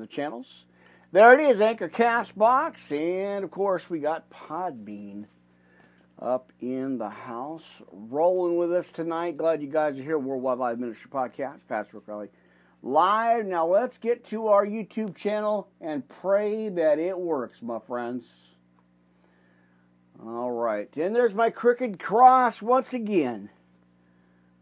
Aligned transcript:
the 0.00 0.06
channels. 0.06 0.64
There 1.12 1.38
it 1.38 1.50
is, 1.50 1.60
Anchor 1.60 1.88
Castbox, 1.88 2.92
and 2.92 3.44
of 3.44 3.50
course 3.50 3.90
we 3.90 3.98
got 3.98 4.30
Podbean 4.30 5.26
up 6.20 6.52
in 6.60 6.98
the 6.98 7.08
house, 7.08 7.64
rolling 7.90 8.56
with 8.56 8.72
us 8.72 8.90
tonight. 8.92 9.36
Glad 9.36 9.62
you 9.62 9.68
guys 9.68 9.98
are 9.98 10.02
here. 10.02 10.18
Worldwide 10.18 10.58
Live 10.58 10.78
Ministry 10.78 11.10
Podcast, 11.10 11.66
Pastor 11.68 12.00
Crowley 12.00 12.28
live. 12.82 13.46
Now 13.46 13.66
let's 13.66 13.98
get 13.98 14.24
to 14.26 14.48
our 14.48 14.64
YouTube 14.64 15.14
channel 15.14 15.68
and 15.80 16.08
pray 16.08 16.68
that 16.70 16.98
it 16.98 17.18
works, 17.18 17.62
my 17.62 17.78
friends. 17.86 18.24
All 20.22 20.50
right, 20.50 20.94
and 20.96 21.16
there's 21.16 21.34
my 21.34 21.50
crooked 21.50 21.98
cross 21.98 22.60
once 22.60 22.92
again. 22.92 23.48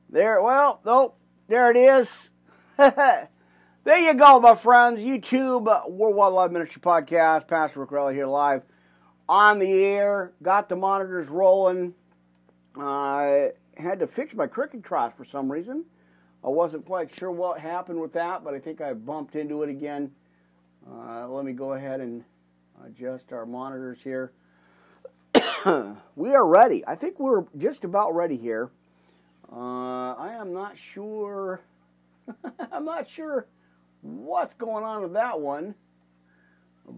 There, 0.09 0.41
well, 0.41 0.80
oh, 0.86 1.14
there 1.48 1.70
it 1.70 1.77
is. 1.77 2.30
There 3.84 3.98
you 3.98 4.12
go, 4.14 4.40
my 4.40 4.56
friends. 4.56 5.00
YouTube, 5.00 5.68
uh, 5.68 5.88
Worldwide 5.88 6.32
Live 6.32 6.52
Ministry 6.52 6.82
Podcast. 6.82 7.46
Pastor 7.46 7.80
Rick 7.80 7.91
Relly 7.91 8.12
here 8.12 8.27
live 8.27 8.62
on 9.28 9.60
the 9.60 9.70
air. 9.70 10.32
Got 10.42 10.68
the 10.68 10.74
monitors 10.74 11.28
rolling. 11.28 11.95
I 12.77 13.52
uh, 13.78 13.80
had 13.80 14.01
to 14.01 14.09
fix 14.09 14.34
my 14.34 14.48
crooked 14.48 14.82
cross 14.82 15.12
for 15.16 15.24
some 15.24 15.51
reason. 15.51 15.84
I 16.45 16.48
wasn't 16.48 16.87
quite 16.87 17.16
sure 17.16 17.30
what 17.30 17.60
happened 17.60 18.01
with 18.01 18.12
that, 18.14 18.42
but 18.42 18.52
I 18.52 18.59
think 18.59 18.80
I 18.80 18.95
bumped 18.95 19.37
into 19.37 19.62
it 19.62 19.70
again. 19.70 20.10
Uh, 20.90 21.29
let 21.29 21.45
me 21.45 21.52
go 21.52 21.74
ahead 21.74 22.01
and 22.01 22.24
adjust 22.84 23.32
our 23.32 23.46
monitors 23.46 24.01
here. 24.02 24.32
we 26.16 26.34
are 26.34 26.46
ready. 26.46 26.84
I 26.84 26.96
think 26.96 27.20
we're 27.20 27.45
just 27.56 27.84
about 27.84 28.12
ready 28.12 28.37
here. 28.37 28.70
Uh, 29.52 30.15
I 30.15 30.34
am 30.34 30.52
not 30.52 30.76
sure. 30.76 31.60
I'm 32.73 32.84
not 32.84 33.09
sure 33.09 33.46
what's 34.08 34.54
going 34.54 34.84
on 34.84 35.02
with 35.02 35.12
that 35.14 35.38
one. 35.38 35.74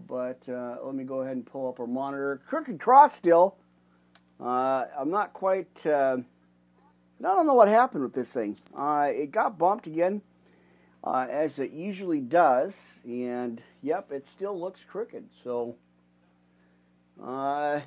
But 0.07 0.41
uh, 0.47 0.77
let 0.83 0.95
me 0.95 1.03
go 1.03 1.21
ahead 1.21 1.35
and 1.35 1.45
pull 1.45 1.67
up 1.67 1.79
our 1.79 1.87
monitor. 1.87 2.41
Crooked 2.47 2.79
cross 2.79 3.13
still. 3.13 3.57
Uh, 4.39 4.85
I'm 4.97 5.09
not 5.09 5.33
quite. 5.33 5.85
Uh, 5.85 6.17
I 7.19 7.23
don't 7.23 7.45
know 7.45 7.53
what 7.53 7.67
happened 7.67 8.03
with 8.03 8.13
this 8.13 8.31
thing. 8.31 8.55
Uh, 8.75 9.09
it 9.11 9.31
got 9.31 9.57
bumped 9.59 9.85
again, 9.85 10.21
uh, 11.03 11.27
as 11.29 11.59
it 11.59 11.71
usually 11.71 12.21
does, 12.21 12.95
and 13.03 13.61
yep, 13.81 14.11
it 14.11 14.27
still 14.27 14.59
looks 14.59 14.83
crooked. 14.83 15.27
So 15.43 15.75
uh, 17.21 17.77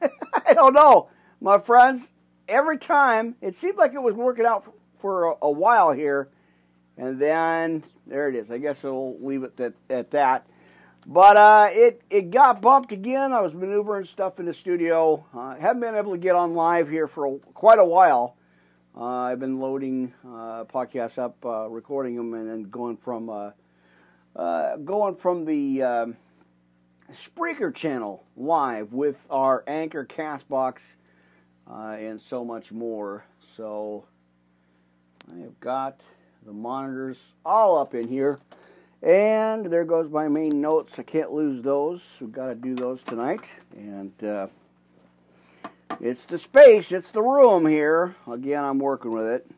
I 0.02 0.54
don't 0.54 0.72
know, 0.72 1.08
my 1.40 1.58
friends. 1.58 2.10
Every 2.48 2.78
time 2.78 3.36
it 3.40 3.54
seemed 3.54 3.76
like 3.76 3.92
it 3.94 4.02
was 4.02 4.14
working 4.14 4.44
out 4.44 4.74
for, 5.00 5.26
a, 5.26 5.34
a 5.42 5.50
while 5.50 5.92
here, 5.92 6.28
and 6.96 7.20
then 7.20 7.84
there 8.10 8.28
it 8.28 8.34
is. 8.34 8.50
I 8.50 8.58
guess 8.58 8.84
I'll 8.84 9.16
leave 9.20 9.44
it 9.44 9.58
at, 9.58 9.72
at 9.88 10.10
that. 10.10 10.46
But 11.06 11.36
uh, 11.36 11.68
it 11.70 12.02
it 12.10 12.30
got 12.30 12.60
bumped 12.60 12.92
again. 12.92 13.32
I 13.32 13.40
was 13.40 13.54
maneuvering 13.54 14.04
stuff 14.04 14.38
in 14.38 14.46
the 14.46 14.52
studio. 14.52 15.24
I 15.32 15.52
uh, 15.52 15.56
haven't 15.58 15.80
been 15.80 15.94
able 15.94 16.12
to 16.12 16.18
get 16.18 16.34
on 16.34 16.54
live 16.54 16.90
here 16.90 17.06
for 17.06 17.26
a, 17.26 17.38
quite 17.54 17.78
a 17.78 17.84
while. 17.84 18.36
Uh, 18.94 19.04
I've 19.04 19.38
been 19.38 19.60
loading 19.60 20.12
uh, 20.26 20.64
podcasts 20.64 21.16
up, 21.16 21.36
uh, 21.46 21.68
recording 21.68 22.16
them, 22.16 22.34
and 22.34 22.50
then 22.50 22.64
going 22.64 22.98
from 22.98 23.30
uh, 23.30 24.76
going 24.76 25.14
from 25.14 25.46
the 25.46 25.82
um, 25.82 26.16
Spreaker 27.12 27.74
channel 27.74 28.24
live 28.36 28.92
with 28.92 29.16
our 29.30 29.64
Anchor 29.66 30.04
Castbox 30.04 30.80
and 31.66 32.20
so 32.20 32.44
much 32.44 32.72
more. 32.72 33.24
So 33.56 34.04
I 35.32 35.38
have 35.38 35.58
got 35.60 36.00
the 36.44 36.52
monitors 36.52 37.18
all 37.44 37.78
up 37.78 37.94
in 37.94 38.08
here. 38.08 38.38
And 39.02 39.66
there 39.66 39.84
goes 39.84 40.10
my 40.10 40.28
main 40.28 40.60
notes. 40.60 40.98
I 40.98 41.02
can't 41.02 41.32
lose 41.32 41.62
those. 41.62 42.18
We've 42.20 42.32
got 42.32 42.48
to 42.48 42.54
do 42.54 42.74
those 42.74 43.02
tonight. 43.02 43.48
And 43.74 44.12
uh, 44.22 44.48
it's 46.00 46.24
the 46.26 46.38
space, 46.38 46.92
it's 46.92 47.10
the 47.10 47.22
room 47.22 47.66
here. 47.66 48.14
Again, 48.30 48.62
I'm 48.62 48.78
working 48.78 49.10
with 49.12 49.26
it. 49.26 49.50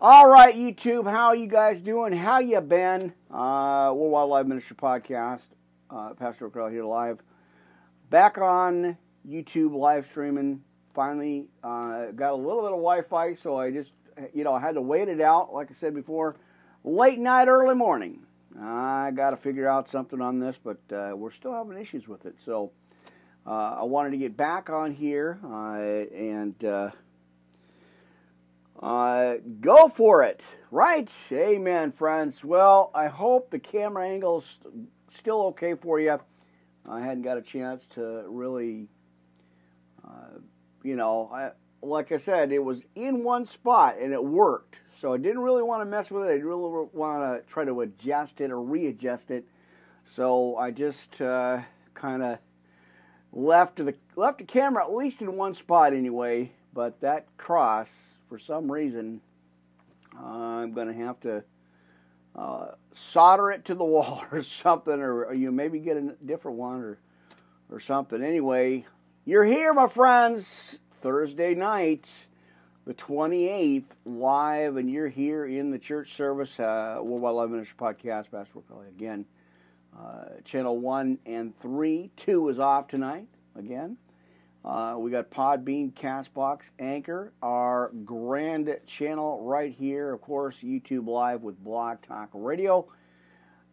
All 0.00 0.28
right, 0.28 0.54
YouTube, 0.54 1.08
how 1.08 1.32
you 1.32 1.46
guys 1.46 1.80
doing? 1.80 2.12
How 2.12 2.40
you 2.40 2.60
been? 2.60 3.12
Uh, 3.30 3.92
Worldwide 3.94 4.10
Wildlife 4.10 4.46
Ministry 4.46 4.76
Podcast. 4.76 5.42
Uh, 5.90 6.14
Pastor 6.14 6.46
O'Crell 6.46 6.68
here 6.68 6.84
live. 6.84 7.20
Back 8.10 8.38
on 8.38 8.96
YouTube 9.28 9.74
live 9.74 10.06
streaming. 10.06 10.62
Finally, 10.94 11.46
uh, 11.62 12.06
got 12.06 12.32
a 12.32 12.34
little 12.34 12.62
bit 12.62 12.72
of 12.72 12.78
Wi-Fi, 12.78 13.34
so 13.34 13.56
I 13.56 13.70
just 13.70 13.92
you 14.34 14.44
know, 14.44 14.54
I 14.54 14.60
had 14.60 14.74
to 14.74 14.80
wait 14.80 15.08
it 15.08 15.20
out, 15.20 15.52
like 15.52 15.70
I 15.70 15.74
said 15.74 15.94
before, 15.94 16.36
late 16.84 17.18
night, 17.18 17.48
early 17.48 17.74
morning. 17.74 18.26
I 18.60 19.10
got 19.14 19.30
to 19.30 19.36
figure 19.36 19.68
out 19.68 19.90
something 19.90 20.20
on 20.20 20.38
this, 20.38 20.56
but 20.62 20.78
uh, 20.92 21.16
we're 21.16 21.32
still 21.32 21.54
having 21.54 21.78
issues 21.78 22.06
with 22.06 22.26
it. 22.26 22.36
So 22.44 22.72
uh, 23.46 23.78
I 23.80 23.84
wanted 23.84 24.10
to 24.10 24.18
get 24.18 24.36
back 24.36 24.70
on 24.70 24.92
here 24.92 25.38
uh, 25.44 25.78
and 26.14 26.64
uh, 26.64 26.90
uh, 28.80 29.34
go 29.60 29.88
for 29.88 30.22
it. 30.22 30.44
Right? 30.70 31.10
Amen, 31.32 31.92
friends. 31.92 32.44
Well, 32.44 32.90
I 32.94 33.08
hope 33.08 33.50
the 33.50 33.58
camera 33.58 34.08
angle's 34.08 34.58
still 35.10 35.42
okay 35.46 35.74
for 35.74 35.98
you. 35.98 36.18
I 36.88 37.00
hadn't 37.00 37.22
got 37.22 37.38
a 37.38 37.42
chance 37.42 37.86
to 37.94 38.24
really, 38.26 38.88
uh, 40.04 40.38
you 40.82 40.96
know, 40.96 41.30
I, 41.32 41.50
like 41.82 42.12
I 42.12 42.16
said, 42.18 42.52
it 42.52 42.62
was 42.62 42.82
in 42.94 43.24
one 43.24 43.44
spot 43.44 43.96
and 44.00 44.12
it 44.12 44.24
worked. 44.24 44.76
So 45.00 45.12
I 45.12 45.16
didn't 45.16 45.40
really 45.40 45.64
want 45.64 45.82
to 45.82 45.84
mess 45.84 46.10
with 46.10 46.24
it. 46.24 46.28
I 46.28 46.32
didn't 46.34 46.46
really 46.46 46.88
want 46.92 47.44
to 47.44 47.52
try 47.52 47.64
to 47.64 47.80
adjust 47.80 48.40
it 48.40 48.50
or 48.52 48.62
readjust 48.62 49.30
it. 49.30 49.44
So 50.12 50.56
I 50.56 50.70
just 50.70 51.20
uh, 51.20 51.60
kind 51.94 52.22
of 52.22 52.38
left 53.32 53.76
the 53.76 53.94
left 54.14 54.38
the 54.38 54.44
camera 54.44 54.84
at 54.84 54.94
least 54.94 55.22
in 55.22 55.36
one 55.36 55.54
spot 55.54 55.92
anyway. 55.92 56.52
But 56.72 57.00
that 57.00 57.26
cross, 57.36 57.90
for 58.28 58.38
some 58.38 58.70
reason, 58.70 59.20
uh, 60.16 60.24
I'm 60.24 60.72
going 60.72 60.88
to 60.88 61.04
have 61.04 61.18
to 61.20 61.42
uh, 62.36 62.66
solder 62.94 63.50
it 63.50 63.64
to 63.66 63.74
the 63.74 63.84
wall 63.84 64.24
or 64.30 64.42
something, 64.44 65.00
or, 65.00 65.24
or 65.24 65.34
you 65.34 65.50
maybe 65.50 65.80
get 65.80 65.96
a 65.96 66.14
different 66.24 66.58
one 66.58 66.80
or 66.80 66.98
or 67.70 67.80
something. 67.80 68.22
Anyway, 68.22 68.84
you're 69.24 69.44
here, 69.44 69.72
my 69.72 69.88
friends. 69.88 70.78
Thursday 71.02 71.56
night, 71.56 72.06
the 72.86 72.94
28th, 72.94 73.82
live, 74.04 74.76
and 74.76 74.88
you're 74.88 75.08
here 75.08 75.44
in 75.44 75.72
the 75.72 75.78
church 75.78 76.14
service, 76.14 76.60
uh, 76.60 77.00
Worldwide 77.02 77.34
Live 77.34 77.50
Ministry 77.50 77.74
Podcast, 77.76 78.30
Pastor 78.30 78.60
Kelly 78.68 78.86
again. 78.86 79.24
Uh, 79.98 80.40
channel 80.44 80.78
1 80.78 81.18
and 81.26 81.58
3. 81.60 82.08
2 82.16 82.48
is 82.50 82.60
off 82.60 82.86
tonight, 82.86 83.26
again. 83.56 83.96
Uh, 84.64 84.94
we 84.96 85.10
got 85.10 85.28
Podbean, 85.28 85.92
Castbox, 85.92 86.70
Anchor, 86.78 87.32
our 87.42 87.90
grand 88.04 88.72
channel 88.86 89.42
right 89.42 89.74
here. 89.74 90.12
Of 90.12 90.20
course, 90.20 90.56
YouTube 90.62 91.08
Live 91.08 91.42
with 91.42 91.62
Blog 91.64 92.00
Talk 92.02 92.28
Radio. 92.32 92.86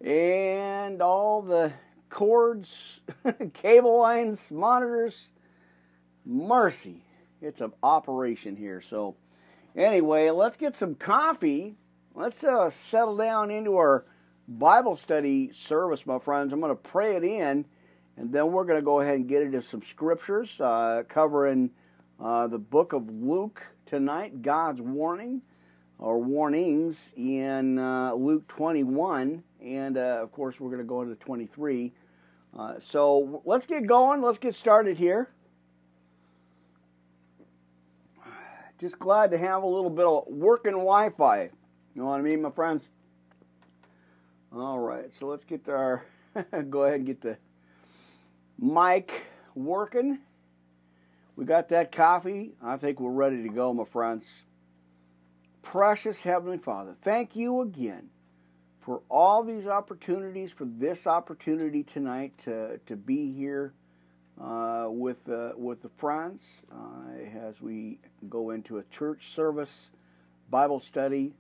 And 0.04 1.00
all 1.04 1.44
the 1.44 1.72
cords, 2.10 3.02
cable 3.54 4.00
lines, 4.00 4.50
monitors. 4.50 5.28
Mercy 6.26 7.04
it's 7.42 7.62
an 7.62 7.74
operation 7.84 8.56
here. 8.56 8.82
So, 8.82 9.16
anyway, 9.76 10.30
let's 10.30 10.58
get 10.58 10.76
some 10.76 10.96
coffee. 10.96 11.76
Let's 12.16 12.44
uh, 12.44 12.70
settle 12.70 13.18
down 13.18 13.52
into 13.52 13.78
our 13.78 14.06
Bible 14.48 14.96
study 14.96 15.52
service, 15.54 16.06
my 16.06 16.20
friends. 16.20 16.52
I'm 16.52 16.60
going 16.60 16.76
to 16.76 16.76
pray 16.76 17.16
it 17.16 17.24
in, 17.24 17.66
and 18.18 18.32
then 18.34 18.52
we're 18.52 18.66
going 18.66 18.80
to 18.80 18.86
go 18.86 19.00
ahead 19.00 19.16
and 19.16 19.28
get 19.28 19.42
into 19.42 19.62
some 19.62 19.82
scriptures 19.84 20.60
uh, 20.60 21.04
covering 21.08 21.70
uh, 22.20 22.48
the 22.48 22.58
book 22.58 22.94
of 22.94 23.10
Luke 23.10 23.62
tonight, 23.86 24.42
God's 24.42 24.82
warning 24.82 25.42
or 26.00 26.22
warnings 26.22 27.12
in 27.16 27.78
uh, 27.78 28.14
Luke 28.14 28.48
21, 28.48 29.44
and 29.62 29.98
uh, 29.98 30.20
of 30.22 30.32
course, 30.32 30.60
we're 30.60 30.70
going 30.70 30.82
to 30.82 30.88
go 30.88 31.02
into 31.02 31.16
23. 31.16 31.92
Uh, 32.58 32.74
so 32.80 33.42
let's 33.46 33.66
get 33.66 33.86
going. 33.86 34.22
Let's 34.22 34.38
get 34.38 34.56
started 34.56 34.98
here. 34.98 35.30
Just 38.80 38.98
glad 38.98 39.32
to 39.32 39.38
have 39.38 39.64
a 39.64 39.68
little 39.68 39.90
bit 39.90 40.06
of 40.06 40.24
working 40.28 40.72
Wi-Fi. 40.72 41.42
You 41.44 41.50
know 41.96 42.06
what 42.06 42.20
I 42.20 42.22
mean, 42.22 42.42
my 42.42 42.50
friends? 42.50 42.90
All 44.56 44.80
right, 44.80 45.14
so 45.20 45.28
let's 45.28 45.44
get 45.44 45.68
our 45.70 46.04
go 46.70 46.84
ahead 46.84 46.98
and 46.98 47.06
get 47.06 47.22
the 47.22 47.38
mic 48.58 49.26
working. 49.54 50.20
We 51.36 51.46
got 51.46 51.70
that 51.70 51.92
coffee. 51.92 52.52
I 52.64 52.78
think 52.78 53.00
we're 53.00 53.12
ready 53.12 53.44
to 53.44 53.50
go, 53.50 53.74
my 53.74 53.86
friends. 53.86 54.44
Precious 55.62 56.22
Heavenly 56.22 56.58
Father, 56.58 56.96
thank 57.04 57.36
you 57.36 57.62
again 57.62 58.10
for 58.80 59.02
all 59.10 59.44
these 59.44 59.68
opportunities, 59.68 60.52
for 60.52 60.66
this 60.66 61.06
opportunity 61.06 61.84
tonight 61.84 62.34
to, 62.46 62.80
to 62.88 62.96
be 62.96 63.32
here 63.32 63.74
uh, 64.40 64.86
with 64.88 65.18
uh, 65.28 65.52
with 65.58 65.82
the 65.82 65.90
friends 65.98 66.48
uh, 66.72 67.48
as 67.48 67.62
we 67.62 68.00
go 68.30 68.52
into 68.52 68.78
a 68.78 68.84
church 68.84 69.34
service, 69.34 69.90
Bible 70.50 70.80
study, 70.80 71.34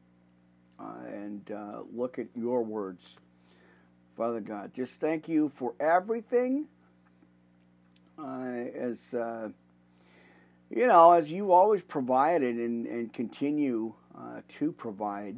uh, 0.79 0.83
and 1.07 1.49
uh, 1.51 1.79
look 1.95 2.19
at 2.19 2.27
your 2.35 2.61
words. 2.61 3.15
Father 4.17 4.41
God, 4.41 4.71
just 4.75 4.99
thank 4.99 5.29
you 5.29 5.49
for 5.55 5.73
everything. 5.79 6.65
As 8.17 8.99
you 10.71 10.85
know, 10.85 11.13
as 11.13 11.31
you 11.31 11.53
always 11.53 11.81
provided 11.81 12.57
and, 12.57 12.85
and 12.85 13.13
continue 13.13 13.93
to 14.59 14.71
provide, 14.73 15.37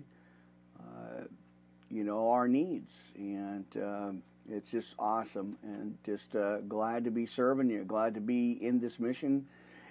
you 1.91 2.03
know, 2.03 2.31
our 2.31 2.47
needs. 2.47 2.95
And 3.15 3.65
um, 3.75 4.23
it's 4.49 4.71
just 4.71 4.95
awesome 4.99 5.57
and 5.63 5.97
just 6.05 6.35
uh, 6.35 6.57
glad 6.61 7.03
to 7.05 7.11
be 7.11 7.25
serving 7.25 7.69
you, 7.69 7.83
glad 7.83 8.13
to 8.15 8.21
be 8.21 8.53
in 8.61 8.79
this 8.79 8.99
mission, 8.99 9.45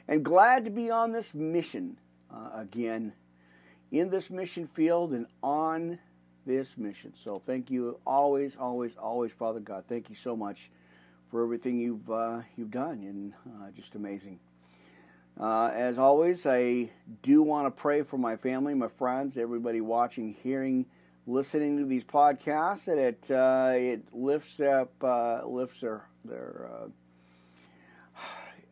and 0.09 0.25
glad 0.25 0.65
to 0.65 0.71
be 0.71 0.91
on 0.91 1.13
this 1.13 1.35
mission 1.35 1.97
uh, 2.33 2.51
again, 2.55 3.13
in 3.93 4.11
this 4.11 4.31
mission 4.31 4.69
field 4.75 5.13
and 5.13 5.27
on 5.43 5.99
this 6.47 6.77
mission. 6.77 7.13
So 7.23 7.43
thank 7.47 7.71
you 7.71 7.99
always, 8.07 8.57
always, 8.59 8.93
always, 8.97 9.33
Father 9.33 9.61
God. 9.61 9.85
Thank 9.89 10.11
you 10.11 10.17
so 10.17 10.37
much 10.37 10.71
for 11.31 11.43
everything 11.43 11.79
you've 11.79 12.11
uh, 12.11 12.41
you've 12.57 12.71
done, 12.71 13.03
and 13.03 13.33
uh, 13.55 13.71
just 13.77 13.95
amazing. 13.95 14.39
Uh, 15.39 15.71
as 15.75 15.99
always, 15.99 16.45
I 16.45 16.91
do 17.23 17.43
want 17.43 17.67
to 17.67 17.71
pray 17.71 18.03
for 18.03 18.19
my 18.19 18.37
family, 18.37 18.75
my 18.75 18.89
friends, 18.99 19.37
everybody 19.39 19.81
watching, 19.81 20.37
hearing, 20.43 20.85
listening 21.31 21.79
to 21.79 21.85
these 21.85 22.05
podcasts, 22.05 22.85
that 22.87 22.99
it 22.99 23.31
uh, 23.31 23.73
it 23.75 24.03
lifts 24.13 24.61
up, 24.61 24.93
uh, 25.03 25.47
lifts 25.47 25.81
their 25.81 26.05
their 26.25 26.69
uh, 26.73 26.89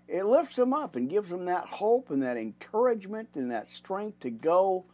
it 0.09 0.25
lifts 0.25 0.57
them 0.57 0.73
up 0.73 0.97
and 0.97 1.09
gives 1.09 1.29
them 1.31 1.45
that 1.45 1.67
hope 1.67 2.11
and 2.11 2.23
that 2.23 2.37
encouragement 2.37 3.29
and 3.35 3.51
that 3.51 3.69
strength 3.69 4.19
to 4.21 4.31
go, 4.31 4.85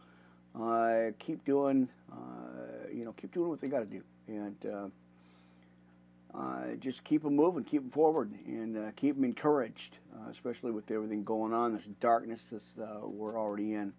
uh, 0.59 1.11
keep 1.19 1.43
doing, 1.45 1.87
uh, 2.11 2.87
you 2.93 3.05
know, 3.05 3.13
keep 3.13 3.33
doing 3.33 3.49
what 3.49 3.61
they 3.61 3.67
got 3.67 3.79
to 3.79 3.85
do, 3.85 4.01
and 4.27 4.91
uh, 6.33 6.75
just 6.79 7.03
keep 7.05 7.23
them 7.23 7.35
moving, 7.35 7.63
keep 7.63 7.81
them 7.81 7.91
forward, 7.91 8.29
and 8.45 8.93
keep 8.97 9.15
them 9.15 9.23
encouraged, 9.23 9.99
especially 10.29 10.71
with 10.71 10.91
everything 10.91 11.23
going 11.23 11.53
on, 11.53 11.73
this 11.73 11.83
darkness 12.01 12.41
uh, 12.81 13.07
we're 13.07 13.39
already 13.39 13.73
in. 13.73 13.93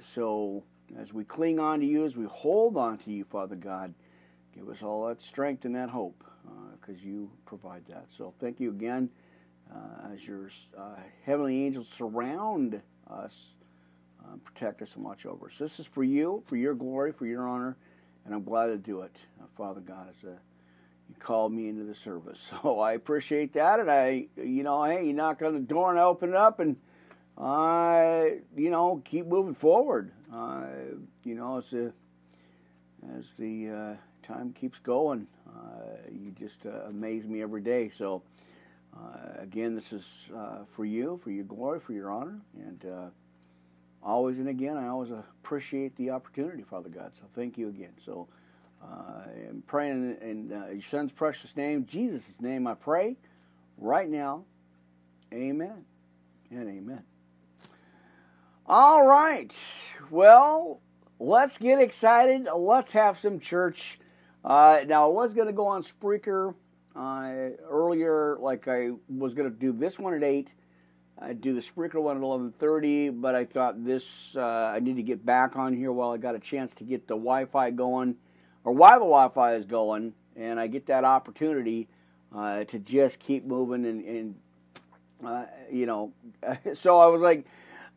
So, 0.00 0.62
as 0.98 1.12
we 1.12 1.24
cling 1.24 1.58
on 1.58 1.80
to 1.80 1.86
you, 1.86 2.04
as 2.04 2.16
we 2.16 2.26
hold 2.26 2.76
on 2.76 2.98
to 2.98 3.10
you, 3.10 3.24
Father 3.24 3.56
God, 3.56 3.94
give 4.54 4.68
us 4.68 4.82
all 4.82 5.06
that 5.06 5.20
strength 5.20 5.64
and 5.64 5.74
that 5.74 5.88
hope, 5.88 6.24
uh, 6.46 6.76
because 6.80 7.02
you 7.02 7.30
provide 7.46 7.84
that. 7.88 8.06
So, 8.16 8.34
thank 8.40 8.60
you 8.60 8.70
again 8.70 9.10
uh, 9.72 10.12
as 10.12 10.26
your 10.26 10.50
uh, 10.76 10.96
heavenly 11.24 11.64
angels 11.64 11.88
surround 11.96 12.80
us, 13.08 13.34
protect 14.44 14.80
us, 14.80 14.94
and 14.94 15.04
watch 15.04 15.26
over 15.26 15.46
us. 15.46 15.58
This 15.58 15.80
is 15.80 15.86
for 15.86 16.04
you, 16.04 16.42
for 16.46 16.56
your 16.56 16.74
glory, 16.74 17.12
for 17.12 17.26
your 17.26 17.48
honor, 17.48 17.76
and 18.24 18.34
I'm 18.34 18.44
glad 18.44 18.66
to 18.66 18.76
do 18.76 19.00
it, 19.02 19.16
Father 19.56 19.80
God, 19.80 20.08
as 20.08 20.22
a 20.24 20.36
you 21.10 21.16
called 21.18 21.52
me 21.52 21.68
into 21.68 21.84
the 21.84 21.94
service. 21.94 22.50
So 22.62 22.78
I 22.78 22.92
appreciate 22.92 23.52
that. 23.54 23.80
And 23.80 23.90
I, 23.90 24.26
you 24.36 24.62
know, 24.62 24.84
hey, 24.84 25.06
you 25.06 25.12
knock 25.12 25.42
on 25.42 25.54
the 25.54 25.60
door 25.60 25.90
and 25.90 25.98
I 25.98 26.04
open 26.04 26.30
it 26.30 26.36
up 26.36 26.60
and 26.60 26.76
I, 27.40 28.38
you 28.56 28.70
know, 28.70 29.00
keep 29.04 29.26
moving 29.26 29.54
forward. 29.54 30.12
Uh, 30.32 30.66
you 31.24 31.34
know, 31.34 31.58
as 31.58 31.70
the, 31.70 31.92
as 33.18 33.32
the 33.38 33.68
uh, 33.70 33.94
time 34.26 34.52
keeps 34.52 34.78
going, 34.80 35.26
uh, 35.48 36.10
you 36.12 36.32
just 36.32 36.66
uh, 36.66 36.88
amaze 36.88 37.26
me 37.26 37.42
every 37.42 37.62
day. 37.62 37.88
So, 37.88 38.22
uh, 38.94 39.40
again, 39.40 39.74
this 39.74 39.92
is 39.92 40.28
uh, 40.36 40.64
for 40.74 40.84
you, 40.84 41.18
for 41.22 41.30
your 41.30 41.44
glory, 41.44 41.80
for 41.80 41.92
your 41.92 42.10
honor. 42.10 42.40
And 42.56 42.84
always 44.02 44.38
and 44.38 44.48
again, 44.48 44.76
I 44.76 44.88
always 44.88 45.10
appreciate 45.10 45.96
the 45.96 46.10
opportunity, 46.10 46.62
Father 46.62 46.88
God. 46.88 47.12
So 47.14 47.22
thank 47.34 47.56
you 47.56 47.68
again. 47.68 47.92
So, 48.04 48.28
uh, 48.82 49.28
I'm 49.48 49.62
praying 49.66 50.16
in 50.22 50.52
uh, 50.52 50.72
your 50.72 50.82
son's 50.82 51.12
precious 51.12 51.56
name, 51.56 51.86
Jesus' 51.86 52.40
name, 52.40 52.66
I 52.66 52.74
pray 52.74 53.16
right 53.76 54.08
now. 54.08 54.44
Amen 55.32 55.84
and 56.50 56.68
amen. 56.68 57.09
All 58.72 59.04
right. 59.04 59.52
Well, 60.10 60.80
let's 61.18 61.58
get 61.58 61.80
excited. 61.80 62.46
Let's 62.54 62.92
have 62.92 63.18
some 63.18 63.40
church. 63.40 63.98
Uh, 64.44 64.82
now, 64.86 65.06
I 65.06 65.12
was 65.12 65.34
going 65.34 65.48
to 65.48 65.52
go 65.52 65.66
on 65.66 65.82
Spreaker 65.82 66.54
uh, 66.94 67.56
earlier, 67.68 68.36
like 68.38 68.68
I 68.68 68.90
was 69.08 69.34
going 69.34 69.50
to 69.50 69.58
do 69.58 69.72
this 69.72 69.98
one 69.98 70.14
at 70.14 70.22
8. 70.22 70.52
I'd 71.20 71.40
do 71.40 71.52
the 71.52 71.60
Spreaker 71.60 72.00
one 72.00 72.18
at 72.18 72.22
11.30, 72.22 73.20
but 73.20 73.34
I 73.34 73.44
thought 73.44 73.84
this, 73.84 74.36
uh, 74.36 74.70
I 74.72 74.78
need 74.78 74.94
to 74.94 75.02
get 75.02 75.26
back 75.26 75.56
on 75.56 75.76
here 75.76 75.90
while 75.90 76.12
I 76.12 76.16
got 76.16 76.36
a 76.36 76.38
chance 76.38 76.72
to 76.76 76.84
get 76.84 77.08
the 77.08 77.16
Wi-Fi 77.16 77.72
going 77.72 78.14
or 78.62 78.72
while 78.72 79.00
the 79.00 79.04
Wi-Fi 79.04 79.54
is 79.54 79.64
going, 79.64 80.14
and 80.36 80.60
I 80.60 80.68
get 80.68 80.86
that 80.86 81.02
opportunity 81.02 81.88
uh, 82.32 82.62
to 82.62 82.78
just 82.78 83.18
keep 83.18 83.44
moving 83.44 83.84
and, 83.84 84.04
and 84.04 84.34
uh, 85.26 85.46
you 85.72 85.86
know, 85.86 86.12
so 86.72 87.00
I 87.00 87.06
was 87.06 87.20
like, 87.20 87.46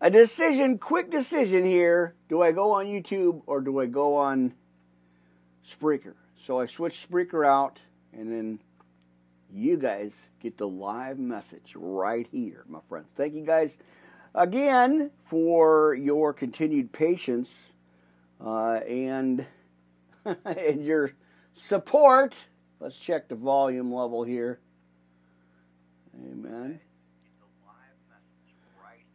a 0.04 0.10
decision, 0.10 0.78
quick 0.78 1.10
decision 1.10 1.64
here. 1.64 2.14
Do 2.28 2.42
I 2.42 2.52
go 2.52 2.74
on 2.74 2.88
YouTube 2.88 3.42
or 3.46 3.62
do 3.62 3.80
I 3.80 3.86
go 3.86 4.18
on 4.18 4.54
Spreaker? 5.66 6.16
So 6.36 6.60
I 6.60 6.66
switched 6.66 7.10
Spreaker 7.10 7.48
out, 7.48 7.80
and 8.12 8.30
then 8.30 8.60
you 9.50 9.78
guys 9.78 10.14
get 10.42 10.58
the 10.58 10.68
live 10.68 11.20
message 11.20 11.72
right 11.76 12.28
here, 12.30 12.66
my 12.68 12.82
friends. 12.90 13.08
Thank 13.16 13.34
you 13.34 13.46
guys 13.46 13.78
again 14.36 15.10
for 15.24 15.96
your 15.96 16.34
continued 16.34 16.92
patience 16.92 17.50
uh, 18.46 18.82
and 18.86 19.46
and 20.26 20.84
your 20.84 21.14
support. 21.54 22.36
Let's 22.82 22.98
check 22.98 23.30
the 23.30 23.36
volume 23.36 23.94
level 23.94 24.26
here. 24.26 24.60
Amen. 26.14 26.82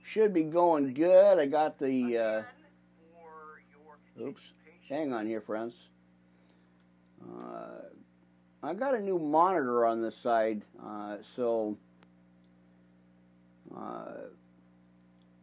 Should 0.09 0.33
be 0.33 0.45
going 0.45 0.95
good. 0.95 1.39
I 1.39 1.45
got 1.45 1.79
the. 1.79 2.17
Uh, 2.17 2.43
oops. 4.23 4.41
Hang 4.89 5.13
on 5.13 5.27
here, 5.27 5.43
friends. 5.43 5.75
Uh, 7.23 7.83
I 8.63 8.73
got 8.73 8.95
a 8.95 9.01
new 9.01 9.19
monitor 9.19 9.85
on 9.85 10.01
this 10.01 10.17
side, 10.17 10.63
uh, 10.83 11.19
so 11.37 11.77
uh, 13.77 14.13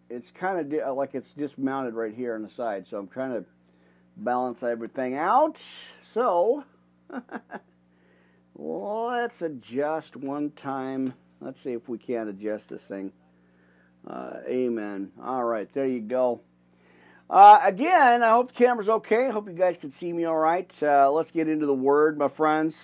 it's 0.10 0.32
kind 0.32 0.58
of 0.58 0.72
di- 0.72 0.90
like 0.90 1.14
it's 1.14 1.34
just 1.34 1.60
mounted 1.60 1.94
right 1.94 2.16
here 2.16 2.34
on 2.34 2.42
the 2.42 2.50
side. 2.50 2.88
So 2.88 2.98
I'm 2.98 3.08
trying 3.08 3.34
to 3.34 3.46
balance 4.18 4.64
everything 4.64 5.16
out. 5.16 5.64
So, 6.02 6.64
let's 8.56 9.44
adjust 9.44 10.16
one 10.16 10.50
time. 10.52 11.14
Let's 11.40 11.62
see 11.62 11.74
if 11.74 11.88
we 11.88 12.00
can't 12.00 12.30
adjust 12.30 12.70
this 12.70 12.82
thing. 12.82 13.12
Uh, 14.06 14.38
amen. 14.48 15.12
All 15.24 15.44
right, 15.44 15.72
there 15.74 15.88
you 15.88 16.02
go. 16.02 16.42
Uh, 17.30 17.60
again, 17.64 18.22
I 18.22 18.30
hope 18.30 18.50
the 18.50 18.58
camera's 18.58 18.90
okay. 18.90 19.28
I 19.28 19.32
hope 19.32 19.48
you 19.48 19.54
guys 19.54 19.78
can 19.78 19.92
see 19.92 20.14
me 20.14 20.26
all 20.26 20.38
right. 20.38 20.72
Uh, 20.82 21.12
let's 21.12 21.32
get 21.32 21.48
into 21.48 21.66
the 21.66 21.74
Word, 21.74 22.18
my 22.18 22.28
friends. 22.28 22.78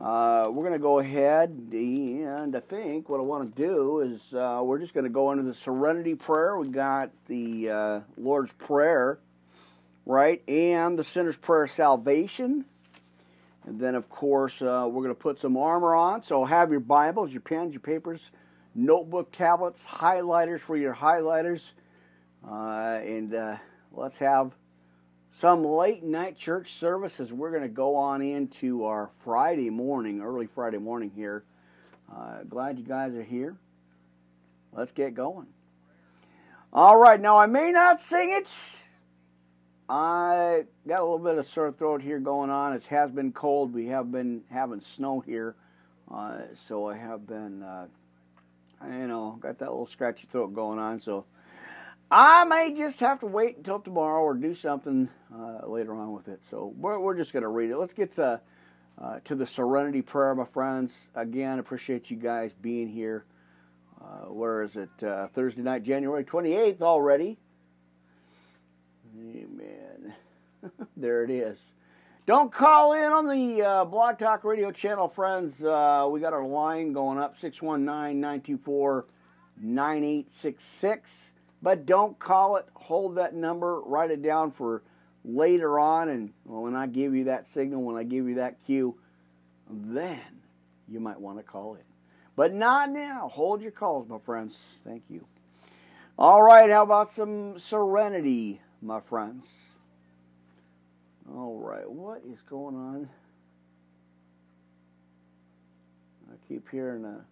Uh, 0.00 0.48
we're 0.50 0.62
going 0.62 0.72
to 0.72 0.78
go 0.78 1.00
ahead, 1.00 1.50
and 1.72 2.56
I 2.56 2.60
think 2.60 3.10
what 3.10 3.20
I 3.20 3.22
want 3.22 3.54
to 3.54 3.62
do 3.62 4.00
is 4.00 4.32
uh, 4.32 4.60
we're 4.64 4.78
just 4.78 4.94
going 4.94 5.04
to 5.04 5.12
go 5.12 5.32
into 5.32 5.44
the 5.44 5.54
Serenity 5.54 6.14
Prayer. 6.14 6.56
We 6.56 6.68
got 6.68 7.10
the 7.28 7.70
uh, 7.70 8.00
Lord's 8.16 8.52
Prayer 8.52 9.18
right? 10.06 10.42
And 10.48 10.98
the 10.98 11.04
sinner's 11.04 11.36
prayer 11.36 11.64
of 11.64 11.70
salvation. 11.72 12.64
And 13.64 13.80
then, 13.80 13.94
of 13.94 14.08
course, 14.10 14.60
we're 14.60 14.90
going 14.90 15.08
to 15.08 15.14
put 15.14 15.40
some 15.40 15.56
armor 15.56 15.94
on. 15.94 16.24
So 16.24 16.44
have 16.44 16.70
your 16.70 16.80
Bibles, 16.80 17.32
your 17.32 17.42
pens, 17.42 17.72
your 17.72 17.80
papers, 17.80 18.20
notebook 18.74 19.32
tablets, 19.32 19.82
highlighters 19.82 20.60
for 20.60 20.76
your 20.76 20.94
highlighters. 20.94 21.70
Uh, 22.46 23.00
and 23.02 23.34
uh, 23.34 23.56
let's 23.92 24.16
have 24.16 24.52
some 25.38 25.64
late 25.64 26.02
night 26.02 26.36
church 26.36 26.74
services. 26.74 27.32
We're 27.32 27.50
going 27.50 27.62
to 27.62 27.68
go 27.68 27.96
on 27.96 28.22
into 28.22 28.84
our 28.84 29.10
Friday 29.24 29.70
morning, 29.70 30.20
early 30.20 30.46
Friday 30.46 30.78
morning 30.78 31.10
here. 31.14 31.44
Uh, 32.14 32.42
glad 32.48 32.78
you 32.78 32.84
guys 32.84 33.14
are 33.14 33.22
here. 33.22 33.56
Let's 34.72 34.92
get 34.92 35.14
going. 35.14 35.46
All 36.72 36.96
right, 36.96 37.20
now 37.20 37.38
I 37.38 37.46
may 37.46 37.70
not 37.70 38.00
sing 38.00 38.32
it 38.32 38.48
I 39.94 40.64
got 40.88 41.00
a 41.00 41.04
little 41.04 41.18
bit 41.18 41.36
of 41.36 41.46
sore 41.46 41.70
throat 41.70 42.00
here 42.00 42.18
going 42.18 42.48
on. 42.48 42.72
It 42.72 42.82
has 42.84 43.10
been 43.10 43.30
cold. 43.30 43.74
We 43.74 43.88
have 43.88 44.10
been 44.10 44.42
having 44.50 44.80
snow 44.80 45.20
here, 45.20 45.54
uh, 46.10 46.38
so 46.66 46.88
I 46.88 46.96
have 46.96 47.26
been, 47.26 47.62
uh, 47.62 47.88
you 48.88 49.06
know, 49.06 49.38
got 49.40 49.58
that 49.58 49.70
little 49.70 49.86
scratchy 49.86 50.26
throat 50.30 50.54
going 50.54 50.78
on. 50.78 51.00
So 51.00 51.24
I 52.10 52.44
may 52.44 52.74
just 52.74 53.00
have 53.00 53.20
to 53.20 53.26
wait 53.26 53.56
until 53.56 53.80
tomorrow 53.80 54.22
or 54.22 54.34
do 54.34 54.54
something 54.54 55.08
uh, 55.34 55.66
later 55.66 55.94
on 55.94 56.12
with 56.12 56.28
it. 56.28 56.40
So 56.48 56.74
we're, 56.76 56.98
we're 56.98 57.16
just 57.16 57.32
going 57.32 57.42
to 57.42 57.48
read 57.48 57.70
it. 57.70 57.76
Let's 57.76 57.94
get 57.94 58.12
to, 58.16 58.40
uh, 59.00 59.20
to 59.24 59.34
the 59.34 59.46
Serenity 59.46 60.02
Prayer, 60.02 60.34
my 60.34 60.44
friends. 60.44 60.96
Again, 61.14 61.58
appreciate 61.58 62.10
you 62.10 62.16
guys 62.16 62.52
being 62.52 62.88
here. 62.88 63.24
Uh, 64.00 64.26
where 64.32 64.62
is 64.62 64.76
it? 64.76 64.90
Uh, 65.02 65.28
Thursday 65.28 65.62
night, 65.62 65.84
January 65.84 66.24
28th 66.24 66.82
already. 66.82 67.38
Amen. 69.16 70.14
there 70.96 71.24
it 71.24 71.30
is. 71.30 71.58
Don't 72.24 72.52
call 72.52 72.92
in 72.92 73.12
on 73.12 73.26
the 73.26 73.62
uh, 73.62 73.84
Blog 73.84 74.16
Talk 74.16 74.44
Radio 74.44 74.70
channel, 74.70 75.08
friends. 75.08 75.60
Uh, 75.60 76.06
we 76.08 76.20
got 76.20 76.32
our 76.32 76.46
line 76.46 76.92
going 76.92 77.18
up 77.18 77.36
619 77.40 78.20
924 78.20 79.06
9866. 79.60 81.32
But 81.62 81.84
don't 81.84 82.16
call 82.20 82.58
it. 82.58 82.66
Hold 82.74 83.16
that 83.16 83.34
number. 83.34 83.80
Write 83.80 84.12
it 84.12 84.22
down 84.22 84.52
for 84.52 84.82
later 85.24 85.80
on. 85.80 86.10
And 86.10 86.32
well, 86.44 86.62
when 86.62 86.76
I 86.76 86.86
give 86.86 87.12
you 87.12 87.24
that 87.24 87.48
signal, 87.48 87.82
when 87.82 87.96
I 87.96 88.04
give 88.04 88.28
you 88.28 88.36
that 88.36 88.64
cue, 88.66 88.94
then 89.68 90.20
you 90.88 91.00
might 91.00 91.20
want 91.20 91.38
to 91.38 91.42
call 91.42 91.74
in. 91.74 91.82
But 92.36 92.54
not 92.54 92.90
now. 92.90 93.30
Hold 93.32 93.62
your 93.62 93.72
calls, 93.72 94.08
my 94.08 94.18
friends. 94.18 94.56
Thank 94.84 95.02
you. 95.10 95.24
All 96.16 96.40
right, 96.40 96.70
how 96.70 96.84
about 96.84 97.10
some 97.10 97.58
serenity, 97.58 98.60
my 98.80 99.00
friends? 99.00 99.71
All 101.30 101.58
right, 101.58 101.88
what 101.90 102.22
is 102.30 102.40
going 102.42 102.74
on? 102.74 103.08
I 106.30 106.34
keep 106.48 106.68
hearing 106.70 107.04
a 107.04 107.24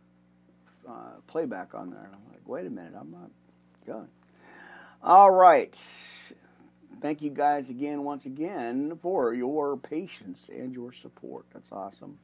uh, 0.90 1.20
playback 1.28 1.74
on 1.74 1.90
there. 1.90 2.00
I'm 2.04 2.30
like, 2.30 2.46
wait 2.46 2.66
a 2.66 2.70
minute, 2.70 2.94
I'm 2.98 3.10
not 3.10 3.30
going. 3.86 4.08
All 5.02 5.30
right. 5.30 5.76
Thank 7.00 7.22
you 7.22 7.30
guys 7.30 7.70
again, 7.70 8.04
once 8.04 8.26
again, 8.26 8.98
for 9.00 9.32
your 9.32 9.76
patience 9.76 10.50
and 10.52 10.74
your 10.74 10.92
support. 10.92 11.46
That's 11.54 11.72
awesome. 11.72 12.18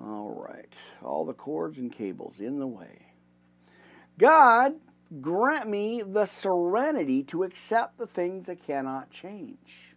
All 0.00 0.46
right. 0.48 0.72
All 1.04 1.26
the 1.26 1.34
cords 1.34 1.76
and 1.78 1.92
cables 1.92 2.40
in 2.40 2.58
the 2.58 2.66
way. 2.66 3.06
God, 4.16 4.74
grant 5.20 5.68
me 5.68 6.02
the 6.02 6.26
serenity 6.26 7.22
to 7.24 7.42
accept 7.42 7.98
the 7.98 8.06
things 8.06 8.48
I 8.48 8.54
cannot 8.54 9.10
change, 9.10 9.87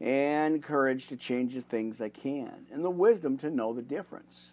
and 0.00 0.62
courage 0.62 1.08
to 1.08 1.16
change 1.16 1.54
the 1.54 1.62
things 1.62 2.00
I 2.00 2.08
can, 2.08 2.66
and 2.72 2.84
the 2.84 2.90
wisdom 2.90 3.38
to 3.38 3.50
know 3.50 3.72
the 3.72 3.82
difference. 3.82 4.52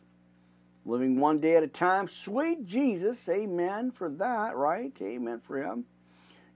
Living 0.86 1.20
one 1.20 1.40
day 1.40 1.56
at 1.56 1.64
a 1.64 1.68
time, 1.68 2.08
sweet 2.08 2.66
Jesus, 2.66 3.28
amen 3.30 3.92
for 3.92 4.10
that, 4.10 4.56
right? 4.56 4.94
Amen 5.02 5.40
for 5.40 5.58
him. 5.62 5.86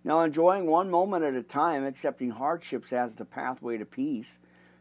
Now, 0.04 0.22
enjoying 0.22 0.68
one 0.68 0.90
moment 0.90 1.26
at 1.26 1.34
a 1.34 1.44
time, 1.44 1.86
accepting 1.86 2.30
hardships 2.30 2.94
as 2.94 3.16
the 3.16 3.26
pathway 3.26 3.78
to 3.78 3.86
peace, 3.86 4.40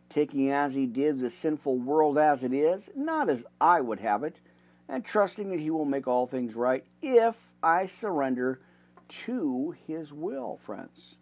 taking 0.09 0.51
as 0.51 0.75
he 0.75 0.87
did 0.87 1.19
the 1.19 1.31
sinful 1.31 1.79
world 1.79 2.19
as 2.19 2.45
it 2.45 2.53
is, 2.53 2.91
not 2.95 3.29
as 3.29 3.45
I 3.61 3.81
would 3.81 4.01
have 4.01 4.23
it, 4.23 4.41
and 4.89 5.05
trusting 5.05 5.51
that 5.51 5.59
he 5.59 5.71
will 5.71 5.85
make 5.85 6.07
all 6.07 6.27
things 6.27 6.55
right 6.55 6.85
if 7.03 7.35
I 7.63 7.87
surrender 7.87 8.61
to 9.09 9.75
his 9.87 10.13
will, 10.13 10.59
friends. 10.65 11.17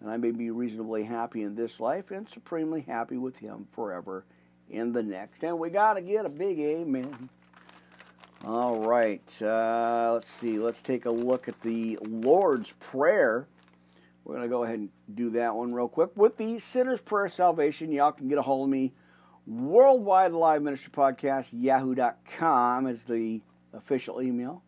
And 0.00 0.10
I 0.10 0.16
may 0.16 0.30
be 0.30 0.50
reasonably 0.50 1.04
happy 1.04 1.42
in 1.42 1.54
this 1.54 1.78
life 1.78 2.10
and 2.10 2.28
supremely 2.28 2.82
happy 2.82 3.18
with 3.18 3.36
him 3.36 3.66
forever 3.72 4.24
in 4.68 4.92
the 4.92 5.02
next. 5.02 5.42
And 5.44 5.58
we 5.58 5.70
got 5.70 5.94
to 5.94 6.00
get 6.00 6.24
a 6.24 6.30
big 6.30 6.58
amen. 6.58 7.28
All 8.44 8.80
right. 8.80 9.22
Uh, 9.42 10.12
let's 10.14 10.28
see. 10.28 10.58
Let's 10.58 10.80
take 10.80 11.04
a 11.04 11.10
look 11.10 11.48
at 11.48 11.60
the 11.60 11.98
Lord's 12.00 12.72
Prayer. 12.80 13.46
We're 14.24 14.36
going 14.36 14.48
to 14.48 14.50
go 14.50 14.64
ahead 14.64 14.78
and 14.78 14.88
do 15.14 15.30
that 15.30 15.54
one 15.54 15.74
real 15.74 15.88
quick. 15.88 16.10
With 16.16 16.36
the 16.36 16.58
Sinner's 16.58 17.02
Prayer 17.02 17.28
Salvation, 17.28 17.92
y'all 17.92 18.12
can 18.12 18.28
get 18.28 18.38
a 18.38 18.42
hold 18.42 18.68
of 18.68 18.70
me. 18.70 18.92
Worldwide 19.46 20.32
Live 20.32 20.62
Ministry 20.62 20.92
Podcast, 20.92 21.48
yahoo.com 21.52 22.86
is 22.86 23.02
the 23.04 23.40
official 23.72 24.22
email. 24.22 24.62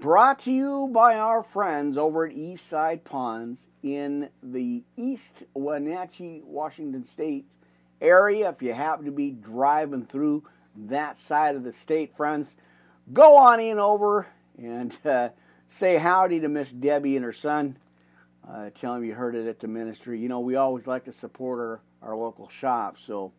Brought 0.00 0.38
to 0.40 0.52
you 0.52 0.88
by 0.92 1.18
our 1.18 1.42
friends 1.42 1.98
over 1.98 2.24
at 2.24 2.36
Eastside 2.36 3.02
Pawns 3.02 3.66
in 3.82 4.28
the 4.44 4.84
East 4.96 5.42
Wenatchee, 5.54 6.40
Washington 6.44 7.04
State 7.04 7.46
area. 8.00 8.48
If 8.48 8.62
you 8.62 8.72
happen 8.72 9.06
to 9.06 9.10
be 9.10 9.32
driving 9.32 10.06
through 10.06 10.44
that 10.86 11.18
side 11.18 11.56
of 11.56 11.64
the 11.64 11.72
state, 11.72 12.16
friends, 12.16 12.54
go 13.12 13.36
on 13.36 13.58
in 13.58 13.80
over 13.80 14.28
and 14.56 14.96
uh, 15.04 15.30
say 15.68 15.96
howdy 15.96 16.38
to 16.40 16.48
Miss 16.48 16.70
Debbie 16.70 17.16
and 17.16 17.24
her 17.24 17.32
son. 17.32 17.76
Uh, 18.48 18.70
tell 18.72 18.94
them 18.94 19.04
you 19.04 19.14
heard 19.14 19.34
it 19.34 19.48
at 19.48 19.58
the 19.58 19.66
ministry. 19.66 20.20
You 20.20 20.28
know, 20.28 20.38
we 20.38 20.54
always 20.54 20.86
like 20.86 21.06
to 21.06 21.12
support 21.12 21.58
our, 21.58 21.80
our 22.02 22.16
local 22.16 22.48
shops, 22.48 23.02
so 23.04 23.32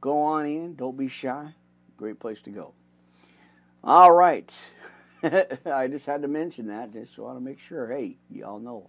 go 0.00 0.22
on 0.22 0.44
in. 0.44 0.74
Don't 0.74 0.98
be 0.98 1.06
shy. 1.06 1.54
Great 1.96 2.18
place 2.18 2.42
to 2.42 2.50
go. 2.50 2.72
All 3.84 4.10
right. 4.10 4.52
I 5.22 5.88
just 5.88 6.06
had 6.06 6.22
to 6.22 6.28
mention 6.28 6.66
that 6.66 6.92
just 6.92 7.18
want 7.18 7.36
to 7.36 7.44
make 7.44 7.58
sure. 7.58 7.88
Hey, 7.88 8.16
y'all 8.30 8.60
know. 8.60 8.88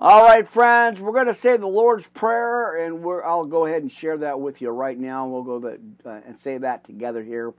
All 0.00 0.24
right, 0.24 0.48
friends, 0.48 1.00
we're 1.00 1.12
going 1.12 1.26
to 1.26 1.34
say 1.34 1.56
the 1.56 1.66
Lord's 1.66 2.06
Prayer, 2.08 2.84
and 2.84 3.04
I'll 3.24 3.46
go 3.46 3.66
ahead 3.66 3.82
and 3.82 3.90
share 3.90 4.16
that 4.18 4.40
with 4.40 4.60
you 4.60 4.70
right 4.70 4.98
now. 4.98 5.26
We'll 5.26 5.42
go 5.42 5.76
uh, 6.04 6.10
and 6.24 6.38
say 6.38 6.58
that 6.58 6.84
together 6.84 7.22
here. 7.22 7.52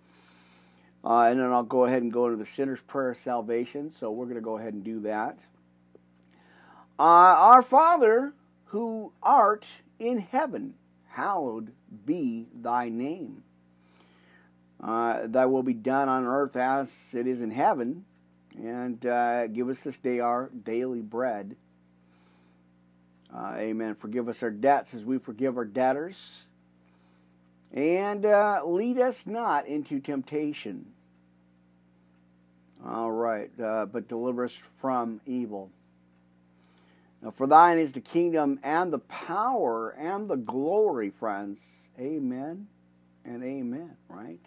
Uh, 1.04 1.24
and 1.24 1.40
then 1.40 1.52
I'll 1.52 1.64
go 1.64 1.86
ahead 1.86 2.02
and 2.02 2.12
go 2.12 2.26
into 2.26 2.38
the 2.38 2.46
sinner's 2.46 2.82
prayer 2.82 3.12
of 3.12 3.18
salvation. 3.18 3.92
So 3.92 4.12
we're 4.12 4.26
going 4.26 4.36
to 4.36 4.42
go 4.42 4.58
ahead 4.58 4.74
and 4.74 4.84
do 4.84 5.02
that. 5.02 5.38
Uh, 6.98 7.04
our 7.04 7.62
Father, 7.62 8.34
who 8.66 9.14
art 9.24 9.66
in 10.00 10.20
heaven, 10.20 10.74
hallowed 11.08 11.72
be 12.06 12.48
thy 12.54 12.90
name. 12.90 13.44
Uh, 14.82 15.28
thy 15.28 15.46
will 15.46 15.64
be 15.64 15.74
done 15.74 16.08
on 16.08 16.26
earth 16.26 16.56
as 16.56 16.92
it 17.14 17.28
is 17.28 17.42
in 17.42 17.52
heaven. 17.52 18.06
And 18.58 19.06
uh, 19.06 19.48
give 19.48 19.70
us 19.70 19.80
this 19.82 19.98
day 19.98 20.20
our 20.20 20.50
daily 20.64 21.02
bread. 21.02 21.56
Uh, 23.34 23.54
amen. 23.58 23.96
Forgive 23.96 24.28
us 24.28 24.42
our 24.42 24.50
debts 24.50 24.94
as 24.94 25.04
we 25.04 25.20
forgive 25.20 25.58
our 25.58 25.66
debtors 25.66 26.46
and 27.74 28.26
uh, 28.26 28.62
lead 28.66 29.00
us 29.00 29.26
not 29.28 29.68
into 29.68 30.00
temptation. 30.00 30.86
All 32.86 33.12
right, 33.12 33.52
uh, 33.60 33.86
but 33.86 34.08
deliver 34.08 34.46
us 34.46 34.58
from 34.80 35.22
evil. 35.26 35.70
Now, 37.22 37.32
for 37.32 37.48
thine 37.48 37.78
is 37.78 37.92
the 37.92 38.00
kingdom 38.00 38.60
and 38.64 38.92
the 38.92 39.00
power 39.00 39.90
and 39.92 40.28
the 40.28 40.38
glory, 40.38 41.10
friends. 41.10 41.62
Amen 42.00 42.68
and 43.26 43.44
amen, 43.44 43.98
right? 44.08 44.40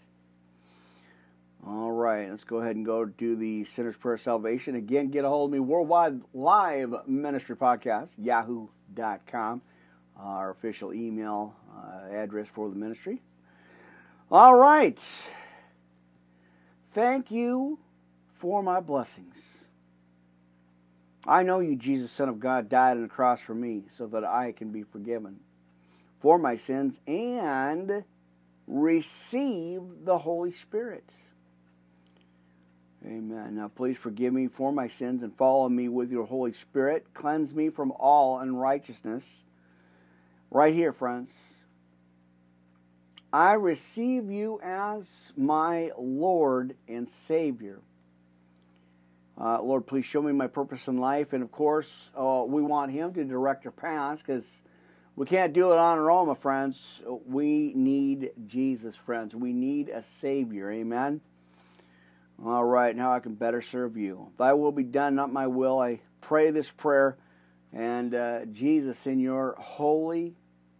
All 1.65 1.93
right, 1.93 2.29
let's 2.29 2.45
go 2.45 2.59
ahead 2.59 2.75
and 2.75 2.85
go 2.85 3.05
do 3.05 3.37
the 3.37 3.65
Sinner's 3.65 3.97
Prayer 3.97 4.19
Salvation. 4.19 4.75
Again, 4.75 5.11
get 5.11 5.25
a 5.25 5.29
hold 5.29 5.51
of 5.51 5.53
me, 5.53 5.61
Worldwide 5.61 6.21
Live 6.35 6.93
Ministry 7.07 7.57
Podcast, 7.57 8.09
yahoo.com 8.19 9.63
our 10.17 10.51
official 10.51 10.93
email 10.93 11.55
uh, 11.75 12.15
address 12.15 12.49
for 12.49 12.69
the 12.69 12.77
ministry. 12.77 13.21
All 14.31 14.55
right. 14.55 15.01
Thank 16.95 17.31
you 17.31 17.79
for 18.35 18.63
my 18.63 18.81
blessings. 18.81 19.59
I 21.27 21.43
know 21.43 21.61
you, 21.61 21.77
Jesus, 21.77 22.11
Son 22.11 22.29
of 22.29 22.41
God, 22.41 22.69
died 22.69 22.97
on 22.97 23.03
the 23.03 23.09
cross 23.09 23.41
for 23.41 23.55
me 23.55 23.85
so 23.97 24.07
that 24.09 24.25
I 24.25 24.53
can 24.53 24.71
be 24.71 24.83
forgiven 24.83 25.39
for 26.21 26.39
my 26.39 26.57
sins 26.57 26.99
and 27.07 28.05
receive 28.67 29.81
the 30.05 30.19
Holy 30.19 30.53
Spirit. 30.53 31.13
Amen. 33.05 33.57
Now, 33.57 33.69
please 33.69 33.97
forgive 33.97 34.33
me 34.33 34.49
for 34.49 34.73
my 34.73 34.89
sins 34.89 35.23
and 35.23 35.37
follow 35.37 35.69
me 35.69 35.89
with 35.89 36.11
your 36.11 36.25
Holy 36.25 36.53
Spirit. 36.53 37.07
Cleanse 37.15 37.55
me 37.55 37.71
from 37.71 37.93
all 37.93 38.39
unrighteousness 38.39 39.43
Right 40.55 40.75
here, 40.75 40.93
friends. 40.93 41.35
I 43.33 43.55
receive 43.55 44.31
you 44.31 44.61
as 44.63 45.33
my 45.35 45.93
Lord 45.97 46.77
and 46.87 47.09
Savior. 47.09 47.81
Uh, 49.41 49.63
Lord, 49.63 49.87
please 49.87 50.05
show 50.05 50.21
me 50.21 50.31
my 50.33 50.49
purpose 50.49 50.89
in 50.89 50.99
life. 50.99 51.33
And 51.33 51.43
of 51.43 51.51
course, 51.51 52.11
uh, 52.15 52.45
we 52.47 52.61
want 52.61 52.93
Him 52.93 53.15
to 53.15 53.25
direct 53.25 53.65
our 53.65 53.73
paths 53.73 54.21
because 54.21 54.47
we 55.17 55.25
can't 55.25 55.55
do 55.55 55.73
it 55.73 55.79
on 55.79 55.99
our 55.99 56.11
own, 56.11 56.29
my 56.29 56.35
friends. 56.35 57.01
We 57.27 57.73
need 57.75 58.33
Jesus, 58.47 58.95
friends. 58.95 59.35
We 59.35 59.55
need 59.55 59.89
a 59.89 60.03
Savior. 60.03 60.71
Amen. 60.71 61.23
All 62.45 62.65
right, 62.65 62.97
now 62.97 63.13
I 63.13 63.21
can 63.21 63.35
better 63.35 63.63
serve 63.63 63.97
you. 63.97 64.33
Thy 64.37 64.53
will 64.53 64.73
be 64.73 64.83
done, 64.83 65.15
not 65.15 65.33
my 65.33 65.47
will. 65.47 65.79
I 65.79 66.01
pray 66.21 66.51
this 66.51 66.69
prayer. 66.71 67.17
And 67.73 68.15
uh, 68.15 68.47
Jesus, 68.47 69.07
in 69.07 69.21
your 69.21 69.55
holy, 69.59 70.35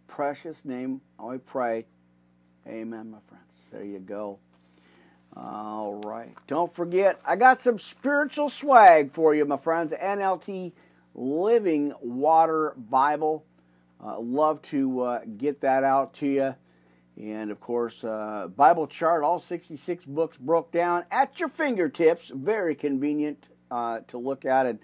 precious 0.07 0.65
name, 0.65 0.99
I 1.17 1.37
pray. 1.37 1.85
Amen, 2.67 3.11
my 3.11 3.19
friends. 3.27 3.53
There 3.71 3.85
you 3.85 3.99
go. 3.99 4.39
All 5.37 5.95
right. 5.95 6.35
Don't 6.47 6.73
forget, 6.75 7.19
I 7.25 7.37
got 7.37 7.61
some 7.61 7.79
spiritual 7.79 8.49
swag 8.49 9.13
for 9.13 9.33
you, 9.33 9.45
my 9.45 9.57
friends. 9.57 9.93
NLT 9.93 10.73
Living 11.15 11.93
Water 12.01 12.73
Bible. 12.75 13.45
Uh, 14.03 14.19
love 14.19 14.61
to 14.63 15.01
uh, 15.01 15.19
get 15.37 15.61
that 15.61 15.85
out 15.85 16.13
to 16.15 16.27
you. 16.27 16.55
And 17.21 17.51
of 17.51 17.59
course, 17.59 18.03
uh, 18.03 18.47
Bible 18.55 18.87
chart, 18.87 19.23
all 19.23 19.39
66 19.39 20.05
books 20.05 20.37
broke 20.37 20.71
down 20.71 21.05
at 21.11 21.39
your 21.39 21.49
fingertips. 21.49 22.31
Very 22.33 22.75
convenient 22.75 23.49
uh, 23.69 23.99
to 24.07 24.17
look 24.17 24.45
at 24.45 24.65
and 24.65 24.79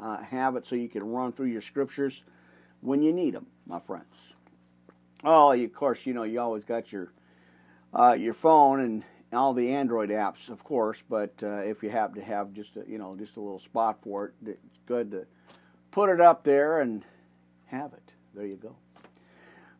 uh, 0.00 0.22
have 0.22 0.56
it 0.56 0.66
so 0.66 0.76
you 0.76 0.88
can 0.88 1.04
run 1.04 1.32
through 1.32 1.46
your 1.46 1.62
scriptures 1.62 2.24
when 2.80 3.02
you 3.02 3.12
need 3.12 3.34
them, 3.34 3.46
my 3.66 3.80
friends. 3.80 4.14
Oh, 5.24 5.52
of 5.52 5.72
course, 5.72 6.04
you 6.04 6.12
know 6.12 6.24
you 6.24 6.40
always 6.40 6.64
got 6.64 6.92
your 6.92 7.12
uh, 7.94 8.16
your 8.18 8.34
phone 8.34 8.80
and 8.80 9.04
all 9.32 9.54
the 9.54 9.72
Android 9.72 10.10
apps, 10.10 10.48
of 10.48 10.62
course. 10.64 11.02
But 11.08 11.32
uh, 11.42 11.58
if 11.58 11.82
you 11.82 11.90
happen 11.90 12.16
to 12.16 12.24
have 12.24 12.52
just 12.52 12.76
a, 12.76 12.84
you 12.86 12.98
know 12.98 13.16
just 13.16 13.36
a 13.36 13.40
little 13.40 13.58
spot 13.58 13.98
for 14.02 14.26
it, 14.26 14.32
it's 14.46 14.78
good 14.86 15.10
to 15.12 15.26
put 15.90 16.10
it 16.10 16.20
up 16.20 16.44
there 16.44 16.80
and 16.80 17.04
have 17.66 17.92
it. 17.94 18.12
There 18.34 18.46
you 18.46 18.56
go. 18.56 18.76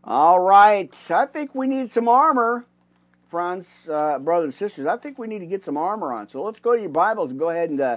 All 0.06 0.38
right, 0.38 0.94
I 1.10 1.24
think 1.24 1.54
we 1.54 1.66
need 1.66 1.90
some 1.90 2.10
armor, 2.10 2.66
friends, 3.30 3.88
uh, 3.90 4.18
brothers 4.18 4.48
and 4.48 4.54
sisters. 4.54 4.86
I 4.86 4.98
think 4.98 5.18
we 5.18 5.26
need 5.26 5.38
to 5.38 5.46
get 5.46 5.64
some 5.64 5.78
armor 5.78 6.12
on. 6.12 6.28
So 6.28 6.42
let's 6.42 6.58
go 6.58 6.74
to 6.74 6.80
your 6.80 6.90
Bibles 6.90 7.30
and 7.30 7.38
go 7.38 7.48
ahead 7.48 7.70
and 7.70 7.80
uh, 7.80 7.96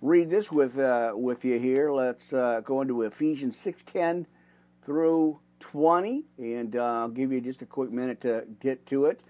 read 0.00 0.30
this 0.30 0.50
with 0.50 0.78
uh, 0.78 1.12
with 1.14 1.44
you 1.44 1.58
here. 1.58 1.92
Let's 1.92 2.32
uh, 2.32 2.62
go 2.64 2.80
into 2.80 3.02
Ephesians 3.02 3.58
six 3.58 3.82
ten 3.82 4.26
through 4.86 5.40
twenty, 5.60 6.24
and 6.38 6.74
uh, 6.74 7.00
I'll 7.00 7.08
give 7.10 7.30
you 7.30 7.42
just 7.42 7.60
a 7.60 7.66
quick 7.66 7.92
minute 7.92 8.22
to 8.22 8.46
get 8.60 8.86
to 8.86 9.04
it. 9.04 9.20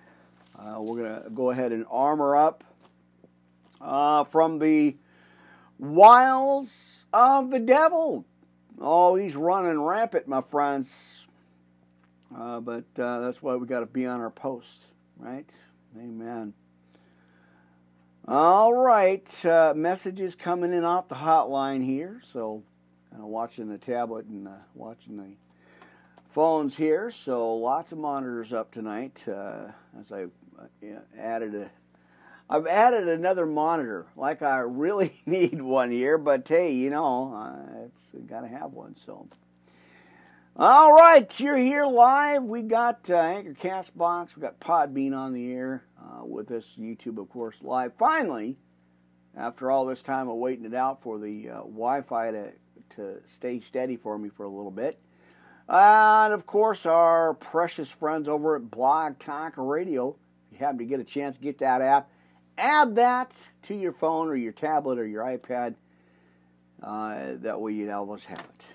Uh, 0.57 0.77
we're 0.79 1.03
to 1.03 1.29
go 1.31 1.51
ahead 1.51 1.73
and 1.73 1.85
armor 1.91 2.37
up 2.37 2.63
from 4.31 4.61
the 4.61 4.95
wiles 5.81 7.05
of 7.13 7.51
the 7.51 7.59
devil. 7.59 8.25
Oh, 8.81 9.17
he's 9.17 9.35
running 9.35 9.83
rampant, 9.83 10.29
my 10.29 10.41
friends. 10.41 11.22
Uh, 12.37 12.61
but 12.61 12.85
uh, 12.99 13.21
that's 13.21 13.43
why 13.43 13.55
we 13.57 13.67
got 13.67 13.81
to 13.81 13.87
be 13.87 14.07
on 14.07 14.21
our 14.21 14.31
post, 14.31 14.85
right? 15.19 15.49
Amen. 15.99 16.55
All 18.27 18.73
right, 18.73 19.45
uh, 19.45 19.75
messages 19.75 20.35
coming 20.35 20.73
in 20.73 20.85
off 20.85 21.09
the 21.09 21.15
hotline 21.15 21.85
here. 21.85 22.21
So, 22.33 22.63
kind 23.11 23.23
of 23.23 23.29
watching 23.29 23.69
the 23.69 23.79
tablet 23.79 24.27
and 24.27 24.47
uh, 24.47 24.53
watching 24.75 25.17
the 25.17 25.31
phones 26.33 26.77
here. 26.77 27.11
So, 27.11 27.55
lots 27.57 27.93
of 27.93 27.99
monitors 27.99 28.53
up 28.53 28.73
tonight. 28.73 29.25
Uh, 29.27 29.73
as 30.01 30.13
I 30.13 30.25
uh, 30.59 30.99
added 31.19 31.55
a 31.55 31.71
I've 32.49 32.67
added 32.67 33.09
another 33.09 33.47
monitor. 33.47 34.05
Like 34.15 34.43
I 34.43 34.59
really 34.59 35.21
need 35.27 35.61
one 35.63 35.91
here, 35.91 36.19
but 36.19 36.47
hey, 36.47 36.73
you 36.73 36.91
know, 36.91 37.87
it's 37.87 38.29
got 38.29 38.43
to 38.43 38.49
have 38.49 38.73
one. 38.73 38.95
So, 39.07 39.27
all 40.57 40.93
right, 40.93 41.41
you're 41.41 41.57
here 41.57 41.87
live. 41.87 42.43
We 42.43 42.63
got 42.63 43.09
uh, 43.09 43.17
Anchor 43.17 43.55
Castbox. 43.55 44.37
We 44.37 44.43
got 44.43 44.61
Podbean 44.61 45.17
on 45.17 45.33
the 45.33 45.53
air 45.53 45.85
uh, 45.99 46.25
with 46.25 46.51
us. 46.51 46.67
YouTube, 46.79 47.19
of 47.19 47.29
course, 47.31 47.57
live. 47.63 47.93
Finally, 47.99 48.57
after 49.37 49.71
all 49.71 49.87
this 49.87 50.03
time 50.03 50.29
of 50.29 50.37
waiting 50.37 50.65
it 50.65 50.75
out 50.75 51.03
for 51.03 51.19
the 51.19 51.49
uh, 51.49 51.55
Wi-Fi 51.59 52.31
to 52.31 52.53
to 52.97 53.17
stay 53.25 53.61
steady 53.61 53.97
for 53.97 54.19
me 54.19 54.29
for 54.29 54.45
a 54.45 54.49
little 54.49 54.71
bit. 54.71 54.99
and 55.69 56.33
of 56.35 56.47
course, 56.47 56.85
our 56.85 57.33
precious 57.35 57.91
friends 57.91 58.29
over 58.29 58.57
at 58.57 58.71
Blog 58.71 59.19
Talk 59.19 59.55
Radio. 59.57 60.17
If 60.51 60.59
you 60.61 60.67
happen 60.67 60.79
to 60.79 60.85
get 60.85 61.01
a 61.01 61.05
chance, 61.05 61.39
get 61.39 61.59
that 61.61 61.81
app 61.81 62.11
add 62.59 62.95
that 62.97 63.33
to 63.63 63.75
your 63.75 63.93
phone 63.93 64.29
or 64.29 64.37
your 64.37 64.53
tablet 64.53 64.99
or 64.99 65.07
your 65.07 65.25
iPad. 65.25 65.75
Uh, 66.83 67.35
that 67.41 67.61
way 67.61 67.73
you'd 67.73 67.91
always 67.91 68.25
have 68.25 68.41
it. 68.41 68.67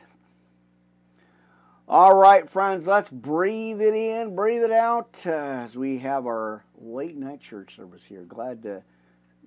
All 1.90 2.14
right, 2.14 2.50
friends, 2.50 2.86
let's 2.86 3.10
breathe 3.10 3.80
it 3.80 3.94
in, 3.94 4.36
breathe 4.36 4.64
it 4.64 4.74
out 4.74 5.22
uh, 5.26 5.30
as 5.30 5.78
we 5.78 5.98
have 6.00 6.26
our 6.26 6.66
late 6.78 7.16
night 7.16 7.40
church 7.40 7.78
service 7.78 8.04
here. 8.04 8.24
Glad 8.24 8.62
to 8.64 8.84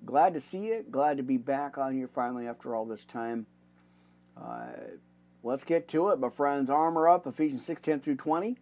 glad 0.05 0.33
to 0.33 0.41
see 0.41 0.57
you. 0.57 0.83
Glad 0.89 1.17
to 1.17 1.23
be 1.23 1.37
back 1.37 1.77
on 1.77 1.93
here 1.93 2.07
finally 2.07 2.47
after 2.47 2.75
all 2.75 2.83
this 2.83 3.05
time. 3.05 3.45
Uh, 4.35 4.69
let's 5.43 5.63
get 5.63 5.87
to 5.89 6.09
it, 6.09 6.19
my 6.19 6.29
friends. 6.29 6.71
Armor 6.71 7.07
up, 7.07 7.27
Ephesians 7.27 7.63
6 7.63 7.79
10 7.79 7.99
through 7.99 8.15
20. 8.15 8.57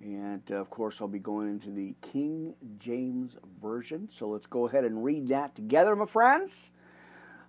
And 0.00 0.42
uh, 0.52 0.54
of 0.54 0.70
course, 0.70 1.00
I'll 1.00 1.08
be 1.08 1.18
going 1.18 1.48
into 1.48 1.72
the 1.72 1.96
King 2.00 2.54
James 2.78 3.32
Version. 3.60 4.08
So 4.12 4.28
let's 4.28 4.46
go 4.46 4.68
ahead 4.68 4.84
and 4.84 5.02
read 5.02 5.26
that 5.26 5.56
together, 5.56 5.96
my 5.96 6.06
friends. 6.06 6.70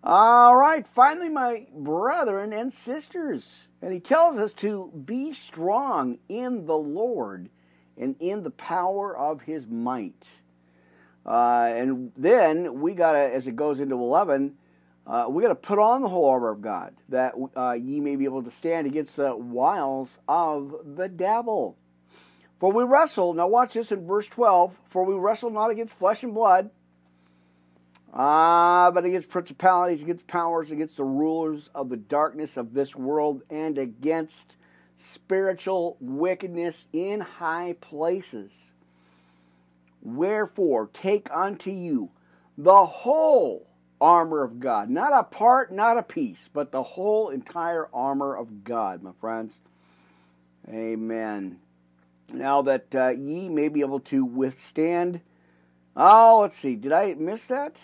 All 0.01 0.55
right, 0.55 0.87
finally, 0.95 1.27
my 1.27 1.67
brethren 1.73 2.53
and 2.53 2.73
sisters. 2.73 3.67
And 3.81 3.91
he 3.91 3.99
tells 3.99 4.37
us 4.37 4.53
to 4.55 4.91
be 5.05 5.33
strong 5.33 6.19
in 6.29 6.65
the 6.65 6.77
Lord 6.77 7.49
and 7.97 8.15
in 8.19 8.43
the 8.43 8.51
power 8.51 9.15
of 9.15 9.41
his 9.41 9.67
might. 9.67 10.25
Uh, 11.25 11.71
and 11.75 12.13
then 12.15 12.79
we 12.79 12.93
got 12.93 13.11
to, 13.11 13.19
as 13.19 13.45
it 13.45 13.57
goes 13.57 13.81
into 13.81 13.95
11, 13.95 14.55
uh, 15.05 15.25
we 15.29 15.43
got 15.43 15.49
to 15.49 15.55
put 15.55 15.79
on 15.79 16.01
the 16.01 16.07
whole 16.07 16.29
armor 16.29 16.51
of 16.51 16.61
God, 16.61 16.95
that 17.09 17.33
uh, 17.57 17.73
ye 17.73 17.99
may 17.99 18.15
be 18.15 18.23
able 18.23 18.43
to 18.43 18.51
stand 18.51 18.87
against 18.87 19.17
the 19.17 19.35
wiles 19.35 20.17
of 20.27 20.73
the 20.95 21.09
devil. 21.09 21.75
For 22.59 22.71
we 22.71 22.83
wrestle, 22.83 23.33
now 23.33 23.47
watch 23.47 23.73
this 23.73 23.91
in 23.91 24.07
verse 24.07 24.27
12, 24.27 24.73
for 24.89 25.03
we 25.03 25.15
wrestle 25.15 25.49
not 25.49 25.71
against 25.71 25.93
flesh 25.93 26.23
and 26.23 26.33
blood, 26.33 26.69
uh, 28.13 28.91
but 28.91 29.05
against 29.05 29.29
principalities, 29.29 30.01
against 30.01 30.27
powers, 30.27 30.71
against 30.71 30.97
the 30.97 31.03
rulers 31.03 31.69
of 31.75 31.89
the 31.89 31.97
darkness 31.97 32.57
of 32.57 32.73
this 32.73 32.95
world, 32.95 33.43
and 33.49 33.77
against 33.77 34.55
spiritual 34.97 35.97
wickedness 35.99 36.87
in 36.91 37.19
high 37.21 37.75
places. 37.81 38.51
Wherefore, 40.01 40.89
take 40.93 41.29
unto 41.31 41.71
you 41.71 42.09
the 42.57 42.85
whole 42.85 43.67
armor 44.01 44.43
of 44.43 44.59
God. 44.59 44.89
Not 44.89 45.13
a 45.13 45.23
part, 45.23 45.71
not 45.71 45.97
a 45.97 46.03
piece, 46.03 46.49
but 46.51 46.71
the 46.71 46.83
whole 46.83 47.29
entire 47.29 47.87
armor 47.93 48.35
of 48.35 48.63
God, 48.63 49.03
my 49.03 49.11
friends. 49.19 49.57
Amen. 50.67 51.59
Now 52.31 52.61
that 52.63 52.95
uh, 52.95 53.09
ye 53.09 53.49
may 53.49 53.69
be 53.69 53.81
able 53.81 54.01
to 54.01 54.23
withstand. 54.23 55.21
Oh, 55.95 56.39
let's 56.41 56.57
see. 56.57 56.75
Did 56.75 56.91
I 56.91 57.13
miss 57.15 57.45
that? 57.45 57.77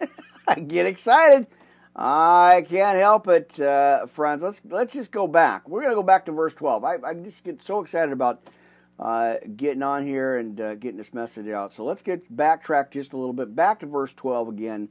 I 0.48 0.60
get 0.60 0.86
excited. 0.86 1.46
I 1.94 2.64
can't 2.68 2.98
help 2.98 3.26
it, 3.28 3.58
uh, 3.60 4.06
friends. 4.06 4.42
Let's 4.42 4.60
let's 4.68 4.92
just 4.92 5.10
go 5.10 5.26
back. 5.26 5.68
We're 5.68 5.82
gonna 5.82 5.94
go 5.94 6.02
back 6.02 6.26
to 6.26 6.32
verse 6.32 6.54
12. 6.54 6.84
I, 6.84 6.96
I 7.04 7.14
just 7.14 7.42
get 7.42 7.62
so 7.62 7.80
excited 7.80 8.12
about 8.12 8.42
uh, 9.00 9.36
getting 9.56 9.82
on 9.82 10.06
here 10.06 10.38
and 10.38 10.60
uh, 10.60 10.74
getting 10.76 10.96
this 10.96 11.12
message 11.12 11.48
out. 11.48 11.74
So 11.74 11.84
let's 11.84 12.02
get 12.02 12.34
backtrack 12.34 12.90
just 12.92 13.12
a 13.12 13.16
little 13.16 13.32
bit. 13.32 13.54
Back 13.54 13.80
to 13.80 13.86
verse 13.86 14.12
12 14.14 14.48
again. 14.48 14.88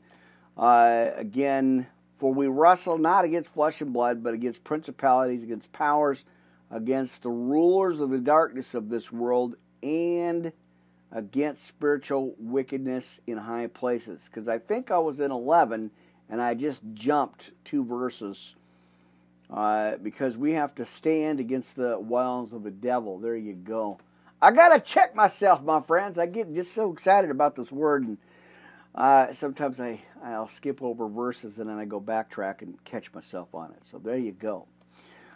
Uh, 0.58 1.12
again, 1.16 1.88
for 2.18 2.34
we 2.34 2.48
wrestle 2.48 2.98
not 2.98 3.24
against 3.24 3.52
flesh 3.52 3.80
and 3.80 3.94
blood, 3.94 4.24
but 4.24 4.34
against 4.34 4.64
principalities, 4.64 5.44
against 5.44 5.72
powers 5.72 6.26
against 6.72 7.24
the 7.24 7.30
rulers 7.30 8.00
of 8.00 8.10
the 8.10 8.20
darkness 8.20 8.74
of 8.74 8.90
this 8.90 9.12
world 9.12 9.56
and 9.84 10.52
against 11.12 11.66
spiritual 11.66 12.36
wickedness 12.38 13.20
in 13.28 13.38
high 13.38 13.68
places. 13.68 14.22
Because 14.26 14.48
I 14.48 14.60
think 14.60 14.92
I 14.92 14.98
was 14.98 15.20
in 15.20 15.32
11 15.32 15.92
and 16.30 16.42
I 16.42 16.54
just 16.54 16.82
jumped 16.94 17.52
two 17.64 17.84
verses 17.84 18.56
uh, 19.50 19.96
because 19.98 20.38
we 20.38 20.52
have 20.54 20.76
to 20.76 20.86
stand 20.86 21.40
against 21.40 21.76
the 21.76 21.98
wiles 22.00 22.52
of 22.54 22.64
the 22.64 22.72
devil. 22.72 23.18
There 23.18 23.38
you 23.38 23.54
go. 23.54 24.00
I 24.42 24.52
got 24.52 24.70
to 24.70 24.80
check 24.80 25.16
myself, 25.16 25.64
my 25.64 25.82
friends. 25.82 26.18
I 26.18 26.26
get 26.26 26.54
just 26.54 26.74
so 26.74 26.92
excited 26.92 27.32
about 27.32 27.56
this 27.56 27.72
word. 27.72 28.04
And 28.04 28.18
uh, 28.94 29.32
sometimes 29.32 29.80
I, 29.80 30.02
I'll 30.24 30.50
skip 30.50 30.82
over 30.82 31.08
verses 31.08 31.60
and 31.60 31.70
then 31.70 31.78
I 31.78 31.86
go 31.86 32.02
backtrack 32.02 32.62
and 32.62 32.84
catch 32.84 33.14
myself 33.14 33.56
on 33.56 33.72
it. 33.72 33.82
So 33.90 33.98
there 33.98 34.18
you 34.18 34.34
go. 34.34 34.66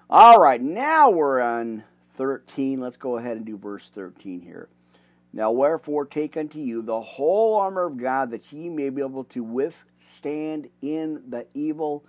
All 0.10 0.40
right, 0.40 0.62
now 0.62 1.10
we're 1.10 1.40
on 1.40 1.86
13. 2.18 2.82
Let's 2.82 2.98
go 2.98 3.18
ahead 3.18 3.38
and 3.38 3.46
do 3.46 3.58
verse 3.58 3.90
13 3.96 4.42
here. 4.42 4.68
Now, 5.34 5.52
wherefore, 5.52 6.06
take 6.06 6.36
unto 6.36 6.60
you 6.60 6.82
the 6.82 7.02
whole 7.02 7.56
armor 7.56 7.86
of 7.86 7.98
God, 7.98 8.32
that 8.32 8.52
ye 8.52 8.70
may 8.70 8.90
be 8.90 9.02
able 9.02 9.24
to 9.26 9.44
withstand 9.44 10.70
in 10.82 11.24
the 11.30 11.46
evil 11.54 12.04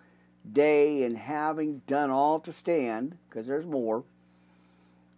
day, 0.51 1.05
and 1.05 1.17
having 1.17 1.83
done 1.87 2.11
all 2.11 2.41
to 2.41 2.53
stand, 2.53 3.17
because 3.29 3.47
there's 3.47 3.65
more, 3.65 4.03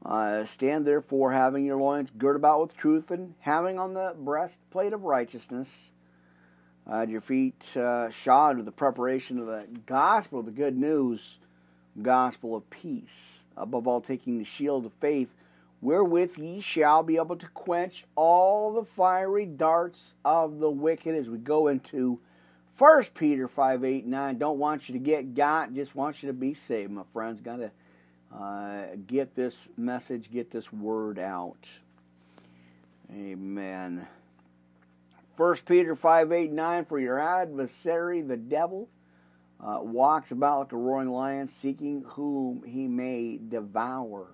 uh, 0.04 0.44
stand 0.44 0.86
therefore, 0.86 1.32
having 1.32 1.64
your 1.64 1.78
loins 1.78 2.10
girt 2.18 2.36
about 2.36 2.60
with 2.60 2.76
truth, 2.76 3.10
and 3.10 3.34
having 3.40 3.78
on 3.78 3.94
the 3.94 4.14
breastplate 4.18 4.92
of 4.92 5.04
righteousness, 5.04 5.92
uh, 6.86 7.06
your 7.08 7.22
feet 7.22 7.74
uh, 7.74 8.10
shod 8.10 8.56
with 8.56 8.66
the 8.66 8.72
preparation 8.72 9.38
of 9.38 9.46
the 9.46 9.66
gospel, 9.86 10.42
the 10.42 10.50
good 10.50 10.76
news 10.76 11.38
gospel 12.02 12.54
of 12.54 12.68
peace. 12.68 13.40
Above 13.56 13.86
all, 13.86 14.02
taking 14.02 14.36
the 14.38 14.44
shield 14.44 14.84
of 14.84 14.92
faith, 14.94 15.28
wherewith 15.84 16.38
ye 16.38 16.60
shall 16.60 17.02
be 17.02 17.16
able 17.16 17.36
to 17.36 17.46
quench 17.48 18.06
all 18.16 18.72
the 18.72 18.84
fiery 18.84 19.44
darts 19.44 20.14
of 20.24 20.58
the 20.58 20.70
wicked 20.70 21.14
as 21.14 21.28
we 21.28 21.36
go 21.36 21.68
into 21.68 22.18
1 22.78 23.04
Peter 23.14 23.46
5 23.46 23.84
8 23.84 24.06
9. 24.06 24.38
Don't 24.38 24.58
want 24.58 24.88
you 24.88 24.94
to 24.94 24.98
get 24.98 25.34
got, 25.34 25.74
just 25.74 25.94
want 25.94 26.22
you 26.22 26.28
to 26.28 26.32
be 26.32 26.54
saved, 26.54 26.90
my 26.90 27.02
friends. 27.12 27.38
Got 27.42 27.56
to 27.56 27.70
uh, 28.34 28.96
get 29.06 29.36
this 29.36 29.56
message, 29.76 30.32
get 30.32 30.50
this 30.50 30.72
word 30.72 31.18
out. 31.18 31.68
Amen. 33.12 34.08
1 35.36 35.56
Peter 35.66 35.94
5 35.94 36.32
8 36.32 36.50
9. 36.50 36.84
For 36.86 36.98
your 36.98 37.20
adversary, 37.20 38.22
the 38.22 38.38
devil, 38.38 38.88
uh, 39.60 39.80
walks 39.82 40.30
about 40.30 40.60
like 40.60 40.72
a 40.72 40.76
roaring 40.78 41.10
lion, 41.10 41.46
seeking 41.46 42.02
whom 42.06 42.62
he 42.62 42.88
may 42.88 43.38
devour. 43.50 44.28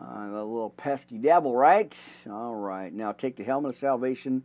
Uh, 0.00 0.28
the 0.28 0.44
little 0.44 0.70
pesky 0.70 1.18
devil, 1.18 1.54
right? 1.54 1.96
All 2.28 2.54
right. 2.54 2.92
Now 2.92 3.12
take 3.12 3.36
the 3.36 3.44
helmet 3.44 3.70
of 3.70 3.76
salvation 3.76 4.42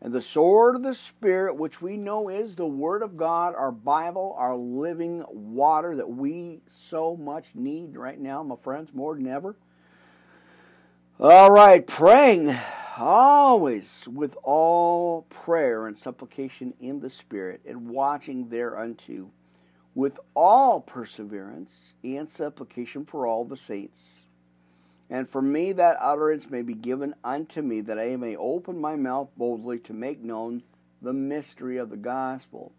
and 0.00 0.12
the 0.12 0.20
sword 0.20 0.76
of 0.76 0.82
the 0.82 0.94
Spirit, 0.94 1.56
which 1.56 1.80
we 1.80 1.96
know 1.96 2.28
is 2.28 2.54
the 2.54 2.66
Word 2.66 3.02
of 3.02 3.16
God, 3.16 3.54
our 3.54 3.70
Bible, 3.70 4.34
our 4.36 4.56
living 4.56 5.24
water 5.28 5.96
that 5.96 6.08
we 6.08 6.60
so 6.68 7.16
much 7.16 7.46
need 7.54 7.96
right 7.96 8.20
now, 8.20 8.42
my 8.42 8.56
friends, 8.62 8.92
more 8.92 9.14
than 9.14 9.28
ever. 9.28 9.56
All 11.20 11.52
right, 11.52 11.86
praying 11.86 12.56
always 12.98 14.08
with 14.10 14.36
all 14.42 15.22
prayer 15.30 15.86
and 15.86 15.98
supplication 15.98 16.74
in 16.80 16.98
the 16.98 17.10
Spirit, 17.10 17.60
and 17.64 17.88
watching 17.88 18.48
thereunto 18.48 19.30
with 19.94 20.18
all 20.34 20.80
perseverance 20.80 21.94
and 22.02 22.30
supplication 22.30 23.04
for 23.04 23.26
all 23.26 23.44
the 23.44 23.56
saints 23.56 24.21
and 25.12 25.28
for 25.28 25.42
me 25.42 25.72
that 25.72 25.98
utterance 26.00 26.48
may 26.48 26.62
be 26.62 26.72
given 26.72 27.14
unto 27.22 27.60
me, 27.60 27.82
that 27.82 27.98
I 27.98 28.16
may 28.16 28.34
open 28.34 28.80
my 28.80 28.96
mouth 28.96 29.28
boldly 29.36 29.78
to 29.80 29.92
make 29.92 30.24
known 30.24 30.62
the 31.02 31.12
mystery 31.12 31.76
of 31.76 31.90
the 31.90 31.98
gospel, 31.98 32.72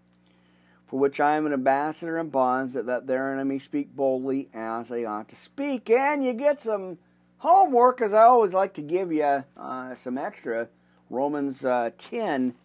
for 0.87 0.99
which 0.99 1.19
I 1.19 1.35
am 1.35 1.45
an 1.45 1.53
ambassador 1.53 2.17
in 2.17 2.29
bonds, 2.29 2.73
that, 2.73 2.87
that 2.87 3.05
therein 3.05 3.37
I 3.37 3.43
may 3.43 3.59
speak 3.59 3.95
boldly 3.95 4.49
as 4.51 4.91
I 4.91 5.03
ought 5.03 5.29
to 5.29 5.35
speak. 5.35 5.91
And 5.91 6.25
you 6.25 6.33
get 6.33 6.59
some 6.59 6.97
homework, 7.37 8.01
as 8.01 8.13
I 8.13 8.23
always 8.23 8.55
like 8.55 8.73
to 8.73 8.81
give 8.81 9.11
you 9.11 9.43
uh, 9.55 9.93
some 9.93 10.17
extra. 10.17 10.67
Romans 11.11 11.63
uh, 11.63 11.91
10, 11.99 12.55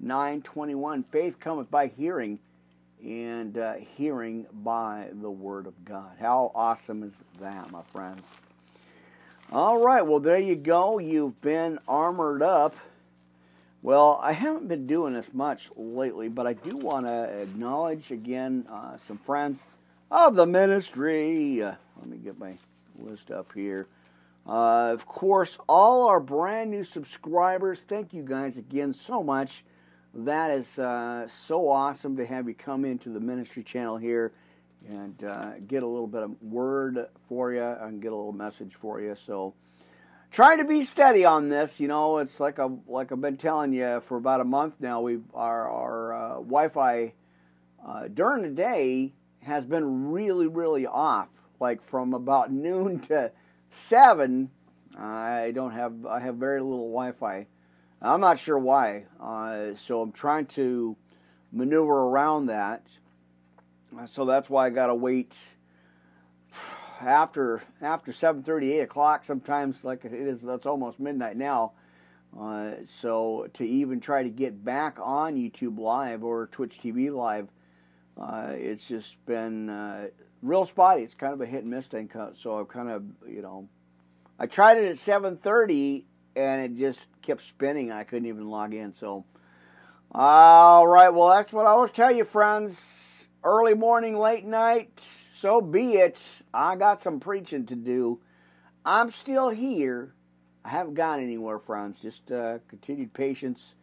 9, 0.00 0.40
21. 0.40 1.02
Faith 1.02 1.38
cometh 1.38 1.70
by 1.70 1.88
hearing, 1.88 2.38
and 3.04 3.58
uh, 3.58 3.74
hearing 3.74 4.46
by 4.50 5.10
the 5.12 5.30
word 5.30 5.66
of 5.66 5.84
God. 5.84 6.12
How 6.18 6.50
awesome 6.54 7.02
is 7.02 7.12
that, 7.40 7.70
my 7.70 7.82
friends? 7.92 8.24
All 9.50 9.80
right, 9.80 10.02
well, 10.02 10.20
there 10.20 10.38
you 10.38 10.56
go. 10.56 10.98
You've 10.98 11.40
been 11.40 11.78
armored 11.88 12.42
up. 12.42 12.76
Well, 13.80 14.20
I 14.22 14.32
haven't 14.32 14.68
been 14.68 14.86
doing 14.86 15.14
this 15.14 15.32
much 15.32 15.70
lately, 15.74 16.28
but 16.28 16.46
I 16.46 16.52
do 16.52 16.76
want 16.76 17.06
to 17.06 17.22
acknowledge 17.40 18.10
again 18.10 18.66
uh, 18.70 18.98
some 19.06 19.16
friends 19.16 19.62
of 20.10 20.34
the 20.34 20.44
ministry. 20.44 21.62
Uh, 21.62 21.72
let 21.96 22.06
me 22.10 22.18
get 22.18 22.38
my 22.38 22.58
list 22.98 23.30
up 23.30 23.50
here. 23.54 23.86
Uh, 24.46 24.92
of 24.92 25.06
course, 25.06 25.56
all 25.66 26.08
our 26.08 26.20
brand 26.20 26.70
new 26.70 26.84
subscribers, 26.84 27.80
thank 27.88 28.12
you 28.12 28.22
guys 28.22 28.58
again 28.58 28.92
so 28.92 29.22
much. 29.22 29.64
That 30.12 30.50
is 30.50 30.78
uh, 30.78 31.26
so 31.26 31.70
awesome 31.70 32.18
to 32.18 32.26
have 32.26 32.48
you 32.48 32.54
come 32.54 32.84
into 32.84 33.08
the 33.08 33.20
ministry 33.20 33.62
channel 33.62 33.96
here 33.96 34.30
and 34.86 35.24
uh, 35.24 35.52
get 35.66 35.82
a 35.82 35.86
little 35.86 36.06
bit 36.06 36.22
of 36.22 36.42
word 36.42 37.06
for 37.28 37.52
you 37.52 37.62
and 37.62 38.00
get 38.00 38.12
a 38.12 38.16
little 38.16 38.32
message 38.32 38.74
for 38.74 39.00
you. 39.00 39.14
So 39.14 39.54
trying 40.30 40.58
to 40.58 40.64
be 40.64 40.82
steady 40.82 41.24
on 41.24 41.48
this. 41.48 41.80
You 41.80 41.88
know, 41.88 42.18
it's 42.18 42.40
like 42.40 42.58
a 42.58 42.70
like 42.86 43.12
I've 43.12 43.20
been 43.20 43.36
telling 43.36 43.72
you 43.72 44.02
for 44.06 44.16
about 44.16 44.40
a 44.40 44.44
month 44.44 44.80
now. 44.80 45.00
We've 45.00 45.24
our 45.34 45.68
our 45.70 46.12
uh, 46.12 46.34
Wi-Fi 46.34 47.12
uh, 47.86 48.08
during 48.08 48.42
the 48.42 48.50
day 48.50 49.12
has 49.42 49.64
been 49.64 50.10
really 50.10 50.46
really 50.46 50.86
off. 50.86 51.28
Like 51.60 51.82
from 51.88 52.14
about 52.14 52.52
noon 52.52 53.00
to 53.00 53.32
seven, 53.70 54.50
I 54.96 55.52
don't 55.54 55.72
have 55.72 56.06
I 56.06 56.20
have 56.20 56.36
very 56.36 56.60
little 56.60 56.90
Wi-Fi. 56.90 57.46
I'm 58.00 58.20
not 58.20 58.38
sure 58.38 58.58
why. 58.58 59.06
Uh, 59.20 59.74
so 59.74 60.00
I'm 60.00 60.12
trying 60.12 60.46
to 60.46 60.96
maneuver 61.50 61.92
around 61.92 62.46
that. 62.46 62.86
So 64.06 64.24
that's 64.24 64.48
why 64.48 64.66
I 64.66 64.70
got 64.70 64.86
to 64.86 64.94
wait 64.94 65.36
after 67.00 67.62
after 67.80 68.12
7:30, 68.12 68.72
8 68.72 68.80
o'clock. 68.80 69.24
Sometimes, 69.24 69.84
like 69.84 70.04
it 70.04 70.12
is, 70.12 70.40
that's 70.40 70.66
almost 70.66 71.00
midnight 71.00 71.36
now. 71.36 71.72
Uh, 72.38 72.72
so 72.84 73.48
to 73.54 73.64
even 73.64 74.00
try 74.00 74.22
to 74.22 74.28
get 74.28 74.64
back 74.64 74.98
on 75.00 75.36
YouTube 75.36 75.78
Live 75.78 76.22
or 76.22 76.46
Twitch 76.48 76.78
TV 76.80 77.10
Live, 77.12 77.48
uh, 78.18 78.52
it's 78.52 78.86
just 78.86 79.24
been 79.26 79.70
uh, 79.70 80.08
real 80.42 80.64
spotty. 80.64 81.02
It's 81.02 81.14
kind 81.14 81.32
of 81.32 81.40
a 81.40 81.46
hit 81.46 81.62
and 81.62 81.70
miss 81.70 81.86
thing. 81.86 82.10
So 82.34 82.60
I've 82.60 82.68
kind 82.68 82.90
of, 82.90 83.04
you 83.26 83.42
know, 83.42 83.68
I 84.38 84.46
tried 84.46 84.78
it 84.78 84.88
at 84.88 84.96
7:30 84.96 86.04
and 86.36 86.62
it 86.62 86.78
just 86.78 87.06
kept 87.22 87.42
spinning. 87.42 87.90
I 87.90 88.04
couldn't 88.04 88.28
even 88.28 88.46
log 88.46 88.74
in. 88.74 88.92
So, 88.92 89.24
all 90.12 90.86
right. 90.86 91.08
Well, 91.08 91.28
that's 91.30 91.52
what 91.52 91.66
I 91.66 91.70
always 91.70 91.90
tell 91.90 92.14
you, 92.14 92.24
friends 92.24 93.07
early 93.44 93.74
morning, 93.74 94.18
late 94.18 94.44
night, 94.44 94.90
so 95.34 95.60
be 95.60 95.94
it. 95.94 96.20
I 96.52 96.76
got 96.76 97.02
some 97.02 97.20
preaching 97.20 97.66
to 97.66 97.76
do. 97.76 98.20
I'm 98.84 99.10
still 99.10 99.50
here. 99.50 100.14
I 100.64 100.70
haven't 100.70 100.94
gone 100.94 101.20
anywhere, 101.20 101.58
friends. 101.58 101.98
Just 101.98 102.30
uh, 102.32 102.58
continued 102.68 103.12
patience. 103.12 103.74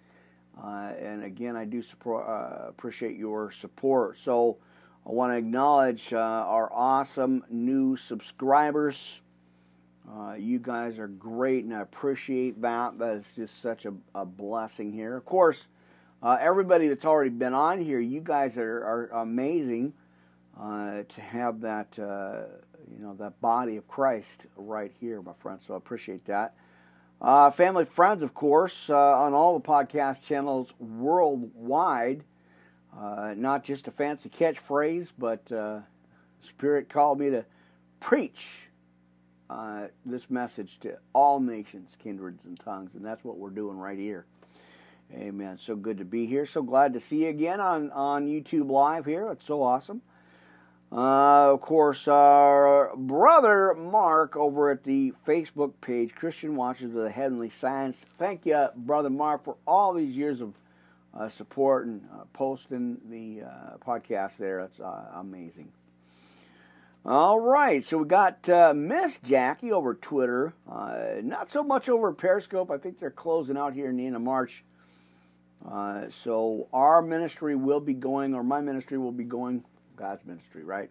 Uh, 0.62 0.92
and 1.00 1.24
again, 1.24 1.56
I 1.56 1.66
do 1.66 1.82
support, 1.82 2.28
uh, 2.28 2.68
appreciate 2.68 3.18
your 3.18 3.52
support. 3.52 4.18
So 4.18 4.58
I 5.06 5.12
want 5.12 5.34
to 5.34 5.38
acknowledge 5.38 6.14
uh, 6.14 6.18
our 6.18 6.72
awesome 6.72 7.44
new 7.50 7.98
subscribers. 7.98 9.22
Uh, 10.10 10.34
you 10.34 10.60
guys 10.60 11.00
are 11.00 11.08
great, 11.08 11.66
and 11.66 11.74
I 11.74 11.82
appreciate 11.82 12.62
that. 12.62 12.98
That 13.00 13.18
is 13.18 13.26
just 13.36 13.62
such 13.62 13.86
a, 13.86 13.94
a 14.14 14.26
blessing 14.26 14.92
here. 14.92 15.18
Of 15.18 15.26
course, 15.26 15.58
uh, 16.26 16.40
everybody 16.42 16.88
that's 16.88 17.06
already 17.06 17.30
been 17.30 17.54
on 17.54 17.80
here, 17.80 18.00
you 18.00 18.20
guys 18.20 18.58
are, 18.58 18.84
are 18.84 19.10
amazing 19.22 19.94
uh, 20.60 21.04
to 21.08 21.22
have 21.22 21.62
that, 21.62 22.00
uh, 22.00 22.46
you 22.92 23.04
know, 23.04 23.14
that 23.14 23.40
body 23.42 23.78
of 23.78 23.88
Christ 23.88 24.48
right 24.58 24.92
here, 25.00 25.22
my 25.22 25.34
friends. 25.38 25.66
So 25.68 25.76
I 25.76 25.78
appreciate 25.78 26.26
that. 26.26 26.56
Uh, 27.22 27.52
family, 27.52 27.86
friends, 27.86 28.24
of 28.24 28.34
course, 28.34 28.90
uh, 28.90 29.20
on 29.20 29.36
all 29.36 29.60
the 29.60 29.64
podcast 29.64 30.24
channels 30.24 30.74
worldwide. 30.80 32.24
Uh, 32.98 33.36
not 33.38 33.64
just 33.64 33.88
a 33.88 33.92
fancy 33.92 34.28
catchphrase, 34.30 35.12
but 35.20 35.52
Spirit 36.40 36.90
called 36.90 37.20
me 37.20 37.30
to 37.30 37.46
preach 38.00 38.48
this 40.04 40.28
message 40.32 40.80
to 40.80 40.98
all 41.14 41.40
nations, 41.40 41.96
kindreds, 42.02 42.44
and 42.46 42.60
tongues, 42.60 42.96
and 42.96 43.06
that's 43.06 43.24
what 43.24 43.38
we're 43.38 43.52
doing 43.52 43.78
right 43.78 44.00
here. 44.00 44.26
Amen. 45.14 45.58
So 45.58 45.76
good 45.76 46.00
to 46.00 46.06
be 46.06 46.26
here. 46.26 46.46
So 46.46 46.62
glad 46.62 46.94
to 46.94 47.00
see 47.00 47.24
you 47.24 47.30
again 47.30 47.60
on, 47.60 47.92
on 47.92 48.28
YouTube 48.28 48.70
Live 48.70 49.06
here. 49.06 49.30
It's 49.32 49.46
so 49.46 49.62
awesome. 49.62 50.02
Uh, 50.92 51.52
of 51.54 51.62
course, 51.62 52.08
our 52.08 52.96
brother 52.96 53.74
Mark 53.74 54.38
over 54.38 54.72
at 54.72 54.84
the 54.84 55.14
Facebook 55.28 55.74
page, 55.82 56.14
Christian 56.16 56.56
Watchers 56.56 56.96
of 56.96 57.04
the 57.04 57.10
Heavenly 57.10 57.50
Science. 57.50 57.98
Thank 58.18 58.46
you, 58.46 58.68
brother 58.76 59.10
Mark, 59.10 59.44
for 59.44 59.58
all 59.68 59.94
these 59.94 60.16
years 60.16 60.42
of 60.42 60.54
uh, 61.14 61.30
support 61.30 61.86
and 61.86 62.02
uh, 62.14 62.24
posting 62.34 62.98
the 63.10 63.46
uh, 63.46 63.78
podcast 63.86 64.38
there. 64.38 64.60
It's 64.62 64.80
uh, 64.80 65.06
amazing. 65.16 65.72
All 67.06 67.40
right, 67.40 67.84
so 67.84 68.00
we 68.00 68.06
got 68.06 68.48
uh, 68.50 68.74
Miss 68.76 69.20
Jackie 69.20 69.72
over 69.72 69.94
Twitter. 69.94 70.54
not 70.68 71.52
so 71.52 71.64
much 71.64 71.88
over 71.88 72.12
Periscope. 72.14 72.72
I 72.72 72.78
think 72.78 73.00
they're 73.00 73.12
closing 73.12 73.58
out 73.58 73.74
here 73.74 73.90
in 73.90 73.98
the 73.98 74.08
end 74.08 74.16
of 74.16 74.22
March. 74.22 74.64
Uh, 75.70 76.10
so 76.10 76.68
our 76.74 77.02
ministry 77.02 77.56
will 77.56 77.80
be 77.80 77.94
going, 77.94 78.34
or 78.36 78.44
my 78.44 78.62
ministry 78.62 78.98
will 78.98 79.12
be 79.12 79.24
going, 79.24 79.64
God's 79.96 80.26
ministry, 80.26 80.64
right? 80.64 80.90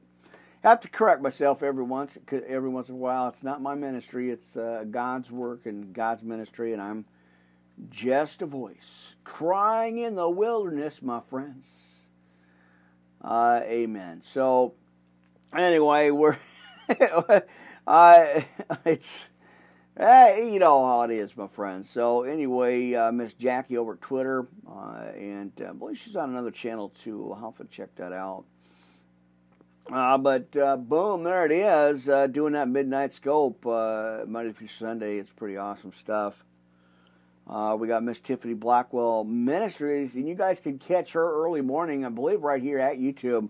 I 0.64 0.68
have 0.68 0.80
to 0.80 0.88
correct 0.88 1.20
myself 1.20 1.62
every 1.62 1.84
once 1.84 2.16
every 2.30 2.70
once 2.70 2.88
in 2.88 2.94
a 2.94 2.98
while. 2.98 3.28
It's 3.28 3.42
not 3.42 3.60
my 3.60 3.74
ministry; 3.74 4.30
it's 4.30 4.56
uh, 4.56 4.84
God's 4.90 5.30
work 5.30 5.66
and 5.66 5.92
God's 5.92 6.22
ministry, 6.22 6.72
and 6.72 6.80
I'm 6.80 7.04
just 7.90 8.40
a 8.40 8.46
voice 8.46 9.14
crying 9.24 9.98
in 9.98 10.14
the 10.14 10.28
wilderness, 10.28 11.02
my 11.02 11.20
friends. 11.28 11.66
Uh, 13.22 13.60
amen. 13.64 14.22
So, 14.22 14.74
anyway, 15.54 16.10
we're 16.10 16.38
I 17.86 18.46
it's 18.86 19.28
Hey, 19.96 20.50
you 20.52 20.58
know 20.58 20.84
how 20.84 21.02
it 21.02 21.12
is, 21.12 21.36
my 21.36 21.46
friends. 21.46 21.88
So 21.88 22.24
anyway, 22.24 22.94
uh, 22.94 23.12
Miss 23.12 23.32
Jackie 23.34 23.78
over 23.78 23.94
Twitter, 23.94 24.48
uh, 24.68 25.04
and 25.16 25.52
uh, 25.62 25.68
I 25.68 25.72
believe 25.72 25.96
she's 25.98 26.16
on 26.16 26.30
another 26.30 26.50
channel 26.50 26.88
too. 26.88 27.32
I'll 27.32 27.44
have 27.44 27.58
to 27.58 27.64
check 27.66 27.94
that 27.94 28.12
out. 28.12 28.42
Uh, 29.92 30.18
but 30.18 30.56
uh, 30.56 30.78
boom, 30.78 31.22
there 31.22 31.46
it 31.46 31.52
is, 31.52 32.08
uh, 32.08 32.26
doing 32.26 32.54
that 32.54 32.68
midnight 32.68 33.14
scope 33.14 33.64
Monday 33.64 34.50
through 34.50 34.66
Sunday. 34.66 35.18
It's 35.18 35.30
pretty 35.30 35.58
awesome 35.58 35.92
stuff. 35.92 36.44
we 37.78 37.86
got 37.86 38.02
Miss 38.02 38.18
Tiffany 38.18 38.54
Blackwell 38.54 39.22
Ministries, 39.22 40.16
and 40.16 40.26
you 40.26 40.34
guys 40.34 40.58
can 40.58 40.76
catch 40.76 41.12
her 41.12 41.44
early 41.44 41.60
morning, 41.60 42.04
I 42.04 42.08
believe, 42.08 42.42
right 42.42 42.60
here 42.60 42.80
at 42.80 42.98
YouTube, 42.98 43.48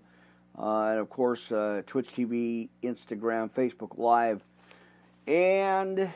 and 0.59 0.99
of 0.99 1.09
course 1.09 1.47
Twitch 1.49 2.13
TV, 2.13 2.69
Instagram, 2.83 3.49
Facebook 3.49 3.97
Live, 3.97 4.43
and 5.27 6.13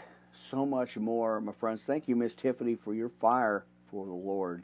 so 0.51 0.65
much 0.65 0.97
more, 0.97 1.41
my 1.41 1.53
friends. 1.53 1.83
Thank 1.83 2.09
you, 2.09 2.17
Miss 2.17 2.35
Tiffany, 2.35 2.75
for 2.75 2.95
your 2.95 3.09
fire 3.09 3.65
for 3.91 4.07
the 4.07 4.13
Lord. 4.13 4.63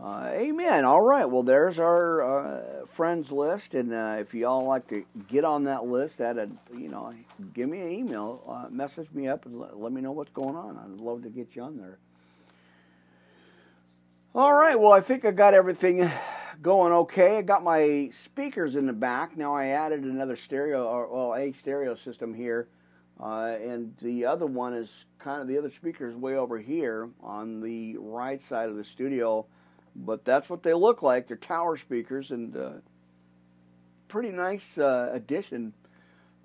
Uh, 0.00 0.30
amen. 0.32 0.84
All 0.84 1.02
right. 1.02 1.26
Well, 1.26 1.42
there's 1.42 1.78
our 1.78 2.22
uh, 2.22 2.86
friends 2.94 3.30
list, 3.30 3.74
and 3.74 3.92
uh, 3.92 4.16
if 4.18 4.32
y'all 4.32 4.64
like 4.64 4.88
to 4.88 5.04
get 5.28 5.44
on 5.44 5.64
that 5.64 5.84
list, 5.84 6.18
that 6.18 6.36
you 6.74 6.88
know, 6.88 7.12
give 7.52 7.68
me 7.68 7.80
an 7.80 7.90
email, 7.90 8.42
uh, 8.48 8.68
message 8.70 9.08
me 9.12 9.28
up, 9.28 9.44
and 9.44 9.60
let, 9.60 9.78
let, 9.78 9.92
me 9.92 10.00
know 10.00 10.12
what's 10.12 10.32
going 10.32 10.56
on. 10.56 10.78
I'd 10.78 11.00
love 11.00 11.22
to 11.24 11.28
get 11.28 11.54
you 11.54 11.62
on 11.62 11.76
there. 11.76 11.98
All 14.34 14.52
right. 14.52 14.80
Well, 14.80 14.92
I 14.92 15.02
think 15.02 15.26
I 15.26 15.30
got 15.30 15.52
everything 15.52 16.10
going 16.62 16.92
okay. 16.92 17.36
I 17.36 17.42
got 17.42 17.62
my 17.62 18.08
speakers 18.12 18.76
in 18.76 18.86
the 18.86 18.94
back. 18.94 19.36
Now 19.36 19.54
I 19.54 19.66
added 19.66 20.04
another 20.04 20.36
stereo, 20.36 20.86
or 20.86 21.06
well, 21.08 21.34
a 21.34 21.52
stereo 21.52 21.96
system 21.96 22.32
here, 22.32 22.66
uh, 23.20 23.56
and 23.62 23.94
the 24.02 24.24
other 24.24 24.46
one 24.46 24.74
is 24.74 25.04
kind 25.18 25.40
of 25.40 25.48
the 25.48 25.58
other 25.58 25.70
speaker 25.70 26.08
is 26.08 26.16
way 26.16 26.36
over 26.36 26.58
here 26.58 27.08
on 27.22 27.60
the 27.60 27.96
right 27.98 28.42
side 28.42 28.68
of 28.68 28.76
the 28.76 28.84
studio 28.84 29.46
but 29.94 30.24
that's 30.24 30.48
what 30.48 30.62
they 30.62 30.74
look 30.74 31.02
like. 31.02 31.28
They're 31.28 31.36
tower 31.36 31.76
speakers 31.76 32.30
and 32.30 32.56
uh, 32.56 32.70
pretty 34.08 34.30
nice 34.30 34.78
uh, 34.78 35.10
addition 35.12 35.72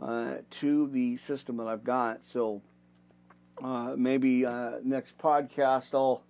uh, 0.02 0.36
to 0.60 0.88
the 0.90 1.18
system 1.18 1.58
that 1.58 1.68
I've 1.68 1.84
got. 1.84 2.26
So 2.26 2.62
uh, 3.64 3.94
maybe 3.98 4.46
uh, 4.46 4.74
next 4.84 5.18
podcast 5.18 5.94
I'll 5.94 6.24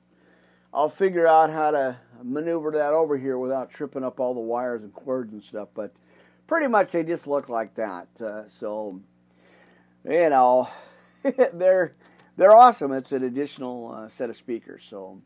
I'll 0.73 0.89
figure 0.89 1.25
out 1.25 1.49
how 1.49 1.71
to 1.71 1.97
maneuver 2.21 2.71
that 2.71 2.91
over 2.91 3.17
here 3.17 3.37
without 3.37 3.71
tripping 3.71 4.03
up 4.03 4.19
all 4.19 4.33
the 4.33 4.39
wires 4.41 4.83
and 4.83 4.93
cords 4.93 5.31
and 5.31 5.41
stuff. 5.41 5.69
But 5.73 5.93
pretty 6.45 6.67
much 6.67 6.91
they 6.91 7.03
just 7.03 7.25
look 7.25 7.49
like 7.49 7.73
that. 7.75 8.07
So 8.47 8.99
you 10.07 10.29
know 10.29 10.69
they're 11.53 11.91
they're 12.37 12.55
awesome. 12.55 12.91
It's 12.91 13.11
an 13.11 13.23
additional 13.23 14.07
set 14.09 14.29
of 14.29 14.37
speakers. 14.37 14.85
So. 14.89 15.21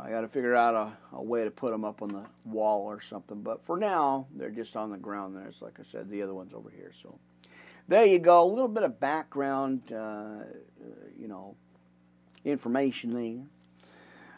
I 0.00 0.10
got 0.10 0.20
to 0.20 0.28
figure 0.28 0.54
out 0.54 0.74
a, 0.74 1.16
a, 1.16 1.22
way 1.22 1.42
to 1.44 1.50
put 1.50 1.72
them 1.72 1.84
up 1.84 2.02
on 2.02 2.10
the 2.10 2.24
wall 2.44 2.82
or 2.82 3.00
something. 3.00 3.42
But 3.42 3.64
for 3.66 3.76
now, 3.76 4.26
they're 4.36 4.50
just 4.50 4.76
on 4.76 4.90
the 4.90 4.98
ground 4.98 5.34
there. 5.34 5.46
It's 5.46 5.60
like 5.60 5.80
I 5.80 5.82
said, 5.82 6.08
the 6.08 6.22
other 6.22 6.34
one's 6.34 6.54
over 6.54 6.70
here. 6.70 6.92
So 7.02 7.18
there 7.88 8.04
you 8.04 8.18
go. 8.18 8.44
A 8.44 8.46
little 8.46 8.68
bit 8.68 8.82
of 8.82 9.00
background, 9.00 9.92
uh, 9.92 10.44
you 11.18 11.26
know, 11.26 11.56
information 12.44 13.14
there. 13.14 13.48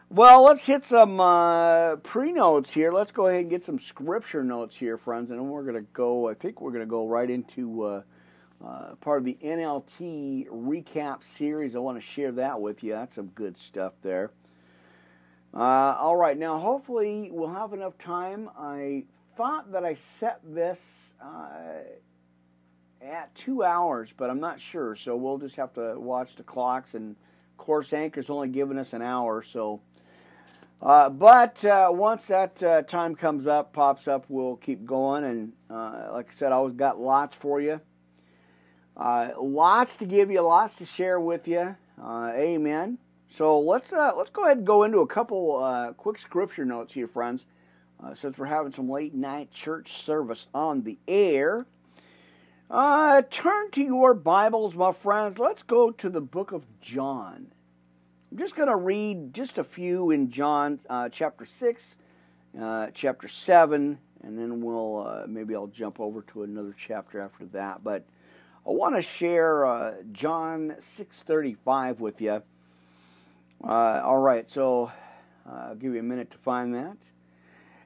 Well, 0.09 0.43
let's 0.45 0.65
hit 0.65 0.85
some 0.87 1.21
uh, 1.21 1.97
pre 1.97 2.33
notes 2.33 2.73
here. 2.73 2.93
Let's 2.93 3.13
go 3.13 3.27
ahead 3.27 3.43
and 3.43 3.51
get 3.51 3.65
some 3.65 3.79
scripture 3.79 4.43
notes 4.43 4.77
here, 4.77 4.97
friends. 4.97 5.31
And 5.31 5.39
then 5.39 5.49
we're 5.49 5.63
going 5.63 5.77
to 5.77 5.89
go, 5.93 6.29
I 6.29 6.35
think 6.35 6.61
we're 6.61 6.73
going 6.73 6.85
to 6.85 6.91
go 6.91 7.07
right 7.07 7.29
into 7.29 8.03
uh, 8.65 8.95
part 9.01 9.19
of 9.19 9.25
the 9.25 9.39
NLT 9.43 10.49
recap 10.49 11.23
series. 11.25 11.77
I 11.77 11.79
want 11.79 11.99
to 11.99 12.07
share 12.07 12.33
that 12.33 12.61
with 12.61 12.83
you. 12.83 12.93
That's 12.93 13.15
some 13.15 13.29
good 13.29 13.59
stuff 13.59 13.93
there. 14.03 14.31
Uh, 15.53 15.97
all 15.99 16.17
right, 16.17 16.39
now 16.39 16.59
hopefully 16.59 17.31
we'll 17.33 17.53
have 17.53 17.73
enough 17.73 17.99
time. 17.99 18.49
I 18.57 19.05
thought 19.37 19.73
that 19.73 19.85
I 19.85 19.95
set 19.95 20.41
this 20.45 20.81
uh, 21.21 21.83
at 23.03 23.35
two 23.35 23.65
hours, 23.65 24.13
but 24.17 24.31
I'm 24.31 24.41
not 24.41 24.61
sure. 24.61 24.95
So 24.95 25.17
we'll 25.17 25.39
just 25.39 25.57
have 25.57 25.73
to 25.75 25.99
watch 25.99 26.37
the 26.37 26.45
clocks. 26.45 26.95
And 26.95 27.17
course, 27.61 27.93
Anchor's 27.93 28.31
only 28.31 28.49
giving 28.49 28.79
us 28.79 28.93
an 28.95 29.03
hour. 29.03 29.43
So, 29.43 29.81
uh, 30.83 31.11
but 31.11 31.65
uh, 31.65 31.91
once 31.93 32.27
that 32.27 32.61
uh, 32.63 32.83
time 32.83 33.15
comes 33.15 33.47
up, 33.47 33.73
pops 33.73 34.09
up, 34.09 34.25
we'll 34.29 34.57
keep 34.57 34.85
going. 34.85 35.25
And 35.25 35.53
uh, 35.71 36.09
like 36.13 36.31
I 36.31 36.35
said, 36.35 36.53
I 36.53 36.57
always 36.57 36.75
got 36.75 36.99
lots 36.99 37.37
for 37.37 37.61
you. 37.61 37.81
Lots 39.39 39.97
to 39.97 40.05
give 40.05 40.31
you, 40.31 40.41
lots 40.43 40.77
to 40.77 40.85
share 40.85 41.21
with 41.21 41.49
you. 41.49 41.75
amen. 42.03 42.99
So 43.31 43.61
let's 43.61 43.93
uh, 43.93 44.13
let's 44.17 44.31
go 44.31 44.45
ahead 44.45 44.59
and 44.59 44.67
go 44.67 44.83
into 44.83 44.99
a 44.99 45.07
couple 45.07 45.63
uh, 45.63 45.93
quick 45.93 46.19
scripture 46.19 46.65
notes 46.65 46.93
here, 46.93 47.07
friends. 47.07 47.47
Uh, 48.03 48.15
since 48.15 48.39
we're 48.39 48.47
having 48.47 48.73
some 48.73 48.91
late 48.91 49.15
night 49.15 49.51
church 49.53 50.03
service 50.03 50.49
on 50.55 50.83
the 50.83 50.99
air, 51.07 51.65
uh, 52.71 53.23
turn 53.31 53.71
to 53.71 53.83
your 53.83 54.15
Bibles, 54.15 54.75
my 54.75 54.93
friends. 54.93 55.39
Let's 55.39 55.63
go 55.63 55.91
to 55.93 56.09
the 56.09 56.21
book 56.21 56.53
of 56.53 56.65
John. 56.81 57.47
I'm 58.33 58.39
just 58.39 58.57
going 58.57 58.69
to 58.69 58.77
read 58.77 59.33
just 59.35 59.59
a 59.59 59.65
few 59.65 60.11
in 60.11 60.31
John 60.31 60.81
uh, 60.89 61.09
chapter 61.09 61.47
six, 61.47 61.97
uh, 62.61 62.89
chapter 62.95 63.29
seven, 63.29 63.99
and 64.23 64.37
then 64.37 64.61
we'll 64.61 65.25
maybe 65.29 65.55
I'll 65.55 65.69
jump 65.69 66.01
over 66.01 66.23
to 66.33 66.43
another 66.43 66.75
chapter 66.77 67.21
after 67.21 67.45
that. 67.47 67.85
But 67.85 68.05
I 68.67 68.71
want 68.71 68.95
to 68.97 69.03
share 69.03 69.97
John 70.13 70.77
six 70.97 71.23
thirty 71.23 71.55
five 71.55 72.01
with 72.01 72.21
you. 72.21 72.43
Uh, 73.63 74.01
all 74.05 74.19
right, 74.19 74.51
so 74.51 74.91
uh, 75.47 75.69
I'll 75.69 75.75
give 75.75 75.95
you 75.95 76.01
a 76.01 76.05
minute 76.05 76.31
to 76.31 76.39
find 76.39 76.75
that. 76.75 76.97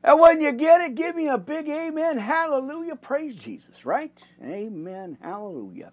And 0.03 0.21
when 0.21 0.41
you 0.41 0.53
get 0.53 0.83
it, 0.83 0.95
give 0.95 1.17
me 1.17 1.29
a 1.29 1.39
big 1.39 1.69
amen, 1.69 2.19
hallelujah, 2.19 2.97
praise 2.97 3.35
Jesus, 3.35 3.87
right? 3.87 4.23
Amen, 4.43 5.17
hallelujah. 5.21 5.91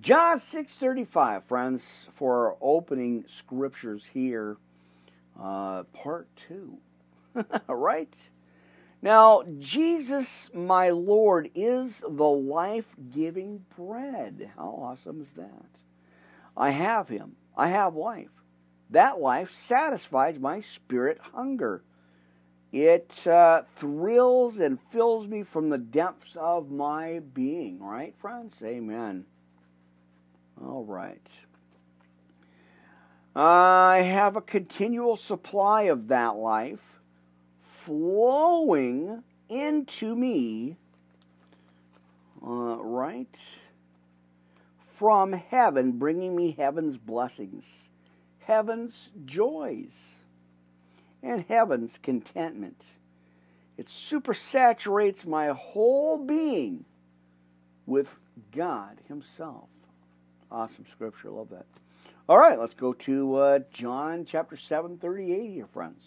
John 0.00 0.38
6:35, 0.38 1.44
friends, 1.44 2.06
for 2.12 2.48
our 2.48 2.56
opening 2.60 3.24
scriptures 3.26 4.08
here, 4.12 4.56
uh, 5.40 5.82
part 5.94 6.28
two. 6.36 6.78
right? 7.68 8.14
Now, 9.04 9.42
Jesus, 9.58 10.50
my 10.54 10.88
Lord, 10.88 11.50
is 11.54 12.00
the 12.00 12.24
life-giving 12.24 13.66
bread. 13.76 14.50
How 14.56 14.78
awesome 14.80 15.20
is 15.20 15.28
that? 15.36 15.66
I 16.56 16.70
have 16.70 17.10
him. 17.10 17.36
I 17.54 17.68
have 17.68 17.94
life. 17.94 18.30
That 18.88 19.20
life 19.20 19.52
satisfies 19.52 20.38
my 20.38 20.60
spirit 20.60 21.18
hunger. 21.34 21.82
It 22.72 23.26
uh, 23.26 23.64
thrills 23.76 24.58
and 24.58 24.78
fills 24.90 25.26
me 25.26 25.42
from 25.42 25.68
the 25.68 25.76
depths 25.76 26.34
of 26.40 26.70
my 26.70 27.20
being, 27.34 27.80
right, 27.80 28.14
friends? 28.16 28.56
Amen. 28.64 29.26
All 30.64 30.82
right. 30.82 31.28
I 33.36 33.98
have 33.98 34.36
a 34.36 34.40
continual 34.40 35.16
supply 35.16 35.82
of 35.82 36.08
that 36.08 36.36
life 36.36 36.93
flowing 37.84 39.22
into 39.48 40.14
me, 40.14 40.76
uh, 42.42 42.76
right, 42.82 43.34
from 44.98 45.32
heaven, 45.32 45.92
bringing 45.92 46.34
me 46.36 46.54
heaven's 46.56 46.96
blessings 46.96 47.64
heaven's 48.46 49.10
joys 49.24 50.16
and 51.22 51.44
heaven's 51.48 51.98
contentment. 52.02 52.84
It 53.76 53.86
supersaturates 53.86 55.26
my 55.26 55.48
whole 55.48 56.18
being 56.18 56.84
with 57.86 58.08
God 58.52 58.98
Himself. 59.08 59.68
Awesome 60.50 60.84
scripture. 60.90 61.30
Love 61.30 61.50
that. 61.50 61.66
All 62.28 62.38
right, 62.38 62.58
let's 62.58 62.74
go 62.74 62.92
to 62.92 63.36
uh, 63.36 63.58
John 63.72 64.24
chapter 64.24 64.56
7, 64.56 64.98
38 64.98 65.50
here, 65.50 65.66
friends. 65.66 66.02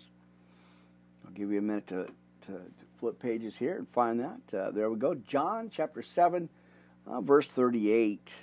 Give 1.37 1.51
you 1.51 1.59
a 1.59 1.61
minute 1.61 1.85
to, 1.89 2.07
to, 2.47 2.51
to 2.53 2.61
flip 2.99 3.19
pages 3.19 3.55
here 3.55 3.75
and 3.75 3.87
find 3.89 4.19
that. 4.21 4.57
Uh, 4.57 4.71
there 4.71 4.89
we 4.89 4.97
go. 4.97 5.13
John 5.13 5.69
chapter 5.71 6.01
7, 6.01 6.49
uh, 7.05 7.21
verse 7.21 7.45
38. 7.45 8.33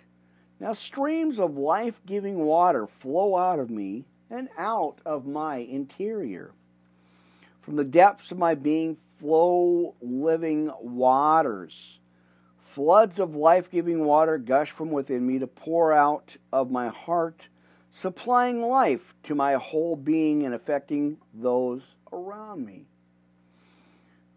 Now 0.60 0.74
streams 0.74 1.40
of 1.40 1.56
life 1.56 2.00
giving 2.06 2.36
water 2.36 2.86
flow 2.86 3.36
out 3.36 3.58
of 3.58 3.68
me 3.68 4.04
and 4.30 4.48
out 4.56 5.00
of 5.04 5.26
my 5.26 5.56
interior. 5.56 6.52
From 7.62 7.74
the 7.74 7.82
depths 7.82 8.30
of 8.30 8.38
my 8.38 8.54
being 8.54 8.96
flow 9.18 9.96
living 10.00 10.70
waters. 10.80 11.98
Floods 12.74 13.18
of 13.18 13.34
life 13.34 13.72
giving 13.72 14.04
water 14.04 14.38
gush 14.38 14.70
from 14.70 14.92
within 14.92 15.26
me 15.26 15.40
to 15.40 15.48
pour 15.48 15.92
out 15.92 16.36
of 16.52 16.70
my 16.70 16.90
heart, 16.90 17.48
supplying 17.90 18.62
life 18.62 19.16
to 19.24 19.34
my 19.34 19.54
whole 19.54 19.96
being 19.96 20.44
and 20.44 20.54
affecting 20.54 21.16
those 21.34 21.82
around 22.14 22.64
me. 22.64 22.86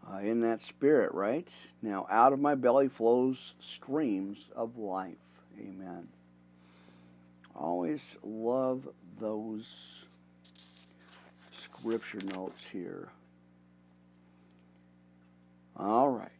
Uh, 0.09 0.19
in 0.19 0.39
that 0.39 0.61
spirit, 0.61 1.13
right? 1.13 1.49
Now, 1.81 2.07
out 2.09 2.31
of 2.31 2.39
my 2.39 2.55
belly 2.55 2.87
flows 2.87 3.55
streams 3.59 4.49
of 4.55 4.77
life. 4.77 5.17
Amen. 5.59 6.07
Always 7.53 8.15
love 8.23 8.87
those 9.19 10.05
scripture 11.51 12.19
notes 12.33 12.63
here. 12.71 13.09
All 15.75 16.09
right. 16.09 16.31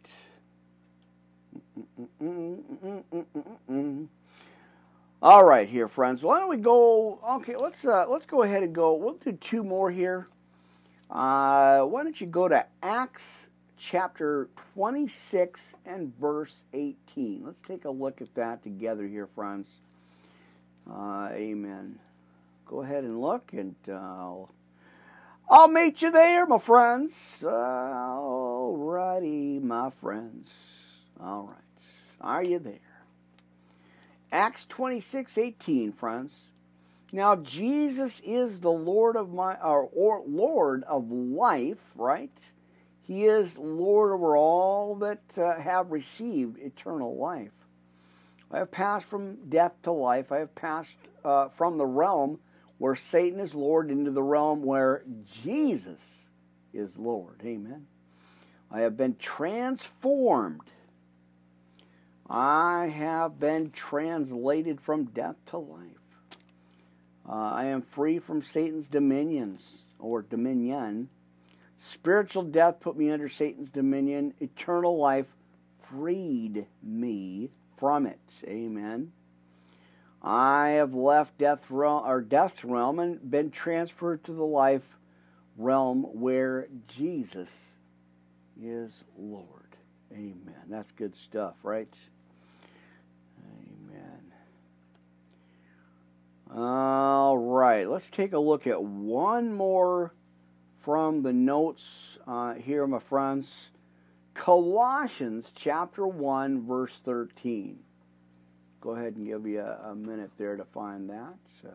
All 5.22 5.44
right, 5.44 5.68
here, 5.68 5.88
friends. 5.88 6.24
Why 6.24 6.40
don't 6.40 6.50
we 6.50 6.58
go? 6.58 7.20
Okay, 7.38 7.56
let's 7.56 7.86
uh, 7.86 8.06
let's 8.08 8.26
go 8.26 8.44
ahead 8.44 8.64
and 8.64 8.74
go. 8.74 8.94
We'll 8.94 9.16
do 9.16 9.32
two 9.34 9.64
more 9.64 9.92
here. 9.92 10.28
Uh, 11.10 11.82
why 11.84 12.04
don't 12.04 12.20
you 12.20 12.28
go 12.28 12.48
to 12.48 12.66
Acts 12.84 13.48
chapter 13.78 14.50
26 14.74 15.74
and 15.86 16.14
verse 16.20 16.64
18? 16.74 17.44
Let's 17.46 17.62
take 17.62 17.86
a 17.86 17.90
look 17.90 18.22
at 18.22 18.34
that 18.36 18.64
together 18.64 19.08
here, 19.08 19.28
friends. 19.28 19.70
Uh, 20.90 21.30
amen. 21.32 21.98
Go 22.66 22.82
ahead 22.82 23.04
and 23.04 23.22
look, 23.22 23.54
and 23.54 23.76
uh, 23.88 23.94
I'll, 23.94 24.50
I'll 25.50 25.68
meet 25.70 26.02
you 26.02 26.12
there, 26.12 26.46
my 26.46 26.60
friends. 26.60 27.44
All 27.48 28.76
righty, 28.76 29.60
my 29.60 29.90
friends. 29.90 30.54
All 31.22 31.44
right. 31.44 31.58
Are 32.20 32.44
you 32.44 32.60
there? 32.60 32.80
Acts 34.32 34.66
26 34.66 35.38
18, 35.38 35.94
friends. 35.94 36.36
Now, 37.12 37.38
Jesus 37.38 38.22
is 38.26 38.60
the 38.60 38.72
Lord 38.72 39.16
of 39.16 39.34
my, 39.34 39.56
or, 39.56 39.90
or 39.94 40.24
Lord 40.26 40.84
of 40.84 41.12
life, 41.12 41.80
right? 41.96 42.32
He 43.02 43.26
is 43.26 43.58
Lord 43.58 44.12
over 44.12 44.36
all 44.36 44.96
that 44.96 45.22
uh, 45.38 45.60
have 45.60 45.92
received 45.92 46.60
eternal 46.60 47.16
life. 47.16 47.52
I 48.52 48.60
have 48.60 48.72
passed 48.72 49.06
from 49.06 49.50
death 49.50 49.74
to 49.84 49.92
life. 49.92 50.32
I 50.32 50.40
have 50.40 50.54
passed 50.56 50.98
uh, 51.24 51.50
from 51.50 51.78
the 51.78 51.86
realm 51.86 52.40
where 52.78 52.96
Satan 52.96 53.40
is 53.40 53.56
Lord 53.56 53.90
into 53.90 54.12
the 54.12 54.24
realm 54.24 54.64
where 54.64 55.04
Jesus 55.44 56.00
is 56.74 56.98
Lord. 56.98 57.42
Amen. 57.44 57.88
I 58.70 58.82
have 58.82 58.98
been 58.98 59.16
transformed. 59.16 60.70
I 62.30 62.88
have 62.88 63.40
been 63.40 63.72
translated 63.72 64.82
from 64.82 65.06
death 65.06 65.36
to 65.48 65.58
life. 65.58 65.97
Uh, 67.28 67.34
I 67.34 67.66
am 67.66 67.82
free 67.82 68.20
from 68.20 68.42
Satan's 68.42 68.88
dominions 68.88 69.84
or 70.00 70.22
dominion. 70.22 71.10
Spiritual 71.78 72.44
death 72.44 72.80
put 72.80 72.98
me 72.98 73.12
under 73.12 73.28
Satan's 73.28 73.70
dominion. 73.70 74.34
Eternal 74.40 74.98
life 74.98 75.28
freed 75.90 76.66
me 76.82 77.50
from 77.78 78.06
it. 78.06 78.20
Amen. 78.46 79.12
I 80.22 80.70
have 80.70 80.94
left 80.94 81.38
death 81.38 81.70
realm 81.70 82.06
or 82.08 82.22
death's 82.22 82.64
realm 82.64 83.00
and 83.00 83.30
been 83.30 83.52
transferred 83.52 84.24
to 84.24 84.34
the 84.34 84.44
life 84.44 84.98
realm 85.58 86.04
where 86.04 86.68
Jesus 86.88 87.50
is 88.62 89.04
Lord. 89.18 89.76
Amen. 90.12 90.56
That's 90.70 90.92
good 90.92 91.16
stuff, 91.16 91.56
right? 91.62 91.94
All 96.56 97.38
right, 97.38 97.88
let's 97.90 98.10
take 98.10 98.34
a 98.34 98.40
look 98.40 98.68
at 98.68 98.82
one 98.82 99.54
more 99.54 100.14
from 100.80 101.22
the 101.22 101.34
notes 101.34 102.18
uh, 102.26 102.54
here, 102.54 102.88
my 102.88 103.00
friends. 103.00 103.70
Colossians 104.34 105.52
chapter 105.54 106.08
1, 106.08 106.66
verse 106.66 106.98
13. 107.04 107.80
Go 108.80 108.92
ahead 108.92 109.16
and 109.16 109.28
give 109.28 109.46
you 109.46 109.60
a, 109.60 109.90
a 109.92 109.96
minute 109.96 110.32
there 110.38 110.56
to 110.56 110.64
find 110.64 111.10
that. 111.10 111.38
Uh, 111.66 111.72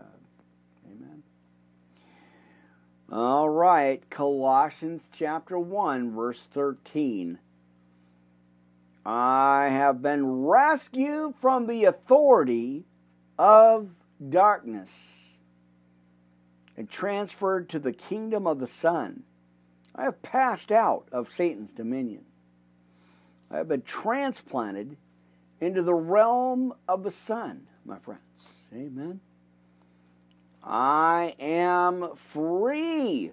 amen. 0.86 1.22
All 3.10 3.50
right, 3.50 4.08
Colossians 4.08 5.06
chapter 5.12 5.58
1, 5.58 6.14
verse 6.14 6.40
13. 6.52 7.38
I 9.04 9.68
have 9.70 10.00
been 10.00 10.44
rescued 10.44 11.34
from 11.40 11.66
the 11.66 11.84
authority 11.84 12.84
of 13.38 13.90
darkness 14.30 15.38
and 16.76 16.88
transferred 16.88 17.68
to 17.70 17.78
the 17.78 17.92
kingdom 17.92 18.46
of 18.46 18.58
the 18.58 18.66
Son. 18.66 19.22
I 19.94 20.04
have 20.04 20.22
passed 20.22 20.72
out 20.72 21.06
of 21.12 21.32
Satan's 21.32 21.72
dominion. 21.72 22.24
I 23.50 23.58
have 23.58 23.68
been 23.68 23.82
transplanted 23.82 24.96
into 25.60 25.82
the 25.82 25.94
realm 25.94 26.72
of 26.88 27.02
the 27.02 27.10
Son, 27.10 27.60
my 27.84 27.98
friends. 27.98 28.22
Amen. 28.74 29.20
I 30.64 31.34
am 31.38 32.16
free 32.32 33.32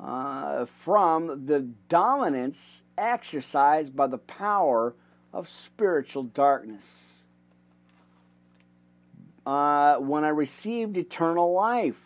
uh, 0.00 0.66
from 0.84 1.46
the 1.46 1.60
dominance 1.88 2.82
exercised 2.96 3.94
by 3.94 4.06
the 4.06 4.18
power 4.18 4.94
of 5.32 5.48
spiritual 5.48 6.24
darkness. 6.24 7.11
Uh, 9.44 9.96
when 9.96 10.24
I 10.24 10.28
received 10.28 10.96
eternal 10.96 11.52
life, 11.52 12.00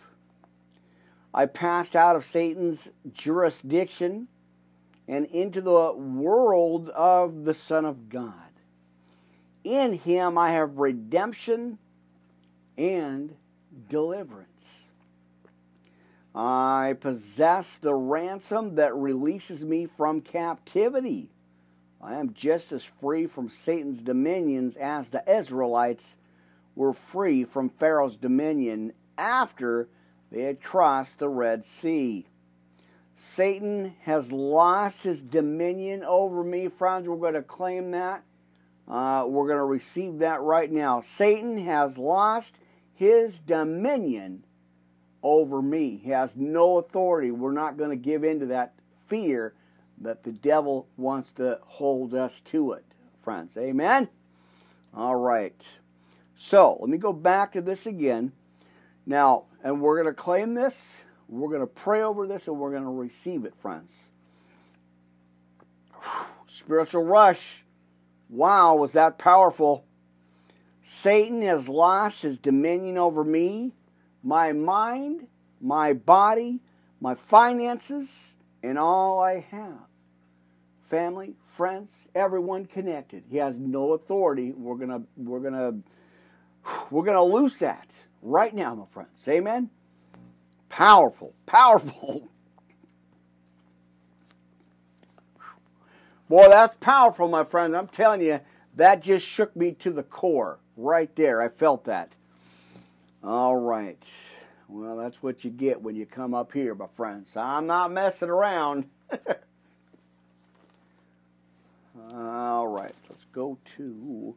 I 1.35 1.47
passed 1.47 1.95
out 1.95 2.17
of 2.17 2.25
Satan's 2.25 2.89
jurisdiction 3.13 4.29
and 5.07 5.27
into 5.27 5.61
the 5.61 5.93
world 5.93 6.89
of 6.89 7.45
the 7.45 7.55
Son 7.55 7.85
of 7.85 8.09
God. 8.09 8.33
In 9.65 9.93
him 9.93 10.39
I 10.39 10.53
have 10.53 10.79
redemption 10.79 11.79
and 12.79 13.35
deliverance. 13.89 14.85
I 16.35 16.97
possess 17.01 17.79
the 17.79 17.95
ransom 17.95 18.75
that 18.77 18.95
releases 18.95 19.65
me 19.65 19.87
from 19.87 20.21
captivity. 20.21 21.31
I 22.01 22.15
am 22.15 22.35
just 22.35 22.73
as 22.73 22.85
free 22.85 23.27
from 23.27 23.49
Satan's 23.49 24.03
dominions 24.03 24.77
as 24.77 25.09
the 25.09 25.25
Israelites 25.31 26.17
were 26.77 26.93
free 26.93 27.45
from 27.45 27.71
Pharaoh's 27.71 28.17
dominion 28.17 28.93
after 29.19 29.89
they 30.31 30.43
had 30.43 30.63
crossed 30.63 31.19
the 31.19 31.29
Red 31.29 31.65
Sea. 31.65 32.27
Satan 33.17 33.95
has 34.03 34.31
lost 34.31 35.03
his 35.03 35.23
dominion 35.23 36.05
over 36.05 36.45
me, 36.45 36.69
friends. 36.69 37.09
We're 37.09 37.17
going 37.17 37.35
to 37.35 37.43
claim 37.43 37.93
that. 37.93 38.23
Uh, 38.87 39.25
we're 39.27 39.47
going 39.47 39.59
to 39.59 39.65
receive 39.65 40.19
that 40.19 40.43
right 40.43 40.71
now. 40.71 41.01
Satan 41.01 41.59
has 41.65 41.99
lost 41.99 42.55
his 42.95 43.41
dominion 43.41 44.45
over 45.23 45.61
me. 45.61 46.01
He 46.03 46.11
has 46.11 46.37
no 46.37 46.79
authority. 46.79 47.31
We're 47.31 47.53
not 47.53 47.79
going 47.79 47.91
to 47.91 47.97
give 47.97 48.23
in 48.23 48.41
to 48.41 48.47
that 48.47 48.75
fear 49.09 49.55
that 50.03 50.23
the 50.23 50.33
devil 50.33 50.87
wants 50.97 51.33
to 51.33 51.59
hold 51.63 52.15
us 52.15 52.41
to 52.43 52.73
it, 52.73 52.85
friends. 53.23 53.57
Amen? 53.57 54.09
All 54.95 55.17
right. 55.17 55.67
So, 56.39 56.79
let 56.81 56.91
me 56.91 56.99
go 56.99 57.13
back 57.13 57.53
to 57.53 57.61
this 57.61 57.87
again. 57.87 58.33
Now, 59.07 59.45
and 59.63 59.81
we're 59.81 60.03
going 60.03 60.15
to 60.15 60.21
claim 60.21 60.55
this, 60.55 60.95
we're 61.29 61.49
going 61.49 61.61
to 61.61 61.67
pray 61.67 62.03
over 62.03 62.27
this, 62.27 62.47
and 62.47 62.59
we're 62.59 62.71
going 62.71 62.83
to 62.83 62.91
receive 62.91 63.45
it, 63.45 63.55
friends. 63.61 64.09
Spiritual 66.49 67.05
rush. 67.05 67.65
Wow, 68.29 68.77
was 68.77 68.93
that 68.93 69.19
powerful? 69.19 69.85
Satan 70.83 71.43
has 71.43 71.69
lost 71.69 72.23
his 72.23 72.39
dominion 72.39 72.99
over 72.99 73.25
me, 73.25 73.73
my 74.23 74.53
mind, 74.53 75.27
my 75.61 75.93
body, 75.93 76.61
my 77.01 77.15
finances, 77.15 78.35
and 78.63 78.79
all 78.79 79.21
I 79.21 79.41
have. 79.51 79.79
Family, 80.89 81.35
friends, 81.57 82.09
everyone 82.15 82.67
connected. 82.67 83.25
He 83.29 83.37
has 83.39 83.57
no 83.57 83.93
authority. 83.95 84.53
We're 84.53 84.77
gonna 84.77 85.03
we're 85.17 85.41
gonna 85.41 85.75
we're 86.91 87.05
gonna 87.05 87.25
lose 87.25 87.59
that 87.59 87.89
right 88.23 88.55
now, 88.55 88.75
my 88.75 88.87
friends. 88.93 89.27
Amen. 89.29 89.71
Powerful, 90.69 91.35
powerful. 91.47 92.29
Boy, 96.29 96.49
that's 96.49 96.77
powerful, 96.81 97.29
my 97.29 97.45
friends. 97.45 97.75
I'm 97.75 97.89
telling 97.89 98.21
you, 98.21 98.41
that 98.75 99.03
just 99.03 99.27
shook 99.27 99.55
me 99.57 99.73
to 99.73 99.91
the 99.91 100.03
core 100.03 100.59
right 100.77 101.15
there. 101.15 101.41
I 101.41 101.49
felt 101.49 101.85
that. 101.85 102.15
All 103.23 103.57
right. 103.57 104.03
Well, 104.69 104.97
that's 104.97 105.23
what 105.23 105.45
you 105.45 105.51
get 105.51 105.81
when 105.81 105.95
you 105.95 106.07
come 106.07 106.35
up 106.35 106.53
here, 106.53 106.75
my 106.75 106.89
friends. 106.97 107.31
I'm 107.37 107.67
not 107.67 107.93
messing 107.93 108.29
around. 108.29 108.89
All 112.13 112.67
right, 112.67 112.95
let's 113.09 113.25
go 113.33 113.57
to. 113.77 114.35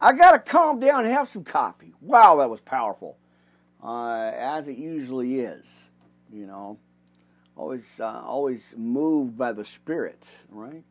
I 0.00 0.12
got 0.14 0.32
to 0.32 0.38
calm 0.38 0.80
down 0.80 1.04
and 1.04 1.12
have 1.12 1.28
some 1.28 1.44
coffee. 1.44 1.94
Wow, 2.00 2.36
that 2.36 2.48
was 2.48 2.60
powerful. 2.60 3.18
Uh, 3.82 4.32
as 4.34 4.68
it 4.68 4.78
usually 4.78 5.40
is, 5.40 5.66
you 6.32 6.46
know. 6.46 6.78
Always, 7.56 7.84
uh, 8.00 8.22
always 8.24 8.74
moved 8.76 9.36
by 9.36 9.52
the 9.52 9.64
Spirit, 9.64 10.24
right? 10.50 10.84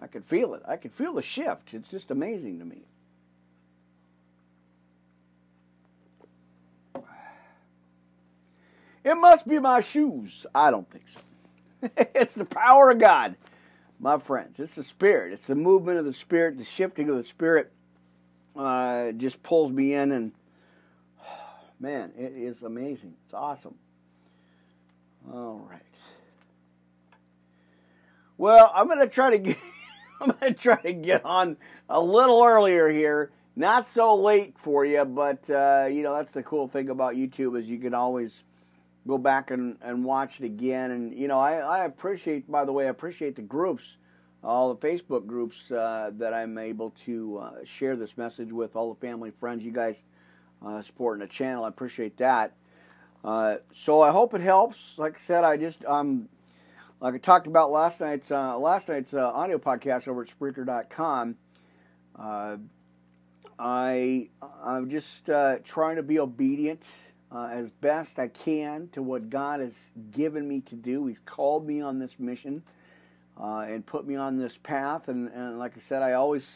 I 0.00 0.06
could 0.06 0.24
feel 0.24 0.54
it. 0.54 0.62
I 0.68 0.76
could 0.76 0.92
feel 0.92 1.14
the 1.14 1.22
shift. 1.22 1.72
It's 1.72 1.90
just 1.90 2.10
amazing 2.10 2.58
to 2.58 2.64
me. 2.64 2.82
It 9.04 9.14
must 9.14 9.48
be 9.48 9.58
my 9.58 9.80
shoes. 9.80 10.44
I 10.54 10.70
don't 10.70 10.88
think 10.90 11.04
so. 11.08 11.88
it's 12.14 12.34
the 12.34 12.44
power 12.44 12.90
of 12.90 12.98
God, 12.98 13.36
my 13.98 14.18
friends. 14.18 14.60
It's 14.60 14.74
the 14.74 14.82
Spirit. 14.82 15.32
It's 15.32 15.46
the 15.46 15.54
movement 15.54 15.98
of 15.98 16.04
the 16.04 16.12
Spirit, 16.12 16.58
the 16.58 16.64
shifting 16.64 17.08
of 17.08 17.16
the 17.16 17.24
Spirit. 17.24 17.72
Uh, 18.56 19.12
just 19.12 19.42
pulls 19.42 19.72
me 19.72 19.94
in, 19.94 20.12
and 20.12 20.32
man, 21.80 22.12
it 22.18 22.32
is 22.36 22.62
amazing. 22.62 23.14
It's 23.24 23.34
awesome. 23.34 23.74
All 25.32 25.66
right. 25.70 25.80
Well, 28.38 28.72
I'm 28.74 28.88
to 28.88 29.06
try 29.06 29.30
to 29.30 29.38
get. 29.38 29.58
I'm 30.20 30.32
to 30.34 30.52
try 30.54 30.80
to 30.82 30.92
get 30.92 31.24
on 31.24 31.56
a 31.88 32.00
little 32.00 32.44
earlier 32.44 32.90
here. 32.90 33.30
Not 33.56 33.86
so 33.86 34.14
late 34.14 34.54
for 34.58 34.84
you, 34.84 35.04
but 35.04 35.48
uh, 35.50 35.88
you 35.90 36.02
know 36.02 36.14
that's 36.14 36.32
the 36.32 36.42
cool 36.42 36.68
thing 36.68 36.90
about 36.90 37.14
YouTube 37.14 37.58
is 37.58 37.66
you 37.66 37.78
can 37.78 37.94
always 37.94 38.42
go 39.06 39.18
back 39.18 39.50
and, 39.50 39.76
and 39.82 40.04
watch 40.04 40.40
it 40.40 40.44
again. 40.44 40.90
And 40.90 41.14
you 41.14 41.28
know, 41.28 41.38
I, 41.38 41.56
I 41.58 41.84
appreciate, 41.84 42.50
by 42.50 42.64
the 42.64 42.72
way, 42.72 42.86
I 42.86 42.90
appreciate 42.90 43.36
the 43.36 43.42
groups, 43.42 43.96
all 44.42 44.74
the 44.74 44.86
Facebook 44.86 45.26
groups 45.26 45.70
uh, 45.70 46.10
that 46.14 46.32
I'm 46.32 46.56
able 46.56 46.90
to 47.04 47.38
uh, 47.38 47.50
share 47.64 47.96
this 47.96 48.16
message 48.16 48.52
with, 48.52 48.74
all 48.74 48.94
the 48.94 49.00
family, 49.00 49.32
friends, 49.38 49.62
you 49.62 49.70
guys 49.70 50.00
uh, 50.64 50.82
supporting 50.82 51.20
the 51.20 51.32
channel. 51.32 51.64
I 51.64 51.68
appreciate 51.68 52.16
that. 52.18 52.52
Uh, 53.22 53.56
so 53.74 54.00
I 54.00 54.10
hope 54.10 54.34
it 54.34 54.40
helps. 54.40 54.94
Like 54.98 55.16
I 55.16 55.20
said, 55.20 55.44
I 55.44 55.58
just 55.58 55.84
um, 55.84 56.28
like 57.00 57.14
I 57.14 57.18
talked 57.18 57.46
about 57.46 57.70
last 57.70 58.00
night's 58.00 58.30
uh, 58.30 58.58
last 58.58 58.88
night's 58.88 59.12
uh, 59.12 59.30
audio 59.30 59.58
podcast 59.58 60.08
over 60.08 60.22
at 60.22 60.28
Spreaker.com. 60.28 61.36
I 63.58 64.28
I'm 64.64 64.90
just 64.90 65.26
trying 65.64 65.96
to 65.96 66.02
be 66.02 66.18
obedient 66.18 66.82
as 67.30 67.70
best 67.70 68.18
I 68.18 68.28
can 68.28 68.88
to 68.92 69.02
what 69.02 69.28
God 69.28 69.60
has 69.60 69.74
given 70.12 70.48
me 70.48 70.62
to 70.62 70.74
do. 70.74 71.06
He's 71.06 71.20
called 71.26 71.66
me 71.66 71.82
on 71.82 71.98
this 71.98 72.18
mission 72.18 72.62
uh, 73.40 73.60
and 73.60 73.84
put 73.84 74.06
me 74.06 74.16
on 74.16 74.38
this 74.38 74.56
path. 74.58 75.08
And, 75.08 75.28
and 75.28 75.58
like 75.58 75.76
I 75.76 75.80
said, 75.80 76.02
I 76.02 76.12
always 76.12 76.46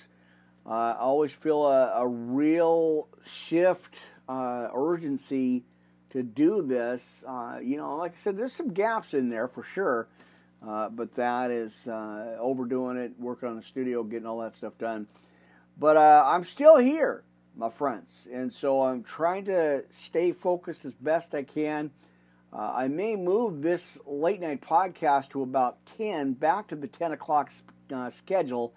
I 0.66 0.95
always 0.95 1.32
feel 1.32 1.66
a, 1.66 2.03
a 2.03 2.07
real 2.07 3.09
shift, 3.26 3.95
urgency 4.28 5.64
to 6.14 6.22
do 6.22 6.62
this. 6.62 7.03
Uh, 7.26 7.59
you 7.61 7.76
know, 7.76 7.97
like 7.97 8.12
I 8.12 8.16
said, 8.22 8.37
there's 8.37 8.53
some 8.53 8.72
gaps 8.72 9.14
in 9.14 9.28
there 9.28 9.49
for 9.49 9.64
sure, 9.64 10.07
uh, 10.66 10.89
but 10.89 11.14
that 11.16 11.51
is 11.51 11.74
uh, 11.89 12.37
overdoing 12.39 12.97
it, 12.97 13.12
working 13.18 13.49
on 13.49 13.57
the 13.57 13.62
studio, 13.62 14.05
getting 14.05 14.26
all 14.26 14.39
that 14.39 14.55
stuff 14.55 14.78
done. 14.78 15.07
But 15.76 15.97
uh, 15.97 16.22
I'm 16.24 16.45
still 16.45 16.76
here, 16.76 17.24
my 17.57 17.68
friends, 17.68 18.28
and 18.32 18.53
so 18.53 18.82
I'm 18.82 19.03
trying 19.03 19.47
to 19.47 19.85
stay 19.91 20.30
focused 20.30 20.85
as 20.85 20.95
best 20.95 21.35
I 21.35 21.43
can. 21.43 21.91
Uh, 22.55 22.73
I 22.73 22.89
may 22.89 23.17
move 23.17 23.63
this 23.63 23.99
late 24.07 24.41
night 24.41 24.61
podcast 24.61 25.31
to 25.31 25.43
about 25.43 25.85
10, 25.99 26.35
back 26.35 26.69
to 26.69 26.77
the 26.77 26.87
10 26.87 27.11
o'clock 27.13 27.51
uh, 27.93 28.11
schedule. 28.11 28.73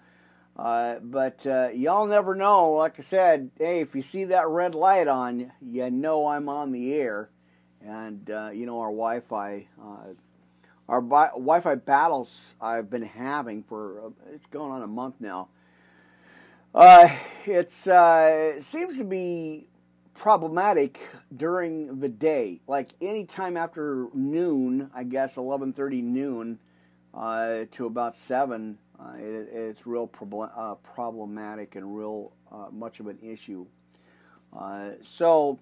Uh, 0.56 0.96
but 1.00 1.46
uh, 1.46 1.68
y'all 1.68 2.06
never 2.06 2.34
know. 2.34 2.72
Like 2.72 2.98
I 2.98 3.02
said, 3.02 3.52
hey, 3.56 3.80
if 3.80 3.94
you 3.94 4.02
see 4.02 4.24
that 4.24 4.48
red 4.48 4.74
light 4.74 5.06
on, 5.06 5.52
you 5.62 5.90
know 5.90 6.26
I'm 6.26 6.48
on 6.48 6.72
the 6.72 6.92
air. 6.94 7.30
And 7.80 8.28
uh, 8.28 8.50
you 8.52 8.66
know 8.66 8.80
our 8.80 8.90
Wi-Fi, 8.90 9.68
uh, 9.80 9.96
our 10.88 11.00
bi- 11.00 11.28
Wi-Fi 11.28 11.76
battles 11.76 12.40
I've 12.60 12.90
been 12.90 13.04
having 13.04 13.62
for 13.62 14.12
it's 14.34 14.48
going 14.48 14.72
on 14.72 14.82
a 14.82 14.88
month 14.88 15.14
now. 15.20 15.48
It's 17.46 17.86
it 17.86 18.64
seems 18.64 18.98
to 18.98 19.04
be 19.04 19.67
problematic 20.18 21.00
during 21.34 22.00
the 22.00 22.08
day, 22.08 22.60
like 22.66 22.90
any 23.00 23.24
time 23.24 23.56
after 23.56 24.08
noon, 24.12 24.90
I 24.94 25.04
guess 25.04 25.36
11:30 25.36 26.02
noon 26.02 26.58
to 27.14 27.86
about 27.86 28.16
seven 28.16 28.78
uh, 29.00 29.12
it, 29.16 29.48
it's 29.52 29.86
real 29.86 30.06
prob- 30.06 30.50
uh, 30.56 30.74
problematic 30.76 31.76
and 31.76 31.96
real 31.96 32.32
uh, 32.50 32.66
much 32.72 33.00
of 33.00 33.06
an 33.06 33.18
issue. 33.22 33.64
Uh, 34.52 34.90
so, 35.02 35.58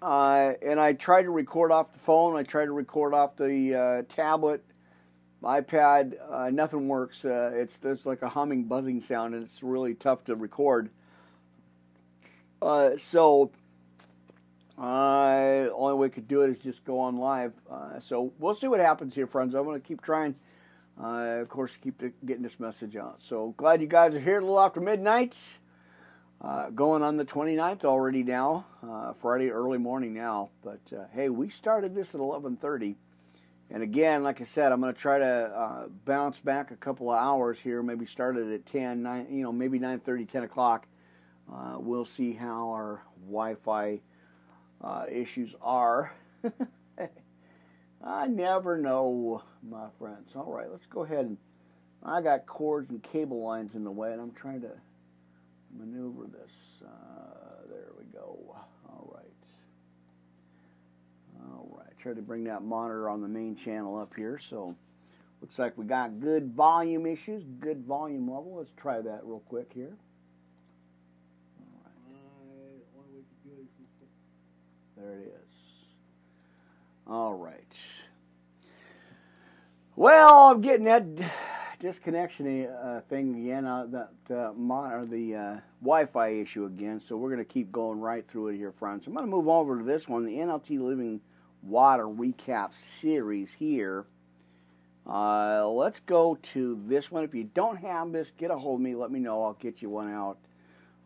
uh, 0.00 0.52
and 0.62 0.80
I 0.80 0.94
try 0.94 1.22
to 1.22 1.30
record 1.30 1.70
off 1.70 1.92
the 1.92 2.00
phone. 2.00 2.36
I 2.36 2.42
try 2.42 2.64
to 2.64 2.72
record 2.72 3.14
off 3.14 3.36
the 3.36 3.74
uh, 3.74 4.02
tablet, 4.12 4.64
iPad. 5.42 6.52
nothing 6.52 6.88
works. 6.88 7.24
it's 7.24 7.76
there's 7.78 8.06
like 8.06 8.22
a 8.22 8.28
humming, 8.28 8.64
buzzing 8.64 9.02
sound, 9.02 9.34
and 9.34 9.44
it's 9.44 9.62
really 9.62 9.94
tough 9.94 10.24
to 10.24 10.34
record. 10.34 10.90
So, 12.98 13.50
uh, 14.78 15.68
only 15.74 15.94
way 15.94 16.08
we 16.08 16.10
could 16.10 16.28
do 16.28 16.42
it 16.42 16.50
is 16.50 16.58
just 16.58 16.84
go 16.84 17.00
on 17.00 17.16
live. 17.16 17.52
so 18.00 18.32
we'll 18.38 18.54
see 18.54 18.68
what 18.68 18.80
happens 18.80 19.14
here, 19.14 19.26
friends. 19.26 19.54
I'm 19.54 19.64
going 19.64 19.80
to 19.80 19.86
keep 19.86 20.02
trying 20.02 20.34
uh, 21.00 21.40
of 21.40 21.48
course, 21.48 21.72
keep 21.82 21.98
the, 21.98 22.12
getting 22.24 22.42
this 22.42 22.60
message 22.60 22.96
out. 22.96 23.20
So 23.22 23.54
glad 23.56 23.80
you 23.80 23.86
guys 23.86 24.14
are 24.14 24.20
here 24.20 24.38
a 24.38 24.40
little 24.40 24.60
after 24.60 24.80
midnight. 24.80 25.36
Uh, 26.40 26.70
going 26.70 27.02
on 27.02 27.16
the 27.16 27.24
29th 27.24 27.84
already 27.84 28.24
now, 28.24 28.66
uh, 28.82 29.12
Friday 29.22 29.50
early 29.50 29.78
morning 29.78 30.12
now. 30.12 30.50
But 30.64 30.80
uh, 30.92 31.04
hey, 31.12 31.28
we 31.28 31.48
started 31.48 31.94
this 31.94 32.14
at 32.14 32.20
11:30, 32.20 32.96
and 33.70 33.82
again, 33.82 34.24
like 34.24 34.40
I 34.40 34.44
said, 34.44 34.72
I'm 34.72 34.80
going 34.80 34.92
to 34.92 35.00
try 35.00 35.18
to 35.18 35.24
uh, 35.24 35.86
bounce 36.04 36.38
back 36.40 36.72
a 36.72 36.76
couple 36.76 37.12
of 37.12 37.18
hours 37.18 37.58
here. 37.60 37.80
Maybe 37.80 38.06
start 38.06 38.36
it 38.36 38.52
at 38.52 38.66
10, 38.66 39.04
9, 39.04 39.26
you 39.30 39.44
know, 39.44 39.52
maybe 39.52 39.78
9:30, 39.78 40.28
10 40.28 40.42
o'clock. 40.42 40.86
Uh, 41.52 41.76
we'll 41.78 42.04
see 42.04 42.32
how 42.32 42.70
our 42.70 43.02
Wi-Fi 43.26 44.00
uh, 44.82 45.04
issues 45.10 45.54
are. 45.60 46.12
I 48.04 48.26
never 48.26 48.78
know, 48.78 49.42
my 49.68 49.86
friends. 49.98 50.32
All 50.34 50.52
right, 50.52 50.70
let's 50.70 50.86
go 50.86 51.02
ahead 51.02 51.26
and. 51.26 51.36
I 52.04 52.20
got 52.20 52.46
cords 52.46 52.90
and 52.90 53.00
cable 53.02 53.42
lines 53.42 53.76
in 53.76 53.84
the 53.84 53.90
way, 53.90 54.12
and 54.12 54.20
I'm 54.20 54.32
trying 54.32 54.60
to 54.62 54.72
maneuver 55.78 56.26
this. 56.26 56.82
Uh, 56.84 57.68
there 57.70 57.90
we 57.96 58.04
go. 58.06 58.56
All 58.88 59.08
right. 59.14 59.24
All 61.44 61.68
right. 61.78 61.92
Try 61.98 62.14
to 62.14 62.22
bring 62.22 62.44
that 62.44 62.62
monitor 62.62 63.08
on 63.08 63.22
the 63.22 63.28
main 63.28 63.54
channel 63.54 63.98
up 63.98 64.14
here. 64.16 64.38
So, 64.38 64.74
looks 65.40 65.58
like 65.58 65.78
we 65.78 65.84
got 65.84 66.20
good 66.20 66.52
volume 66.54 67.06
issues, 67.06 67.44
good 67.60 67.84
volume 67.84 68.28
level. 68.28 68.56
Let's 68.56 68.72
try 68.72 69.00
that 69.00 69.20
real 69.22 69.42
quick 69.48 69.70
here. 69.72 69.96
All 71.60 71.78
right. 71.84 71.92
There 75.02 75.18
it 75.18 75.26
is. 75.26 75.56
All 77.08 77.34
right. 77.34 77.64
Well, 79.96 80.50
I'm 80.50 80.60
getting 80.60 80.84
that 80.84 81.04
disconnection 81.80 82.66
uh, 82.66 83.00
thing 83.08 83.34
again, 83.34 83.66
uh, 83.66 83.86
that 83.86 84.34
uh, 84.34 84.52
mon- 84.54 84.92
or 84.92 85.04
the 85.04 85.34
uh, 85.34 85.56
Wi-Fi 85.80 86.28
issue 86.28 86.66
again. 86.66 87.00
So 87.00 87.16
we're 87.16 87.30
going 87.30 87.44
to 87.44 87.52
keep 87.52 87.72
going 87.72 87.98
right 87.98 88.26
through 88.28 88.48
it 88.48 88.56
here, 88.56 88.70
friends. 88.70 89.08
I'm 89.08 89.12
going 89.14 89.26
to 89.26 89.30
move 89.30 89.48
over 89.48 89.78
to 89.78 89.84
this 89.84 90.06
one, 90.06 90.24
the 90.24 90.36
NLT 90.36 90.78
Living 90.78 91.20
Water 91.64 92.04
Recap 92.04 92.70
Series 93.00 93.50
here. 93.58 94.04
Uh, 95.04 95.66
let's 95.66 95.98
go 95.98 96.38
to 96.54 96.80
this 96.86 97.10
one. 97.10 97.24
If 97.24 97.34
you 97.34 97.42
don't 97.42 97.76
have 97.78 98.12
this, 98.12 98.30
get 98.38 98.52
a 98.52 98.56
hold 98.56 98.78
of 98.78 98.84
me. 98.84 98.94
Let 98.94 99.10
me 99.10 99.18
know. 99.18 99.42
I'll 99.42 99.54
get 99.54 99.82
you 99.82 99.90
one 99.90 100.12
out. 100.12 100.38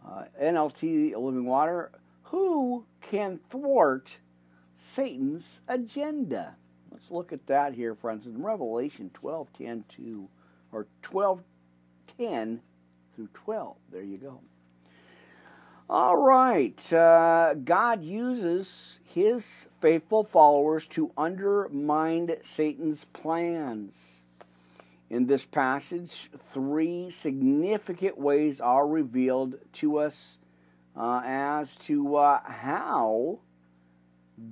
Uh, 0.07 0.25
NLT 0.39 1.17
Living 1.17 1.47
Water. 1.47 1.91
Who 2.31 2.85
can 3.01 3.39
thwart 3.51 4.19
Satan's 4.97 5.61
agenda. 5.69 6.55
Let's 6.91 7.11
look 7.11 7.33
at 7.33 7.47
that 7.49 7.75
here, 7.75 7.95
friends. 7.95 8.27
In 8.27 8.43
Revelation 8.43 9.11
12 9.13 9.49
10 9.53 9.85
to, 9.97 10.29
or 10.73 10.87
12 11.03 11.43
10 12.19 12.61
through 13.15 13.29
12. 13.35 13.77
There 13.93 14.03
you 14.03 14.19
go. 14.19 14.41
All 15.91 16.17
right. 16.17 16.93
Uh, 16.93 17.55
God 17.55 18.03
uses 18.03 18.99
his 19.05 19.67
faithful 19.81 20.25
followers 20.25 20.87
to 20.89 21.13
undermine 21.17 22.35
Satan's 22.43 23.05
plans. 23.13 23.95
In 25.11 25.27
this 25.27 25.45
passage, 25.45 26.31
three 26.49 27.11
significant 27.11 28.19
ways 28.19 28.61
are 28.61 28.87
revealed 28.87 29.55
to 29.75 29.99
us 29.99 30.39
uh, 30.97 31.23
as 31.25 31.75
to 31.87 32.17
uh, 32.17 32.41
how 32.45 33.39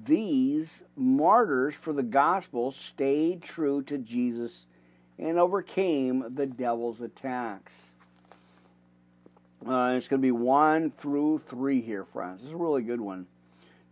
these 0.05 0.83
martyrs 0.97 1.75
for 1.75 1.93
the 1.93 2.03
gospel 2.03 2.73
stayed 2.73 3.43
true 3.43 3.83
to 3.83 3.99
Jesus 3.99 4.67
and 5.19 5.39
overcame 5.39 6.25
the 6.35 6.47
devil's 6.47 7.01
attacks. 7.01 7.91
Uh, 9.67 9.95
it's 9.97 10.09
going 10.09 10.21
to 10.21 10.27
be 10.27 10.33
one 10.33 10.91
through 10.91 11.39
three 11.39 11.81
here, 11.81 12.05
friends. 12.05 12.41
This 12.41 12.49
is 12.49 12.55
a 12.55 12.57
really 12.57 12.83
good 12.83 13.01
one. 13.01 13.27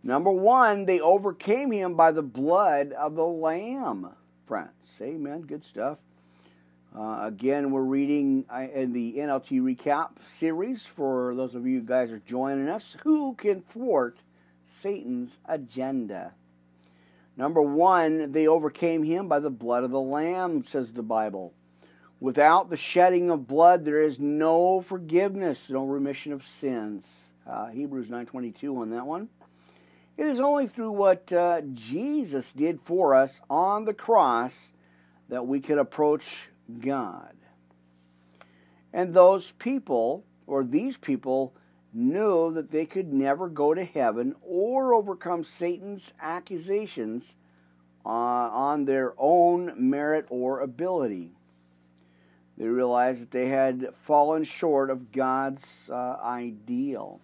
Number 0.03 0.31
one, 0.31 0.85
they 0.85 0.99
overcame 0.99 1.71
him 1.71 1.95
by 1.95 2.11
the 2.11 2.21
blood 2.21 2.91
of 2.91 3.15
the 3.15 3.25
Lamb, 3.25 4.09
friends. 4.45 4.69
Amen. 5.01 5.41
Good 5.41 5.63
stuff. 5.63 5.97
Uh, 6.95 7.21
again, 7.23 7.71
we're 7.71 7.81
reading 7.81 8.45
uh, 8.53 8.67
in 8.71 8.93
the 8.93 9.15
NLT 9.17 9.61
recap 9.61 10.09
series 10.37 10.85
for 10.85 11.33
those 11.33 11.55
of 11.55 11.65
you 11.65 11.81
guys 11.81 12.11
are 12.11 12.21
joining 12.27 12.69
us. 12.69 12.95
Who 13.03 13.33
can 13.33 13.61
thwart 13.61 14.15
Satan's 14.81 15.35
agenda. 15.45 16.33
Number 17.35 17.63
one, 17.63 18.31
they 18.31 18.47
overcame 18.47 19.01
him 19.01 19.27
by 19.27 19.39
the 19.39 19.49
blood 19.49 19.83
of 19.83 19.89
the 19.89 19.99
Lamb, 19.99 20.65
says 20.65 20.93
the 20.93 21.01
Bible. 21.01 21.53
Without 22.19 22.69
the 22.69 22.77
shedding 22.77 23.31
of 23.31 23.47
blood, 23.47 23.85
there 23.85 24.01
is 24.01 24.19
no 24.19 24.81
forgiveness, 24.81 25.71
no 25.71 25.85
remission 25.85 26.31
of 26.31 26.45
sins. 26.45 27.29
Uh, 27.47 27.69
Hebrews 27.69 28.07
9.22 28.07 28.77
on 28.77 28.91
that 28.91 29.07
one. 29.07 29.29
It 30.15 30.27
is 30.27 30.39
only 30.39 30.67
through 30.67 30.91
what 30.91 31.33
uh, 31.33 31.61
Jesus 31.73 32.51
did 32.53 32.79
for 32.81 33.15
us 33.15 33.41
on 33.49 33.85
the 33.85 33.95
cross 33.95 34.71
that 35.29 35.47
we 35.47 35.59
could 35.59 35.79
approach 35.79 36.49
God. 36.79 37.35
And 38.93 39.13
those 39.13 39.51
people, 39.53 40.23
or 40.47 40.63
these 40.63 40.97
people, 40.97 41.53
knew 41.93 42.51
that 42.53 42.69
they 42.69 42.85
could 42.85 43.13
never 43.13 43.47
go 43.47 43.73
to 43.73 43.83
heaven 43.83 44.35
or 44.41 44.93
overcome 44.93 45.43
Satan's 45.43 46.13
accusations 46.21 47.35
uh, 48.05 48.09
on 48.09 48.85
their 48.85 49.13
own 49.17 49.73
merit 49.77 50.25
or 50.29 50.61
ability. 50.61 51.31
They 52.57 52.67
realized 52.67 53.21
that 53.21 53.31
they 53.31 53.47
had 53.47 53.93
fallen 54.03 54.43
short 54.43 54.89
of 54.89 55.11
God's 55.11 55.65
uh, 55.89 56.17
ideal. 56.23 57.19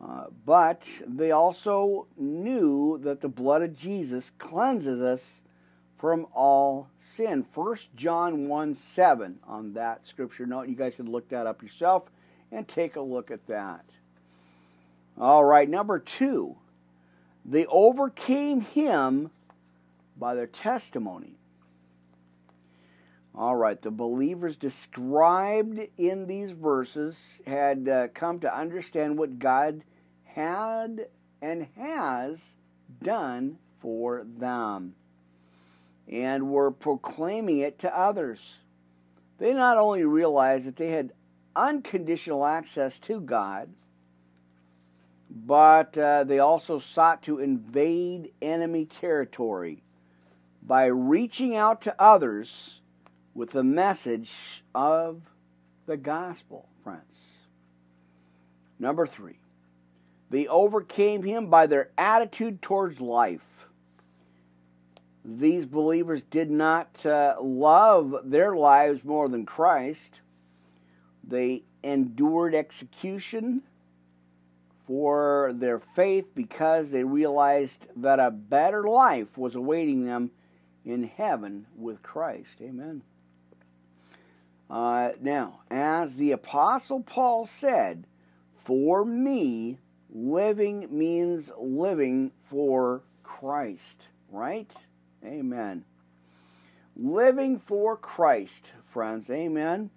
Uh, 0.00 0.26
but 0.46 0.82
they 1.06 1.32
also 1.32 2.06
knew 2.16 3.00
that 3.02 3.20
the 3.20 3.28
blood 3.28 3.62
of 3.62 3.76
Jesus 3.76 4.30
cleanses 4.38 5.02
us 5.02 5.42
from 5.98 6.26
all 6.32 6.88
sin. 6.98 7.44
1 7.54 7.76
John 7.96 8.48
1 8.48 8.74
7 8.74 9.38
on 9.46 9.72
that 9.74 10.06
scripture 10.06 10.46
note. 10.46 10.68
You 10.68 10.76
guys 10.76 10.94
can 10.94 11.10
look 11.10 11.28
that 11.30 11.46
up 11.46 11.62
yourself 11.62 12.04
and 12.52 12.66
take 12.66 12.96
a 12.96 13.00
look 13.00 13.30
at 13.30 13.46
that. 13.48 13.84
All 15.18 15.44
right, 15.44 15.68
number 15.68 15.98
two, 15.98 16.56
they 17.44 17.66
overcame 17.66 18.60
him 18.60 19.30
by 20.16 20.34
their 20.34 20.46
testimony. 20.46 21.34
All 23.34 23.56
right, 23.56 23.80
the 23.80 23.90
believers 23.90 24.56
described 24.56 25.80
in 25.96 26.26
these 26.26 26.50
verses 26.50 27.40
had 27.46 27.88
uh, 27.88 28.08
come 28.14 28.40
to 28.40 28.56
understand 28.56 29.18
what 29.18 29.38
God 29.38 29.82
had 30.24 31.06
and 31.40 31.66
has 31.76 32.56
done 33.02 33.58
for 33.80 34.24
them 34.38 34.94
and 36.10 36.50
were 36.50 36.70
proclaiming 36.70 37.58
it 37.58 37.80
to 37.80 37.98
others. 37.98 38.60
They 39.38 39.52
not 39.52 39.78
only 39.78 40.04
realized 40.04 40.66
that 40.66 40.76
they 40.76 40.88
had 40.88 41.12
unconditional 41.54 42.44
access 42.44 42.98
to 43.00 43.20
God, 43.20 43.68
but 45.30 45.96
uh, 45.98 46.24
they 46.24 46.38
also 46.38 46.78
sought 46.78 47.22
to 47.24 47.38
invade 47.38 48.32
enemy 48.40 48.86
territory 48.86 49.82
by 50.62 50.86
reaching 50.86 51.54
out 51.56 51.82
to 51.82 52.02
others 52.02 52.80
with 53.34 53.50
the 53.50 53.62
message 53.62 54.64
of 54.74 55.20
the 55.86 55.96
gospel, 55.96 56.68
friends. 56.82 57.28
Number 58.78 59.06
three, 59.06 59.38
they 60.30 60.46
overcame 60.46 61.22
him 61.22 61.46
by 61.46 61.66
their 61.66 61.90
attitude 61.96 62.60
towards 62.62 63.00
life. 63.00 63.47
These 65.36 65.66
believers 65.66 66.22
did 66.30 66.50
not 66.50 67.04
uh, 67.04 67.34
love 67.38 68.14
their 68.24 68.56
lives 68.56 69.04
more 69.04 69.28
than 69.28 69.44
Christ. 69.44 70.22
They 71.22 71.64
endured 71.82 72.54
execution 72.54 73.60
for 74.86 75.52
their 75.54 75.80
faith 75.80 76.24
because 76.34 76.88
they 76.88 77.04
realized 77.04 77.86
that 77.96 78.18
a 78.18 78.30
better 78.30 78.84
life 78.84 79.36
was 79.36 79.54
awaiting 79.54 80.06
them 80.06 80.30
in 80.86 81.02
heaven 81.02 81.66
with 81.76 82.02
Christ. 82.02 82.62
Amen. 82.62 83.02
Uh, 84.70 85.10
now, 85.20 85.60
as 85.70 86.16
the 86.16 86.32
Apostle 86.32 87.00
Paul 87.00 87.44
said, 87.44 88.06
for 88.64 89.04
me, 89.04 89.76
living 90.10 90.88
means 90.90 91.52
living 91.58 92.32
for 92.48 93.02
Christ, 93.22 94.08
right? 94.30 94.70
Amen. 95.24 95.84
Living 96.96 97.58
for 97.58 97.96
Christ, 97.96 98.72
friends. 98.90 99.30
Amen. 99.30 99.90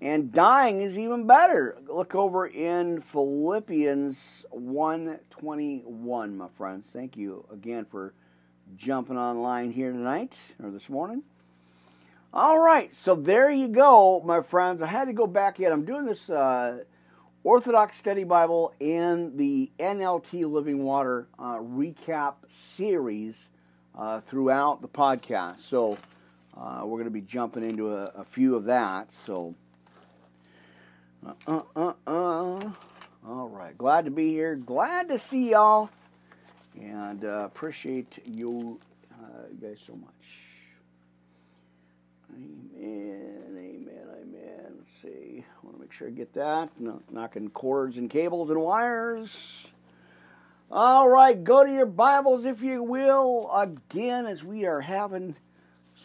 And 0.00 0.32
dying 0.32 0.82
is 0.82 0.98
even 0.98 1.26
better. 1.26 1.76
Look 1.86 2.14
over 2.14 2.46
in 2.46 3.00
Philippians 3.00 4.44
121, 4.50 6.36
my 6.36 6.48
friends. 6.48 6.86
Thank 6.92 7.16
you 7.16 7.44
again 7.52 7.84
for 7.84 8.12
jumping 8.76 9.16
online 9.16 9.70
here 9.70 9.92
tonight 9.92 10.36
or 10.62 10.70
this 10.70 10.88
morning. 10.88 11.22
All 12.32 12.58
right, 12.58 12.92
so 12.92 13.14
there 13.14 13.50
you 13.50 13.68
go, 13.68 14.20
my 14.24 14.42
friends. 14.42 14.82
I 14.82 14.86
had 14.86 15.04
to 15.04 15.12
go 15.12 15.26
back 15.26 15.60
in. 15.60 15.70
I'm 15.70 15.84
doing 15.84 16.04
this 16.04 16.28
uh, 16.28 16.82
Orthodox 17.44 17.96
Study 17.96 18.24
Bible 18.24 18.74
and 18.80 19.38
the 19.38 19.70
NLT 19.78 20.50
Living 20.50 20.82
Water 20.82 21.28
uh, 21.38 21.58
recap 21.58 22.34
series 22.48 23.50
uh, 23.96 24.20
throughout 24.20 24.82
the 24.82 24.88
podcast. 24.88 25.60
So 25.68 25.98
uh, 26.56 26.82
we're 26.84 26.98
going 26.98 27.04
to 27.04 27.10
be 27.10 27.20
jumping 27.20 27.64
into 27.64 27.94
a, 27.94 28.04
a 28.16 28.24
few 28.24 28.56
of 28.56 28.64
that. 28.64 29.12
So 29.26 29.54
uh, 31.26 31.32
uh, 31.46 31.62
uh, 31.76 31.92
uh. 32.06 32.70
All 33.26 33.48
right. 33.48 33.76
Glad 33.78 34.04
to 34.04 34.10
be 34.10 34.28
here. 34.28 34.54
Glad 34.54 35.08
to 35.08 35.18
see 35.18 35.50
y'all. 35.50 35.88
And 36.78 37.24
uh, 37.24 37.44
appreciate 37.46 38.18
you, 38.26 38.78
uh, 39.12 39.44
you 39.50 39.68
guys 39.68 39.78
so 39.86 39.94
much. 39.94 40.10
Amen, 42.34 43.44
amen, 43.50 44.06
amen. 44.22 44.74
Let's 44.76 45.02
see. 45.02 45.44
I 45.44 45.66
want 45.66 45.76
to 45.76 45.80
make 45.80 45.92
sure 45.92 46.08
I 46.08 46.10
get 46.10 46.34
that. 46.34 46.68
No, 46.80 47.00
knocking 47.10 47.48
cords 47.50 47.96
and 47.96 48.10
cables 48.10 48.50
and 48.50 48.60
wires. 48.60 49.66
All 50.70 51.10
right, 51.10 51.44
go 51.44 51.62
to 51.62 51.70
your 51.70 51.84
Bibles, 51.84 52.46
if 52.46 52.62
you 52.62 52.82
will, 52.82 53.50
again, 53.52 54.24
as 54.26 54.42
we 54.42 54.64
are 54.64 54.80
having 54.80 55.36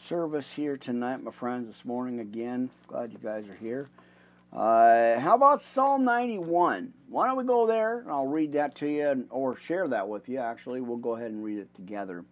service 0.04 0.52
here 0.52 0.76
tonight, 0.76 1.24
my 1.24 1.32
friends, 1.32 1.68
this 1.68 1.86
morning 1.86 2.20
again. 2.20 2.70
Glad 2.88 3.14
you 3.14 3.20
guys 3.20 3.48
are 3.48 3.56
here. 3.56 3.88
Uh, 4.52 5.18
how 5.18 5.36
about 5.36 5.64
Psalm 5.64 6.04
91? 6.04 6.94
Why 7.08 7.28
don't 7.28 7.38
we 7.38 7.46
go 7.46 7.68
there? 7.68 8.04
I'll 8.10 8.28
read 8.28 8.52
that 8.54 8.76
to 8.76 8.88
you 8.88 9.26
or 9.30 9.56
share 9.56 9.88
that 9.88 10.10
with 10.10 10.28
you, 10.28 10.40
actually. 10.40 10.82
We'll 10.82 10.98
go 10.98 11.16
ahead 11.16 11.32
and 11.32 11.42
read 11.42 11.60
it 11.60 11.74
together. 11.74 12.26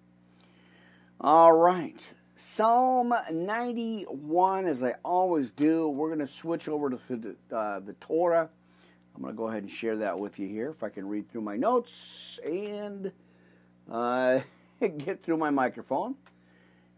All 1.21 1.53
right. 1.53 1.99
Psalm 2.36 3.13
91, 3.32 4.67
as 4.67 4.84
I 4.84 4.95
always 5.05 5.49
do, 5.51 5.88
we're 5.88 6.13
going 6.13 6.28
to 6.28 6.34
switch 6.34 6.67
over 6.67 6.89
to 6.89 7.36
uh, 7.53 7.80
the 7.80 7.95
Torah. 8.01 8.49
I'm 9.18 9.24
going 9.24 9.34
to 9.34 9.38
go 9.38 9.47
ahead 9.47 9.63
and 9.63 9.72
share 9.72 9.97
that 9.97 10.20
with 10.20 10.38
you 10.38 10.47
here 10.47 10.70
if 10.70 10.84
I 10.84 10.89
can 10.89 11.07
read 11.07 11.32
through 11.32 11.41
my 11.41 11.57
notes 11.57 12.39
and 12.45 13.11
uh, 13.91 14.41
get 14.80 15.24
through 15.24 15.38
my 15.38 15.49
microphone. 15.49 16.13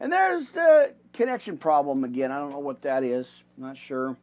And 0.01 0.11
there's 0.11 0.51
the 0.51 0.93
connection 1.13 1.57
problem 1.57 2.03
again. 2.03 2.29
I 2.29 2.39
don't 2.39 2.51
know 2.51 2.59
what 2.59 2.81
that 2.81 3.05
is. 3.05 3.29
I'm 3.57 3.63
not 3.63 3.77
sure. 3.77 4.17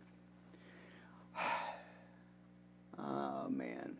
Oh, 2.99 3.49
man. 3.51 3.97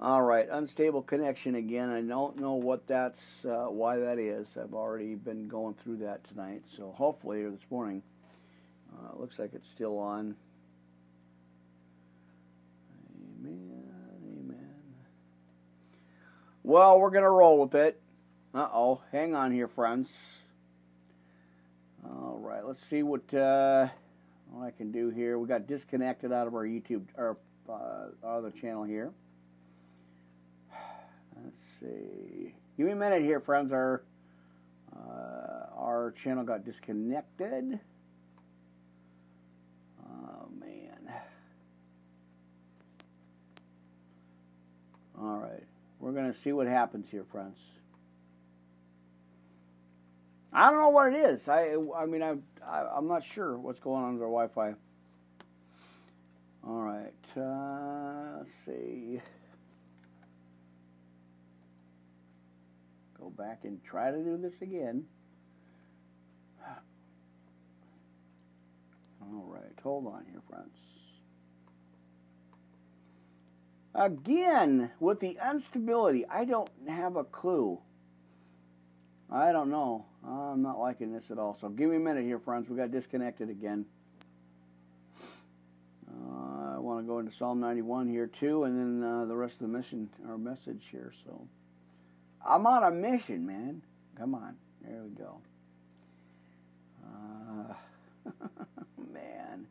All 0.00 0.22
right, 0.22 0.48
unstable 0.50 1.02
connection 1.02 1.56
again. 1.56 1.90
I 1.90 2.00
don't 2.00 2.38
know 2.38 2.54
what 2.54 2.86
that's, 2.86 3.20
uh, 3.44 3.66
why 3.66 3.98
that 3.98 4.18
is. 4.18 4.46
I've 4.56 4.72
already 4.72 5.14
been 5.14 5.46
going 5.46 5.74
through 5.74 5.98
that 5.98 6.24
tonight, 6.28 6.62
so 6.74 6.94
hopefully, 6.96 7.42
or 7.42 7.50
this 7.50 7.66
morning, 7.70 8.02
uh, 8.94 9.18
looks 9.18 9.38
like 9.38 9.52
it's 9.52 9.68
still 9.68 9.98
on. 9.98 10.36
Amen, 13.44 13.84
amen. 14.24 14.68
Well, 16.62 16.98
we're 17.00 17.10
going 17.10 17.24
to 17.24 17.30
roll 17.30 17.60
with 17.60 17.74
it. 17.74 18.00
Uh-oh, 18.54 19.00
hang 19.10 19.34
on 19.34 19.52
here, 19.52 19.68
friends. 19.68 20.08
All 22.04 22.38
right, 22.40 22.64
let's 22.66 22.84
see 22.84 23.02
what, 23.02 23.32
uh, 23.34 23.88
what 24.50 24.66
I 24.66 24.70
can 24.70 24.92
do 24.92 25.10
here. 25.10 25.38
We 25.38 25.48
got 25.48 25.66
disconnected 25.66 26.32
out 26.32 26.46
of 26.46 26.54
our 26.54 26.64
YouTube, 26.64 27.04
our 27.16 27.36
uh, 27.68 28.08
other 28.26 28.50
channel 28.50 28.84
here. 28.84 29.12
Let's 31.42 31.60
see. 31.80 32.54
Give 32.76 32.86
me 32.86 32.92
a 32.92 32.96
minute 32.96 33.22
here, 33.22 33.40
friends. 33.40 33.72
Our 33.72 34.02
uh, 34.94 35.66
our 35.76 36.12
channel 36.12 36.44
got 36.44 36.64
disconnected. 36.64 37.80
Oh 40.04 40.48
man. 40.58 41.12
All 45.22 45.38
right, 45.38 45.62
we're 46.00 46.10
gonna 46.10 46.34
see 46.34 46.52
what 46.52 46.66
happens 46.66 47.08
here, 47.08 47.22
friends. 47.22 47.60
I 50.52 50.68
don't 50.68 50.80
know 50.80 50.88
what 50.88 51.12
it 51.12 51.16
is. 51.16 51.48
I 51.48 51.76
I 51.96 52.06
mean 52.06 52.22
I, 52.24 52.34
I 52.66 52.88
I'm 52.96 53.06
not 53.06 53.24
sure 53.24 53.56
what's 53.56 53.78
going 53.78 54.02
on 54.02 54.14
with 54.14 54.22
our 54.22 54.28
Wi-Fi. 54.28 54.74
All 56.66 56.82
right, 56.82 57.40
uh, 57.40 58.38
let's 58.38 58.52
see. 58.66 59.20
Go 63.20 63.30
back 63.30 63.60
and 63.62 63.82
try 63.84 64.10
to 64.10 64.18
do 64.18 64.36
this 64.36 64.60
again. 64.60 65.04
All 69.22 69.46
right, 69.46 69.78
hold 69.84 70.08
on 70.08 70.24
here, 70.28 70.42
friends. 70.50 71.01
Again, 73.94 74.90
with 75.00 75.20
the 75.20 75.38
instability, 75.50 76.26
I 76.26 76.44
don't 76.44 76.70
have 76.88 77.16
a 77.16 77.24
clue. 77.24 77.78
I 79.30 79.52
don't 79.52 79.70
know. 79.70 80.06
I'm 80.26 80.62
not 80.62 80.78
liking 80.78 81.12
this 81.12 81.30
at 81.30 81.38
all. 81.38 81.56
So 81.60 81.68
give 81.68 81.90
me 81.90 81.96
a 81.96 82.00
minute 82.00 82.24
here, 82.24 82.38
friends. 82.38 82.68
We 82.68 82.76
got 82.76 82.90
disconnected 82.90 83.50
again. 83.50 83.84
Uh, 86.08 86.76
I 86.76 86.78
want 86.78 87.04
to 87.04 87.06
go 87.06 87.18
into 87.18 87.32
Psalm 87.32 87.60
91 87.60 88.08
here 88.08 88.26
too, 88.26 88.64
and 88.64 89.02
then 89.02 89.08
uh, 89.08 89.24
the 89.24 89.36
rest 89.36 89.54
of 89.54 89.60
the 89.60 89.68
mission 89.68 90.08
or 90.28 90.38
message 90.38 90.86
here. 90.90 91.12
So 91.24 91.46
I'm 92.46 92.66
on 92.66 92.84
a 92.84 92.90
mission, 92.90 93.46
man. 93.46 93.82
Come 94.18 94.34
on. 94.34 94.56
There 94.82 95.02
we 95.02 95.10
go. 95.10 95.38
Uh, 97.04 98.30
man. 99.12 99.66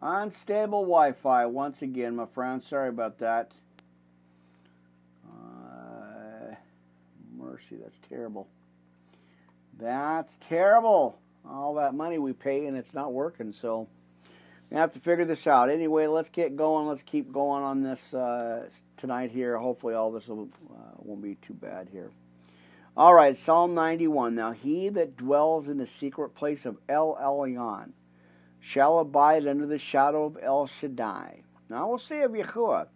Unstable 0.00 0.82
Wi-Fi 0.82 1.46
once 1.46 1.82
again, 1.82 2.14
my 2.14 2.26
friend. 2.26 2.62
Sorry 2.62 2.88
about 2.88 3.18
that. 3.18 3.50
Uh, 5.26 6.54
mercy, 7.36 7.76
that's 7.82 7.98
terrible. 8.08 8.46
That's 9.76 10.32
terrible. 10.48 11.18
All 11.48 11.74
that 11.74 11.94
money 11.94 12.18
we 12.18 12.32
pay 12.32 12.66
and 12.66 12.76
it's 12.76 12.94
not 12.94 13.12
working, 13.12 13.52
so 13.52 13.88
we 14.70 14.76
have 14.76 14.92
to 14.92 15.00
figure 15.00 15.24
this 15.24 15.46
out. 15.48 15.68
Anyway, 15.68 16.06
let's 16.06 16.30
get 16.30 16.56
going. 16.56 16.86
Let's 16.86 17.02
keep 17.02 17.32
going 17.32 17.64
on 17.64 17.82
this 17.82 18.14
uh, 18.14 18.68
tonight 18.98 19.32
here. 19.32 19.58
Hopefully, 19.58 19.94
all 19.94 20.12
this 20.12 20.28
will, 20.28 20.48
uh, 20.70 20.94
won't 20.98 21.22
be 21.22 21.36
too 21.36 21.54
bad 21.54 21.88
here. 21.90 22.10
All 22.96 23.14
right, 23.14 23.36
Psalm 23.36 23.74
91. 23.74 24.34
Now, 24.34 24.52
he 24.52 24.90
that 24.90 25.16
dwells 25.16 25.68
in 25.68 25.78
the 25.78 25.86
secret 25.86 26.34
place 26.34 26.66
of 26.66 26.76
El 26.88 27.16
Elyon 27.20 27.92
shall 28.60 28.98
abide 28.98 29.46
under 29.46 29.66
the 29.66 29.78
shadow 29.78 30.24
of 30.24 30.38
El 30.40 30.66
Shaddai. 30.66 31.42
Now 31.68 31.82
I 31.82 31.90
will 31.90 31.98
say 31.98 32.22
of 32.22 32.32
Yahuwah, 32.32 32.88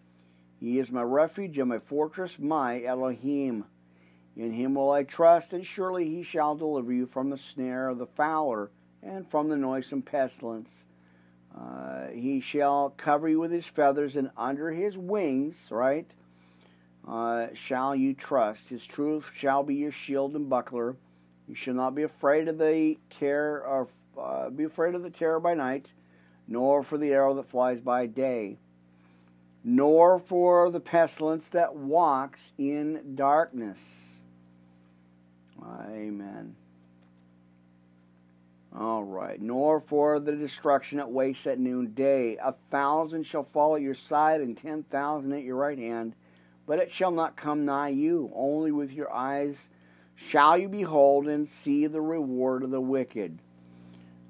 He 0.60 0.78
is 0.78 0.90
my 0.90 1.02
refuge 1.02 1.58
and 1.58 1.68
my 1.68 1.78
fortress, 1.78 2.38
my 2.38 2.82
Elohim. 2.82 3.64
In 4.36 4.50
him 4.50 4.74
will 4.74 4.90
I 4.90 5.02
trust, 5.04 5.52
and 5.52 5.64
surely 5.64 6.08
he 6.08 6.22
shall 6.22 6.54
deliver 6.54 6.92
you 6.92 7.06
from 7.06 7.28
the 7.28 7.36
snare 7.36 7.88
of 7.88 7.98
the 7.98 8.06
fowler 8.06 8.70
and 9.02 9.28
from 9.30 9.48
the 9.48 9.56
noisome 9.56 10.02
pestilence. 10.02 10.84
Uh, 11.54 12.06
he 12.08 12.40
shall 12.40 12.94
cover 12.96 13.28
you 13.28 13.38
with 13.38 13.50
his 13.50 13.66
feathers, 13.66 14.16
and 14.16 14.30
under 14.36 14.70
his 14.70 14.96
wings, 14.96 15.68
right, 15.70 16.10
uh, 17.06 17.48
shall 17.52 17.94
you 17.94 18.14
trust. 18.14 18.70
His 18.70 18.86
truth 18.86 19.30
shall 19.34 19.62
be 19.62 19.74
your 19.74 19.92
shield 19.92 20.34
and 20.34 20.48
buckler. 20.48 20.96
You 21.46 21.54
shall 21.54 21.74
not 21.74 21.94
be 21.94 22.04
afraid 22.04 22.48
of 22.48 22.56
the 22.56 22.96
terror 23.10 23.62
of 23.62 23.90
uh, 24.18 24.50
be 24.50 24.64
afraid 24.64 24.94
of 24.94 25.02
the 25.02 25.10
terror 25.10 25.40
by 25.40 25.54
night, 25.54 25.92
nor 26.48 26.82
for 26.82 26.98
the 26.98 27.12
arrow 27.12 27.34
that 27.34 27.50
flies 27.50 27.80
by 27.80 28.06
day, 28.06 28.58
nor 29.64 30.18
for 30.18 30.70
the 30.70 30.80
pestilence 30.80 31.46
that 31.48 31.74
walks 31.74 32.52
in 32.58 33.14
darkness. 33.14 34.16
Amen. 35.62 36.56
All 38.76 39.04
right. 39.04 39.40
Nor 39.40 39.80
for 39.80 40.18
the 40.18 40.32
destruction 40.32 40.98
that 40.98 41.10
wastes 41.10 41.46
at 41.46 41.58
noonday. 41.58 42.36
A 42.36 42.54
thousand 42.70 43.24
shall 43.24 43.44
fall 43.44 43.76
at 43.76 43.82
your 43.82 43.94
side, 43.94 44.40
and 44.40 44.56
ten 44.56 44.82
thousand 44.84 45.32
at 45.32 45.42
your 45.42 45.56
right 45.56 45.78
hand, 45.78 46.14
but 46.66 46.78
it 46.78 46.90
shall 46.90 47.10
not 47.10 47.36
come 47.36 47.64
nigh 47.64 47.90
you. 47.90 48.32
Only 48.34 48.72
with 48.72 48.90
your 48.90 49.12
eyes 49.12 49.68
shall 50.16 50.56
you 50.56 50.68
behold 50.68 51.28
and 51.28 51.46
see 51.46 51.86
the 51.86 52.00
reward 52.00 52.62
of 52.62 52.70
the 52.70 52.80
wicked. 52.80 53.38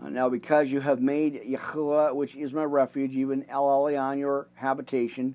Uh, 0.03 0.09
now, 0.09 0.29
because 0.29 0.71
you 0.71 0.81
have 0.81 1.01
made 1.01 1.43
Yahuwah, 1.43 2.15
which 2.15 2.35
is 2.35 2.53
my 2.53 2.65
refuge, 2.65 3.15
even 3.15 3.49
El 3.49 3.65
Elyon 3.65 4.19
your 4.19 4.49
habitation, 4.55 5.35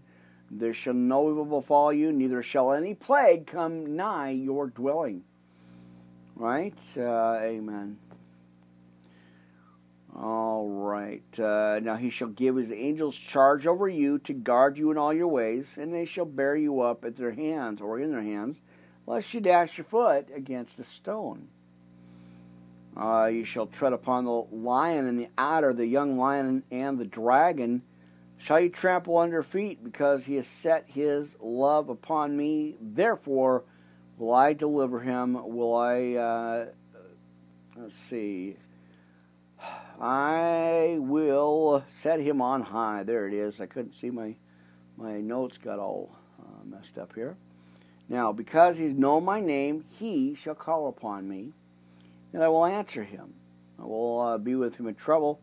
there 0.50 0.74
shall 0.74 0.94
no 0.94 1.30
evil 1.30 1.46
befall 1.46 1.94
you, 1.94 2.12
neither 2.12 2.42
shall 2.42 2.74
any 2.74 2.94
plague 2.94 3.48
come 3.48 3.96
nigh 3.96 4.32
your 4.32 4.68
dwelling. 4.68 5.24
Right? 6.36 6.78
Uh, 6.98 7.38
amen. 7.42 7.98
All 10.16 10.68
right. 10.68 11.40
Uh, 11.40 11.80
now 11.82 11.96
he 11.96 12.10
shall 12.10 12.30
give 12.30 12.56
his 12.56 12.72
angels 12.72 13.16
charge 13.16 13.68
over 13.68 13.88
you 13.88 14.20
to 14.20 14.34
guard 14.34 14.78
you 14.78 14.92
in 14.92 14.98
all 14.98 15.14
your 15.14 15.28
ways, 15.28 15.78
and 15.78 15.94
they 15.94 16.06
shall 16.06 16.26
bear 16.26 16.56
you 16.56 16.82
up 16.82 17.06
at 17.06 17.16
their 17.16 17.32
hands 17.32 17.82
or 17.82 18.00
in 18.00 18.12
their 18.12 18.24
hands, 18.24 18.60
lest 19.06 19.34
you 19.34 19.42
dash 19.42 19.78
your 19.78 19.86
foot 19.86 20.30
against 20.34 20.80
a 20.80 20.84
stone. 20.84 21.50
Uh, 23.00 23.26
you 23.28 23.46
shall 23.46 23.68
tread 23.68 23.94
upon 23.94 24.26
the 24.26 24.32
lion 24.32 25.06
and 25.06 25.20
the 25.20 25.30
adder, 25.38 25.72
the 25.72 25.86
young 25.86 26.18
lion 26.18 26.64
and 26.72 26.98
the 26.98 27.06
dragon 27.06 27.84
shall 28.40 28.60
you 28.60 28.70
trample 28.70 29.18
under 29.18 29.44
feet, 29.44 29.84
because 29.84 30.26
he 30.26 30.36
has 30.36 30.48
set 30.48 30.86
his 30.88 31.36
love 31.40 31.90
upon 31.90 32.36
me. 32.36 32.76
Therefore 32.82 33.64
will 34.18 34.34
I 34.34 34.54
deliver 34.54 35.00
him. 35.00 35.34
Will 35.34 35.76
I, 35.76 36.14
uh, 36.14 36.66
let's 37.76 37.96
see, 37.96 38.56
I 40.00 40.98
will 41.00 41.84
set 42.00 42.20
him 42.20 42.42
on 42.42 42.62
high. 42.62 43.04
There 43.04 43.28
it 43.28 43.34
is. 43.34 43.60
I 43.60 43.66
couldn't 43.68 43.94
see 43.94 44.10
my, 44.10 44.36
my 44.98 45.20
notes 45.20 45.58
got 45.58 45.80
all 45.80 46.16
uh, 46.40 46.64
messed 46.66 46.98
up 46.98 47.14
here. 47.14 47.36
Now, 48.10 48.32
because 48.32 48.78
he's 48.78 48.94
known 48.94 49.26
my 49.26 49.40
name, 49.40 49.84
he 50.00 50.36
shall 50.36 50.56
call 50.56 50.88
upon 50.90 51.28
me 51.28 51.54
and 52.34 52.44
I 52.44 52.48
will 52.48 52.66
answer 52.66 53.04
him. 53.04 53.34
I 53.80 53.84
will 53.84 54.20
uh, 54.20 54.38
be 54.38 54.56
with 54.56 54.76
him 54.76 54.88
in 54.88 54.96
trouble, 54.96 55.42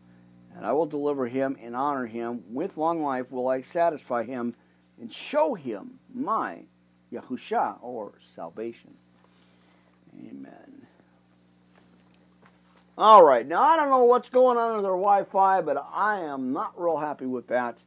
and 0.55 0.65
I 0.65 0.71
will 0.73 0.85
deliver 0.85 1.27
him 1.27 1.57
and 1.61 1.75
honor 1.75 2.05
him. 2.05 2.43
With 2.49 2.77
long 2.77 3.01
life 3.01 3.31
will 3.31 3.47
I 3.47 3.61
satisfy 3.61 4.23
him 4.23 4.55
and 4.99 5.11
show 5.11 5.53
him 5.53 5.99
my 6.13 6.63
Yahusha, 7.11 7.77
or 7.81 8.13
salvation. 8.35 8.93
Amen. 10.17 10.87
All 12.97 13.23
right, 13.23 13.45
now 13.45 13.61
I 13.61 13.75
don't 13.75 13.89
know 13.89 14.05
what's 14.05 14.29
going 14.29 14.57
on 14.57 14.75
with 14.75 14.83
their 14.83 14.91
Wi-Fi, 14.91 15.61
but 15.61 15.85
I 15.93 16.21
am 16.21 16.53
not 16.53 16.79
real 16.81 16.97
happy 16.97 17.25
with 17.25 17.47
that. 17.47 17.77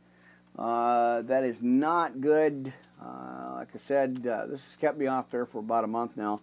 Uh, 0.58 1.22
that 1.22 1.44
is 1.44 1.62
not 1.62 2.20
good. 2.20 2.72
Uh, 3.02 3.54
like 3.54 3.68
I 3.74 3.78
said, 3.78 4.26
uh, 4.26 4.46
this 4.46 4.64
has 4.64 4.76
kept 4.76 4.98
me 4.98 5.06
off 5.06 5.30
there 5.30 5.46
for 5.46 5.60
about 5.60 5.84
a 5.84 5.86
month 5.88 6.16
now. 6.16 6.40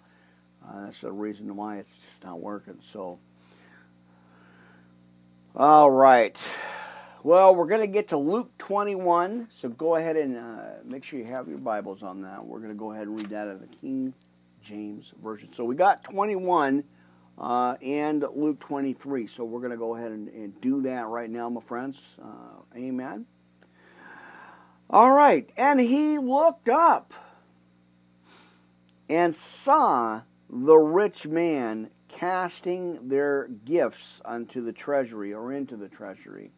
Uh, 0.67 0.85
that's 0.85 1.01
the 1.01 1.11
reason 1.11 1.55
why 1.55 1.77
it's 1.77 1.97
just 1.97 2.23
not 2.23 2.39
working. 2.39 2.79
So, 2.91 3.19
all 5.55 5.91
right. 5.91 6.37
Well, 7.23 7.55
we're 7.55 7.67
going 7.67 7.81
to 7.81 7.87
get 7.87 8.09
to 8.09 8.17
Luke 8.17 8.55
21. 8.59 9.47
So 9.59 9.69
go 9.69 9.95
ahead 9.95 10.15
and 10.15 10.37
uh, 10.37 10.61
make 10.83 11.03
sure 11.03 11.17
you 11.17 11.25
have 11.25 11.47
your 11.47 11.57
Bibles 11.57 12.03
on 12.03 12.21
that. 12.21 12.45
We're 12.45 12.59
going 12.59 12.71
to 12.71 12.77
go 12.77 12.91
ahead 12.91 13.07
and 13.07 13.17
read 13.17 13.29
that 13.31 13.47
in 13.47 13.59
the 13.59 13.67
King 13.67 14.13
James 14.61 15.11
Version. 15.23 15.51
So 15.53 15.65
we 15.65 15.75
got 15.75 16.03
21 16.03 16.83
uh, 17.37 17.75
and 17.81 18.25
Luke 18.35 18.59
23. 18.59 19.27
So 19.27 19.43
we're 19.43 19.59
going 19.59 19.71
to 19.71 19.77
go 19.77 19.95
ahead 19.95 20.11
and, 20.11 20.27
and, 20.29 20.61
do 20.61 20.81
that 20.83 21.07
right 21.07 21.29
now, 21.29 21.49
my 21.49 21.61
friends. 21.61 21.99
Uh, 22.21 22.61
amen. 22.75 23.25
All 24.89 25.11
right. 25.11 25.49
And 25.57 25.79
he 25.79 26.17
looked 26.17 26.69
up 26.69 27.13
and 29.09 29.35
saw 29.35 30.21
the 30.63 30.77
rich 30.77 31.27
man 31.27 31.89
casting 32.07 33.09
their 33.09 33.49
gifts 33.65 34.21
unto 34.23 34.63
the 34.63 34.71
treasury 34.71 35.33
or 35.33 35.51
into 35.51 35.75
the 35.75 35.89
treasury. 35.89 36.51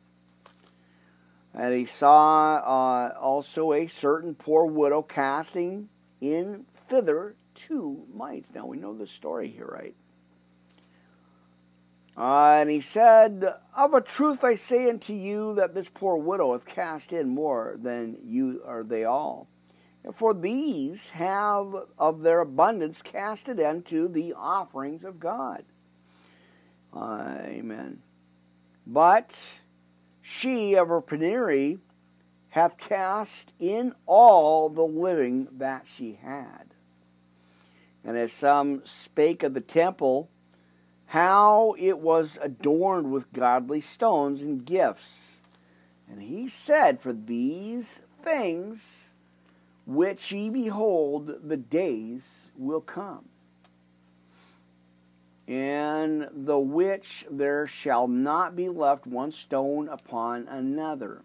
And 1.56 1.74
he 1.74 1.86
saw 1.86 2.58
uh, 2.58 3.18
also 3.20 3.74
a 3.74 3.88
certain 3.88 4.36
poor 4.36 4.68
widow 4.68 5.02
casting 5.02 5.90
in 6.22 6.66
thither 6.88 7.36
two 7.56 8.06
mites. 8.14 8.50
Now 8.54 8.68
we 8.68 8.78
know 8.78 8.94
the 8.94 9.08
story 9.08 9.50
here, 9.50 9.66
right? 9.66 9.96
Uh, 12.16 12.60
and 12.62 12.70
he 12.70 12.82
said, 12.82 13.52
Of 13.76 13.96
a 13.96 14.02
truth 14.02 14.44
I 14.44 14.56
say 14.56 14.90
unto 14.90 15.14
you 15.14 15.56
that 15.56 15.74
this 15.74 15.90
poor 15.92 16.18
widow 16.18 16.54
hath 16.54 16.66
cast 16.66 17.14
in 17.14 17.30
more 17.30 17.78
than 17.82 18.18
you 18.24 18.62
or 18.64 18.84
they 18.84 19.06
all. 19.06 19.48
For 20.14 20.34
these 20.34 21.10
have 21.10 21.76
of 21.98 22.22
their 22.22 22.42
abundance 22.42 23.02
cast 23.02 23.50
it 23.50 23.60
into 23.60 24.08
the 24.08 24.34
offerings 24.34 25.04
of 25.04 25.20
God. 25.20 25.64
Amen. 26.96 28.02
But 28.86 29.38
she 30.22 30.76
of 30.76 30.88
her 30.88 31.02
penury 31.02 31.80
hath 32.50 32.78
cast 32.78 33.52
in 33.60 33.94
all 34.06 34.70
the 34.70 34.82
living 34.82 35.48
that 35.58 35.86
she 35.96 36.14
had. 36.24 36.74
And 38.04 38.18
as 38.18 38.32
some 38.32 38.82
spake 38.86 39.44
of 39.44 39.54
the 39.54 39.62
temple, 39.62 40.30
how 41.08 41.76
it 41.78 42.00
was 42.00 42.40
adorned 42.42 43.12
with 43.12 43.32
godly 43.34 43.82
stones 43.82 44.42
and 44.42 44.66
gifts. 44.66 45.42
And 46.10 46.22
he 46.22 46.48
said, 46.48 47.02
For 47.02 47.12
these 47.12 48.02
things 48.24 49.07
which 49.88 50.32
ye 50.32 50.50
behold, 50.50 51.32
the 51.48 51.58
days 51.58 52.52
will 52.58 52.82
come, 52.82 53.26
in 55.48 56.28
the 56.32 56.60
which 56.60 57.26
there 57.32 57.66
shall 57.66 58.08
not 58.08 58.56
be 58.56 58.68
left 58.68 59.08
one 59.08 59.32
stone 59.32 59.88
upon 59.88 60.48
another, 60.50 61.24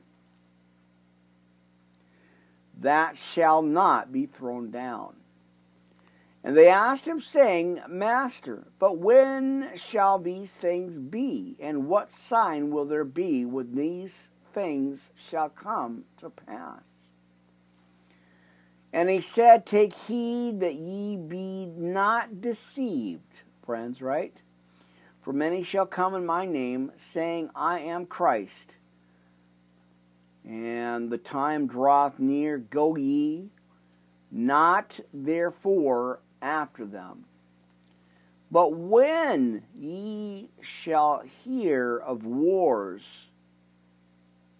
that 2.81 3.17
shall 3.17 3.63
not 3.63 4.13
be 4.13 4.27
thrown 4.27 4.71
down. 4.71 5.17
And 6.45 6.57
they 6.57 6.69
asked 6.69 7.07
him, 7.07 7.21
saying, 7.21 7.81
Master, 7.89 8.65
but 8.79 8.99
when 8.99 9.71
shall 9.77 10.19
these 10.19 10.51
things 10.51 10.97
be? 10.99 11.57
And 11.61 11.87
what 11.87 12.11
sign 12.11 12.71
will 12.71 12.85
there 12.85 13.05
be 13.05 13.45
when 13.45 13.75
these 13.75 14.29
things 14.53 15.11
shall 15.15 15.49
come 15.49 16.05
to 16.19 16.31
pass. 16.31 16.92
And 18.93 19.09
he 19.09 19.21
said, 19.21 19.65
Take 19.65 19.95
heed 19.95 20.61
that 20.61 20.75
ye 20.75 21.17
be 21.17 21.67
not 21.67 22.41
deceived, 22.41 23.23
friends, 23.65 24.03
right? 24.03 24.37
For 25.23 25.33
many 25.33 25.63
shall 25.63 25.87
come 25.87 26.15
in 26.15 26.27
my 26.27 26.45
name, 26.45 26.93
saying, 26.97 27.51
I 27.55 27.81
am 27.81 28.07
Christ. 28.07 28.77
And 30.45 31.09
the 31.09 31.19
time 31.19 31.69
draweth 31.69 32.19
near, 32.19 32.59
go 32.59 32.97
ye 32.97 33.49
not 34.31 34.99
therefore 35.15 36.21
after 36.41 36.85
them. 36.85 37.25
But 38.51 38.75
when 38.75 39.63
ye 39.75 40.51
shall 40.61 41.23
hear 41.45 41.99
of 41.99 42.25
wars 42.27 43.31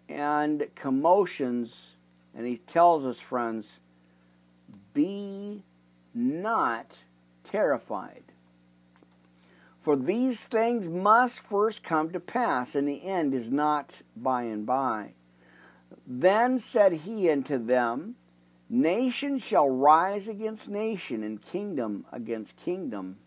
and 0.09 0.67
commotions, 0.75 1.97
and 2.35 2.47
he 2.47 2.59
tells 2.59 3.05
us, 3.05 3.19
friends, 3.19 3.79
be 4.95 5.65
not 6.15 7.05
terrified. 7.45 8.25
For 9.83 9.97
these 9.97 10.41
things 10.41 10.89
must 10.89 11.41
first 11.41 11.83
come 11.83 12.11
to 12.11 12.21
pass, 12.21 12.75
and 12.75 12.87
the 12.87 13.05
end 13.05 13.35
is 13.35 13.51
not 13.51 14.03
by 14.17 14.45
and 14.45 14.65
by. 14.65 15.15
Then 16.07 16.59
said 16.59 16.93
he 16.93 17.31
unto 17.31 17.59
them, 17.59 18.17
Nation 18.69 19.39
shall 19.39 19.69
rise 19.69 20.29
against 20.29 20.69
nation, 20.69 21.23
and 21.23 21.43
kingdom 21.43 22.07
against 22.13 22.57
kingdom. 22.57 23.19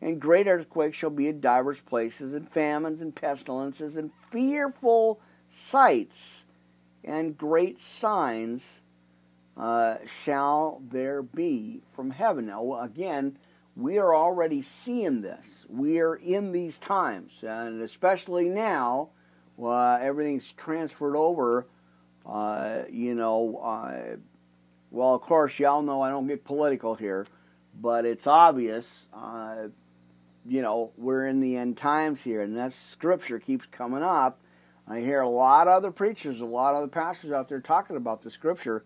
And 0.00 0.20
great 0.20 0.46
earthquakes 0.46 0.96
shall 0.96 1.10
be 1.10 1.28
in 1.28 1.40
divers 1.40 1.80
places, 1.80 2.34
and 2.34 2.48
famines 2.48 3.00
and 3.00 3.14
pestilences, 3.14 3.96
and 3.96 4.12
fearful 4.30 5.18
sights, 5.50 6.44
and 7.02 7.36
great 7.36 7.80
signs 7.80 8.80
uh, 9.56 9.96
shall 10.22 10.82
there 10.90 11.22
be 11.22 11.80
from 11.94 12.10
heaven. 12.10 12.46
Now, 12.46 12.80
again, 12.82 13.38
we 13.74 13.98
are 13.98 14.14
already 14.14 14.62
seeing 14.62 15.22
this. 15.22 15.66
We 15.68 16.00
are 16.00 16.14
in 16.14 16.52
these 16.52 16.78
times, 16.78 17.32
and 17.42 17.82
especially 17.82 18.48
now, 18.48 19.10
uh, 19.62 19.98
everything's 20.00 20.50
transferred 20.52 21.16
over. 21.16 21.66
Uh, 22.24 22.82
you 22.90 23.14
know, 23.14 23.58
uh, 23.58 24.16
well, 24.90 25.14
of 25.14 25.22
course, 25.22 25.58
y'all 25.58 25.82
know 25.82 26.02
I 26.02 26.10
don't 26.10 26.26
get 26.26 26.44
political 26.44 26.94
here, 26.94 27.26
but 27.80 28.04
it's 28.04 28.26
obvious. 28.26 29.06
Uh, 29.12 29.68
you 30.46 30.62
know, 30.62 30.92
we're 30.96 31.26
in 31.26 31.40
the 31.40 31.56
end 31.56 31.76
times 31.76 32.22
here, 32.22 32.42
and 32.42 32.56
that 32.56 32.72
scripture 32.72 33.38
keeps 33.38 33.66
coming 33.66 34.02
up. 34.02 34.40
I 34.88 35.00
hear 35.00 35.20
a 35.20 35.28
lot 35.28 35.66
of 35.66 35.74
other 35.74 35.90
preachers, 35.90 36.40
a 36.40 36.44
lot 36.44 36.70
of 36.70 36.78
other 36.78 36.88
pastors 36.88 37.32
out 37.32 37.48
there 37.48 37.60
talking 37.60 37.96
about 37.96 38.22
the 38.22 38.30
scripture 38.30 38.84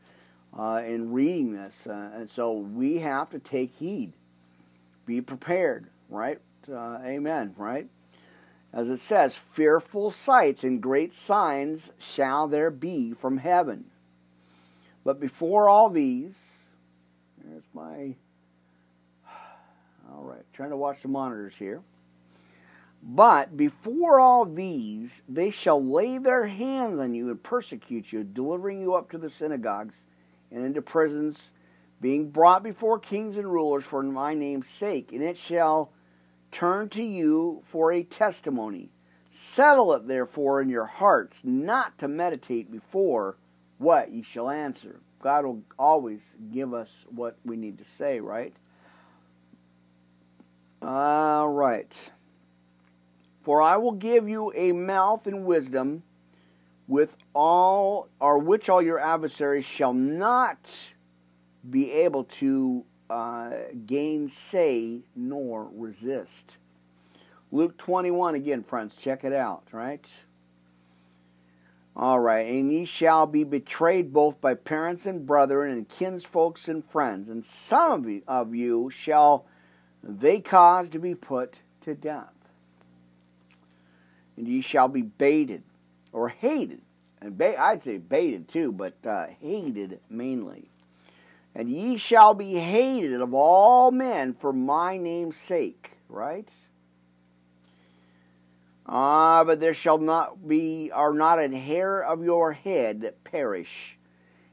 uh, 0.56 0.82
and 0.84 1.14
reading 1.14 1.52
this. 1.52 1.86
Uh, 1.86 2.10
and 2.14 2.28
so 2.28 2.52
we 2.52 2.98
have 2.98 3.30
to 3.30 3.38
take 3.38 3.72
heed, 3.76 4.12
be 5.06 5.20
prepared, 5.20 5.86
right? 6.08 6.38
Uh, 6.70 6.98
amen, 7.04 7.54
right? 7.56 7.88
As 8.72 8.88
it 8.88 9.00
says, 9.00 9.34
fearful 9.52 10.10
sights 10.10 10.62
and 10.62 10.80
great 10.80 11.14
signs 11.14 11.90
shall 11.98 12.46
there 12.46 12.70
be 12.70 13.14
from 13.14 13.36
heaven. 13.36 13.84
But 15.04 15.18
before 15.18 15.68
all 15.68 15.90
these, 15.90 16.36
there's 17.44 17.64
my. 17.74 18.14
All 20.12 20.24
right, 20.24 20.44
trying 20.52 20.70
to 20.70 20.76
watch 20.76 21.02
the 21.02 21.08
monitors 21.08 21.54
here. 21.56 21.80
But 23.02 23.56
before 23.56 24.20
all 24.20 24.44
these, 24.44 25.22
they 25.26 25.50
shall 25.50 25.82
lay 25.82 26.18
their 26.18 26.46
hands 26.46 27.00
on 27.00 27.14
you 27.14 27.30
and 27.30 27.42
persecute 27.42 28.12
you, 28.12 28.24
delivering 28.24 28.82
you 28.82 28.94
up 28.94 29.10
to 29.12 29.18
the 29.18 29.30
synagogues 29.30 29.94
and 30.50 30.64
into 30.64 30.82
prisons, 30.82 31.38
being 32.00 32.28
brought 32.28 32.62
before 32.62 32.98
kings 32.98 33.36
and 33.36 33.50
rulers 33.50 33.84
for 33.84 34.02
my 34.02 34.34
name's 34.34 34.68
sake. 34.68 35.12
And 35.12 35.22
it 35.22 35.36
shall 35.36 35.92
turn 36.50 36.88
to 36.90 37.02
you 37.02 37.62
for 37.66 37.92
a 37.92 38.02
testimony. 38.02 38.90
Settle 39.32 39.94
it 39.94 40.06
therefore 40.06 40.60
in 40.60 40.68
your 40.68 40.86
hearts, 40.86 41.36
not 41.44 41.98
to 41.98 42.08
meditate 42.08 42.70
before 42.70 43.36
what 43.78 44.10
ye 44.10 44.22
shall 44.22 44.50
answer. 44.50 45.00
God 45.22 45.44
will 45.44 45.62
always 45.78 46.20
give 46.52 46.74
us 46.74 46.90
what 47.08 47.36
we 47.44 47.56
need 47.56 47.78
to 47.78 47.84
say, 47.84 48.20
right? 48.20 48.54
All 50.82 51.48
right. 51.48 51.92
For 53.42 53.62
I 53.62 53.76
will 53.76 53.92
give 53.92 54.28
you 54.28 54.52
a 54.54 54.72
mouth 54.72 55.26
and 55.26 55.44
wisdom 55.44 56.02
with 56.90 57.16
all 57.34 58.08
or 58.18 58.38
which 58.38 58.68
all 58.68 58.82
your 58.82 58.98
adversaries 58.98 59.64
shall 59.64 59.94
not 59.94 60.58
be 61.70 61.92
able 61.92 62.24
to 62.24 62.84
uh, 63.08 63.50
gainsay 63.86 64.98
nor 65.14 65.70
resist. 65.72 66.58
Luke 67.52 67.78
21 67.78 68.34
again, 68.34 68.64
friends, 68.64 68.92
check 68.96 69.22
it 69.22 69.32
out, 69.32 69.62
right? 69.70 70.04
All 71.94 72.18
right, 72.18 72.46
and 72.48 72.72
ye 72.72 72.84
shall 72.84 73.26
be 73.26 73.44
betrayed 73.44 74.12
both 74.12 74.40
by 74.40 74.54
parents 74.54 75.06
and 75.06 75.24
brethren 75.24 75.72
and 75.72 75.88
kinsfolks 75.88 76.66
and 76.66 76.84
friends, 76.84 77.28
and 77.28 77.46
some 77.46 78.02
of 78.02 78.08
you, 78.08 78.22
of 78.26 78.54
you 78.54 78.90
shall 78.90 79.46
they 80.02 80.40
cause 80.40 80.88
to 80.90 80.98
be 80.98 81.14
put 81.14 81.60
to 81.82 81.94
death. 81.94 82.32
And 84.36 84.48
ye 84.48 84.60
shall 84.60 84.88
be 84.88 85.02
baited 85.02 85.62
or 86.12 86.28
hated, 86.28 86.82
and 87.20 87.36
ba- 87.36 87.60
I'd 87.60 87.82
say 87.82 87.98
baited 87.98 88.48
too, 88.48 88.72
but 88.72 88.94
uh, 89.06 89.26
hated 89.40 90.00
mainly 90.08 90.70
and 91.54 91.68
ye 91.68 91.96
shall 91.96 92.34
be 92.34 92.54
hated 92.54 93.20
of 93.20 93.34
all 93.34 93.90
men 93.90 94.34
for 94.34 94.52
my 94.52 94.96
name's 94.96 95.36
sake. 95.36 95.90
Right? 96.08 96.48
Ah, 98.86 99.44
but 99.44 99.60
there 99.60 99.74
shall 99.74 99.98
not 99.98 100.46
be, 100.46 100.90
are 100.92 101.12
not 101.12 101.38
an 101.38 101.52
hair 101.52 102.02
of 102.02 102.24
your 102.24 102.52
head 102.52 103.02
that 103.02 103.22
perish. 103.22 103.96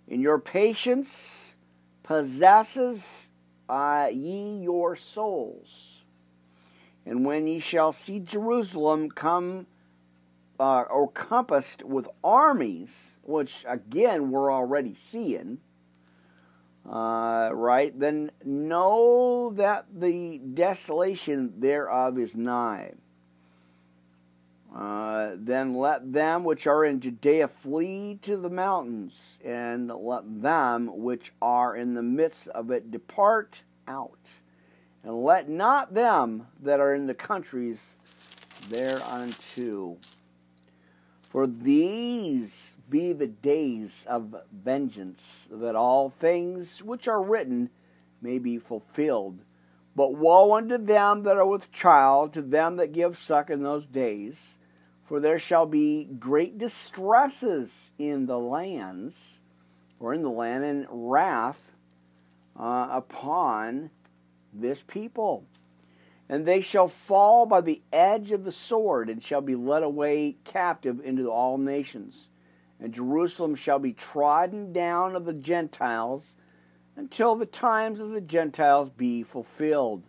In 0.08 0.22
your 0.22 0.39
patience 0.39 1.55
possesses 2.03 3.28
uh, 3.68 4.10
ye 4.12 4.60
your 4.60 4.95
souls. 4.95 6.01
And 7.05 7.26
when 7.26 7.47
ye 7.47 7.60
shall 7.60 7.91
see 7.91 8.20
Jerusalem 8.20 9.10
come 9.10 9.66
uh, 10.60 10.82
or 10.82 11.10
compassed 11.12 11.84
with 11.84 12.08
armies, 12.24 13.12
which 13.24 13.64
again 13.68 14.32
we're 14.32 14.51
already 14.51 14.95
seeing, 15.10 15.60
uh, 16.89 17.49
right? 17.53 17.97
Then 17.97 18.32
know 18.43 19.53
that 19.55 19.86
the 19.93 20.39
desolation 20.39 21.53
thereof 21.60 22.18
is 22.18 22.36
nigh. 22.36 22.93
Uh, 24.76 25.32
then 25.36 25.76
let 25.76 26.12
them 26.12 26.43
which 26.43 26.68
are 26.68 26.86
in 26.86 26.99
Judea 26.99 27.47
flee 27.47 28.20
to 28.22 28.38
the 28.38 28.49
mountains, 28.49 29.14
and 29.43 29.88
let 29.89 30.41
them 30.41 30.89
which 30.93 31.34
are 31.41 31.76
in 31.76 31.93
the 31.93 32.03
midst 32.03 32.47
of 32.49 32.70
it 32.72 32.91
depart 32.91 33.62
out. 33.88 34.20
And 35.03 35.24
let 35.24 35.49
not 35.49 35.93
them 35.93 36.47
that 36.64 36.80
are 36.80 36.93
in 36.93 37.08
the 37.08 37.14
countries 37.14 37.80
thereunto. 38.70 39.97
For 41.30 41.45
these 41.45 42.75
be 42.89 43.11
the 43.11 43.28
days 43.28 44.05
of 44.07 44.36
vengeance, 44.51 45.47
that 45.51 45.75
all 45.75 46.09
things 46.09 46.82
which 46.82 47.07
are 47.07 47.21
written 47.21 47.69
may 48.21 48.39
be 48.39 48.57
fulfilled. 48.57 49.39
But 49.95 50.15
woe 50.15 50.55
unto 50.55 50.78
them 50.78 51.23
that 51.23 51.38
are 51.38 51.45
with 51.45 51.71
child, 51.71 52.34
to 52.34 52.41
them 52.41 52.78
that 52.78 52.93
give 52.93 53.17
suck 53.17 53.49
in 53.49 53.63
those 53.63 53.86
days, 53.86 54.57
for 55.03 55.19
there 55.19 55.39
shall 55.39 55.65
be 55.65 56.05
great 56.05 56.57
distresses 56.57 57.91
in 57.97 58.25
the 58.25 58.39
lands, 58.39 59.39
or 59.99 60.13
in 60.13 60.21
the 60.21 60.30
land, 60.30 60.63
and 60.63 60.86
wrath 60.89 61.61
uh, 62.57 62.88
upon 62.91 63.89
this 64.53 64.82
people. 64.88 65.45
And 66.30 66.45
they 66.45 66.61
shall 66.61 66.88
fall 66.88 67.45
by 67.45 67.61
the 67.61 67.82
edge 67.93 68.32
of 68.32 68.43
the 68.43 68.51
sword, 68.51 69.09
and 69.09 69.23
shall 69.23 69.41
be 69.41 69.55
led 69.55 69.84
away 69.84 70.36
captive 70.43 70.99
into 71.03 71.32
all 71.32 71.57
nations 71.57 72.28
and 72.80 72.93
Jerusalem 72.93 73.55
shall 73.55 73.80
be 73.80 73.93
trodden 73.93 74.71
down 74.71 75.15
of 75.15 75.25
the 75.25 75.34
Gentiles 75.34 76.36
until 76.95 77.36
the 77.36 77.45
times 77.45 77.99
of 77.99 78.11
the 78.11 78.21
Gentiles 78.21 78.89
be 78.89 79.23
fulfilled. 79.23 80.03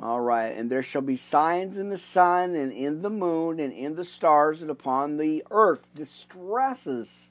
All 0.00 0.20
right, 0.20 0.56
and 0.56 0.68
there 0.68 0.82
shall 0.82 1.02
be 1.02 1.16
signs 1.16 1.78
in 1.78 1.88
the 1.88 1.98
sun 1.98 2.56
and 2.56 2.72
in 2.72 3.02
the 3.02 3.10
moon 3.10 3.60
and 3.60 3.72
in 3.72 3.94
the 3.94 4.04
stars 4.04 4.60
and 4.60 4.70
upon 4.70 5.16
the 5.16 5.44
earth 5.52 5.86
distresses 5.94 7.30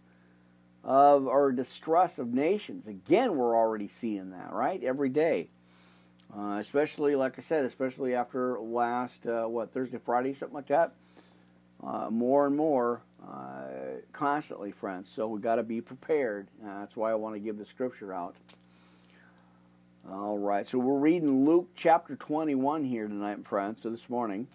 of 0.81 1.27
or 1.27 1.51
distress 1.51 2.19
of 2.19 2.33
nations. 2.33 2.87
Again, 2.87 3.35
we're 3.35 3.57
already 3.57 3.89
seeing 3.89 4.31
that, 4.31 4.53
right? 4.53 4.81
Every 4.81 5.09
day. 5.09 5.49
Uh, 6.37 6.57
especially, 6.59 7.15
like 7.15 7.37
I 7.37 7.41
said, 7.43 7.65
especially 7.65 8.15
after 8.15 8.59
last, 8.59 9.25
uh, 9.27 9.45
what, 9.45 9.73
Thursday, 9.73 9.99
Friday, 10.03 10.33
something 10.33 10.55
like 10.55 10.67
that. 10.67 10.93
uh, 11.83 12.09
more 12.09 12.45
and 12.45 12.55
more 12.55 13.01
uh, 13.27 13.65
constantly, 14.13 14.71
friends. 14.71 15.09
So 15.13 15.27
we 15.27 15.39
got 15.41 15.55
to 15.55 15.63
be 15.63 15.81
prepared. 15.81 16.47
Uh, 16.65 16.81
that's 16.81 16.95
why 16.95 17.11
I 17.11 17.15
want 17.15 17.35
to 17.35 17.39
give 17.39 17.57
the 17.57 17.65
scripture 17.65 18.13
out. 18.13 18.35
All 20.09 20.37
right, 20.37 20.67
so 20.67 20.79
we're 20.79 20.99
reading 20.99 21.45
Luke 21.45 21.69
chapter 21.75 22.15
21 22.15 22.83
here 22.83 23.07
tonight, 23.07 23.45
friends, 23.47 23.79
so 23.83 23.89
this 23.89 24.09
morning. 24.09 24.47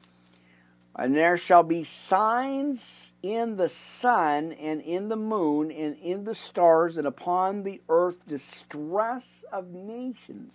And 0.97 1.15
there 1.15 1.39
shall 1.39 1.63
be 1.63 1.85
signs 1.85 3.13
in 3.23 3.57
the 3.57 3.69
sun 3.69 4.53
and 4.53 4.81
in 4.83 5.09
the 5.09 5.17
moon 5.17 5.71
and 5.71 5.97
in 5.99 6.25
the 6.25 6.35
stars 6.35 6.99
and 6.99 7.07
upon 7.07 7.63
the 7.63 7.81
earth 7.89 8.19
distress 8.29 9.45
of 9.53 9.69
nations 9.69 10.55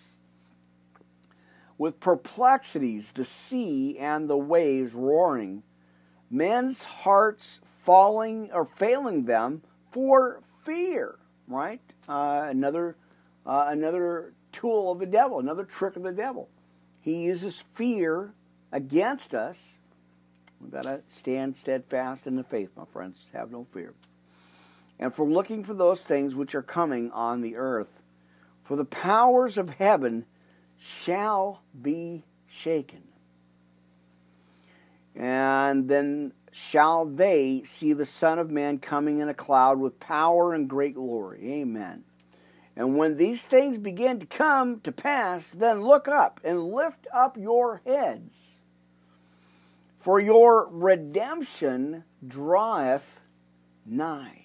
with 1.77 1.99
perplexities 1.99 3.11
the 3.11 3.25
sea 3.25 3.97
and 3.99 4.29
the 4.29 4.37
waves 4.37 4.93
roaring 4.93 5.63
men's 6.29 6.83
hearts 6.83 7.59
falling 7.83 8.49
or 8.53 8.65
failing 8.65 9.25
them 9.25 9.61
for 9.91 10.41
fear 10.65 11.17
right? 11.47 11.81
Uh, 12.07 12.47
another 12.49 12.95
uh, 13.45 13.65
another 13.69 14.33
tool 14.51 14.91
of 14.91 14.99
the 14.99 15.05
devil 15.05 15.39
another 15.39 15.65
trick 15.65 15.95
of 15.95 16.03
the 16.03 16.11
devil. 16.11 16.49
He 17.01 17.23
uses 17.23 17.59
fear 17.73 18.33
against 18.71 19.35
us. 19.35 19.79
We've 20.59 20.71
got 20.71 20.83
to 20.83 21.01
stand 21.09 21.57
steadfast 21.57 22.27
in 22.27 22.35
the 22.35 22.43
faith 22.43 22.69
my 22.77 22.85
friends. 22.85 23.25
Have 23.33 23.51
no 23.51 23.65
fear. 23.65 23.93
And 24.99 25.13
for 25.13 25.25
looking 25.25 25.63
for 25.65 25.73
those 25.73 25.99
things 25.99 26.35
which 26.35 26.55
are 26.55 26.61
coming 26.61 27.11
on 27.11 27.41
the 27.41 27.57
earth. 27.57 27.89
For 28.63 28.77
the 28.77 28.85
powers 28.85 29.57
of 29.57 29.69
heaven 29.69 30.25
shall 30.83 31.61
be 31.81 32.23
shaken. 32.47 33.03
And 35.15 35.87
then 35.87 36.33
shall 36.51 37.05
they 37.05 37.63
see 37.65 37.93
the 37.93 38.05
Son 38.05 38.37
of 38.37 38.51
Man 38.51 38.79
coming 38.79 39.19
in 39.19 39.29
a 39.29 39.33
cloud 39.33 39.79
with 39.79 39.99
power 39.99 40.53
and 40.53 40.69
great 40.69 40.95
glory. 40.95 41.61
Amen. 41.61 42.03
And 42.75 42.97
when 42.97 43.15
these 43.15 43.41
things 43.41 43.77
begin 43.77 44.19
to 44.19 44.25
come 44.25 44.81
to 44.81 44.91
pass, 44.91 45.51
then 45.51 45.83
look 45.83 46.07
up 46.07 46.41
and 46.43 46.73
lift 46.73 47.07
up 47.13 47.37
your 47.37 47.77
heads. 47.85 48.59
For 49.99 50.19
your 50.19 50.67
redemption 50.69 52.03
draweth 52.27 53.05
nigh. 53.85 54.41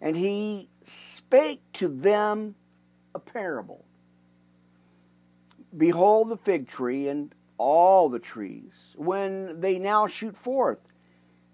And 0.00 0.16
he 0.16 0.68
spake 0.84 1.62
to 1.74 1.88
them 1.88 2.56
a 3.14 3.18
parable. 3.18 3.85
Behold 5.76 6.28
the 6.28 6.36
fig 6.36 6.68
tree 6.68 7.08
and 7.08 7.34
all 7.58 8.08
the 8.08 8.18
trees, 8.18 8.94
when 8.96 9.60
they 9.60 9.78
now 9.78 10.06
shoot 10.06 10.36
forth. 10.36 10.78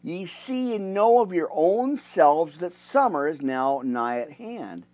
Ye 0.03 0.27
see 0.27 0.75
and 0.75 0.93
know 0.93 1.21
of 1.21 1.33
your 1.33 1.49
own 1.53 1.97
selves 1.97 2.59
that 2.59 2.75
summer 2.75 3.29
is 3.29 3.41
now 3.41 3.83
nigh 3.85 4.21
at 4.21 4.33
hand. 4.33 4.85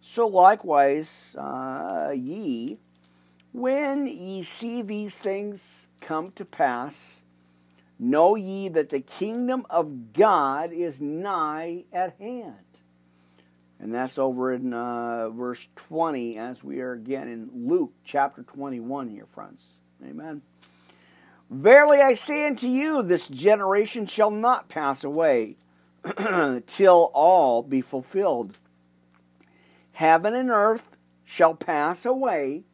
So 0.00 0.26
likewise, 0.26 1.36
uh, 1.38 2.12
ye, 2.14 2.78
when 3.52 4.06
ye 4.06 4.42
see 4.42 4.82
these 4.82 5.16
things 5.16 5.60
come 6.00 6.32
to 6.36 6.44
pass, 6.44 7.22
know 7.98 8.34
ye 8.34 8.68
that 8.68 8.90
the 8.90 9.00
kingdom 9.00 9.66
of 9.68 10.12
God 10.12 10.72
is 10.72 11.00
nigh 11.00 11.84
at 11.92 12.14
hand. 12.18 12.65
And 13.78 13.94
that's 13.94 14.18
over 14.18 14.52
in 14.52 14.72
uh, 14.72 15.28
verse 15.30 15.68
20 15.76 16.38
as 16.38 16.64
we 16.64 16.80
are 16.80 16.92
again 16.92 17.28
in 17.28 17.50
Luke 17.68 17.92
chapter 18.04 18.42
21 18.42 19.08
here, 19.08 19.26
friends. 19.34 19.62
Amen. 20.04 20.42
Verily 21.50 22.00
I 22.00 22.14
say 22.14 22.46
unto 22.46 22.66
you, 22.66 23.02
this 23.02 23.28
generation 23.28 24.06
shall 24.06 24.30
not 24.30 24.68
pass 24.68 25.04
away 25.04 25.56
till 26.66 27.10
all 27.14 27.62
be 27.62 27.82
fulfilled. 27.82 28.58
Heaven 29.92 30.34
and 30.34 30.50
earth 30.50 30.96
shall 31.24 31.54
pass 31.54 32.04
away, 32.04 32.64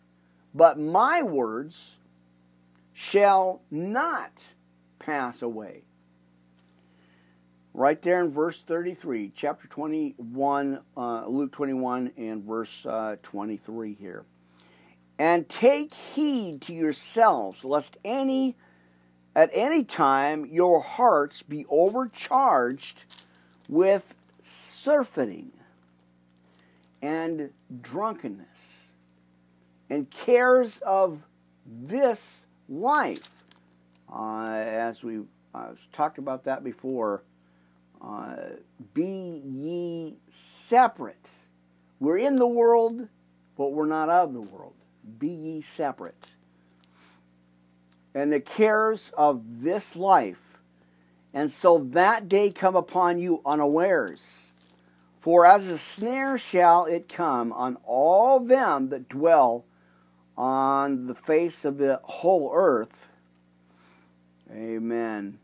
but 0.55 0.79
my 0.79 1.23
words 1.23 1.97
shall 2.93 3.63
not 3.71 4.33
pass 4.99 5.43
away 5.43 5.83
right 7.75 8.01
there 8.03 8.23
in 8.23 8.31
verse 8.31 8.61
33, 8.61 9.33
chapter 9.35 9.67
21, 9.69 10.81
uh, 10.97 11.27
Luke 11.27 11.53
21, 11.53 12.13
and 12.17 12.45
verse 12.45 12.85
uh, 12.87 13.17
23 13.23 13.95
here. 13.95 14.25
And 15.19 15.49
take 15.49 15.95
heed 15.95 16.63
to 16.63 16.75
yourselves, 16.75 17.65
lest 17.65 17.97
any 18.05 18.57
at 19.35 19.51
any 19.53 19.85
time 19.85 20.47
your 20.47 20.81
hearts 20.81 21.43
be 21.43 21.65
overcharged 21.71 23.03
with 23.69 24.03
surfeiting 24.45 25.51
and 27.01 27.51
drunkenness 27.81 28.89
and 29.89 30.11
cares 30.11 30.79
of 30.85 31.19
this 31.67 32.45
life. 32.69 33.31
Uh, 34.13 34.49
as 34.51 35.03
we 35.03 35.21
uh, 35.55 35.69
talked 35.93 36.19
about 36.19 36.45
that 36.45 36.63
before, 36.63 37.23
uh, 38.05 38.37
be 38.95 39.43
ye 39.45 40.17
separate. 40.31 41.29
We're 42.01 42.19
in 42.19 42.37
the 42.37 42.47
world, 42.47 43.07
but 43.57 43.73
we're 43.73 43.87
not 43.87 44.09
of 44.09 44.33
the 44.33 44.41
world. 44.41 44.75
Be 45.19 45.29
ye 45.29 45.65
separate. 45.77 46.27
And 48.15 48.33
the 48.33 48.41
cares 48.41 49.13
of 49.17 49.43
this 49.63 49.97
life, 49.97 50.59
and 51.33 51.51
so 51.51 51.89
that 51.93 52.29
day 52.29 52.51
come 52.51 52.77
upon 52.77 53.19
you 53.19 53.41
unawares. 53.47 54.53
For 55.21 55.47
as 55.47 55.69
a 55.69 55.79
snare 55.79 56.37
shall 56.37 56.87
it 56.87 57.09
come 57.09 57.53
on 57.53 57.79
all 57.85 58.41
them 58.41 58.89
that 58.89 59.09
dwell 59.09 59.65
on 60.37 61.07
the 61.07 61.15
face 61.15 61.65
of 61.65 61.79
the 61.79 62.01
whole 62.03 62.51
earth. 62.53 62.93
Amen. 64.51 65.39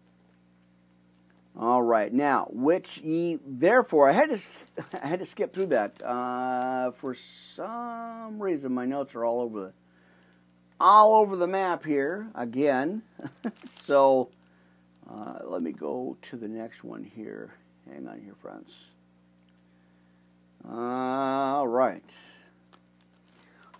All 1.61 1.83
right, 1.83 2.13
now 2.13 2.47
which 2.53 2.99
ye 2.99 3.41
therefore 3.45 4.09
I 4.09 4.13
had 4.13 4.31
to 4.31 4.39
I 5.03 5.09
had 5.09 5.19
to 5.19 5.27
skip 5.27 5.53
through 5.53 5.67
that 5.67 6.01
uh, 6.05 6.93
for 6.93 7.17
some 7.17 8.41
reason. 8.41 8.73
My 8.73 8.85
notes 8.85 9.17
are 9.17 9.25
all 9.25 9.41
over 9.41 9.61
the 9.61 9.73
all 10.79 11.17
over 11.17 11.35
the 11.35 11.49
map 11.49 11.85
here 11.85 12.29
again. 12.37 13.03
so 13.85 14.31
uh, 15.11 15.39
let 15.47 15.61
me 15.61 15.73
go 15.73 16.17
to 16.31 16.37
the 16.37 16.47
next 16.47 16.85
one 16.85 17.03
here. 17.03 17.53
Hang 17.91 18.07
on 18.07 18.21
here, 18.21 18.37
friends. 18.41 18.71
All 20.71 21.67
right. 21.67 22.05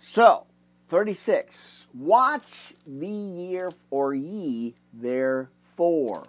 So 0.01 0.45
36. 0.89 1.85
Watch 1.93 2.73
the 2.85 3.07
year 3.07 3.71
or 3.89 4.13
ye 4.13 4.75
therefore 4.93 6.23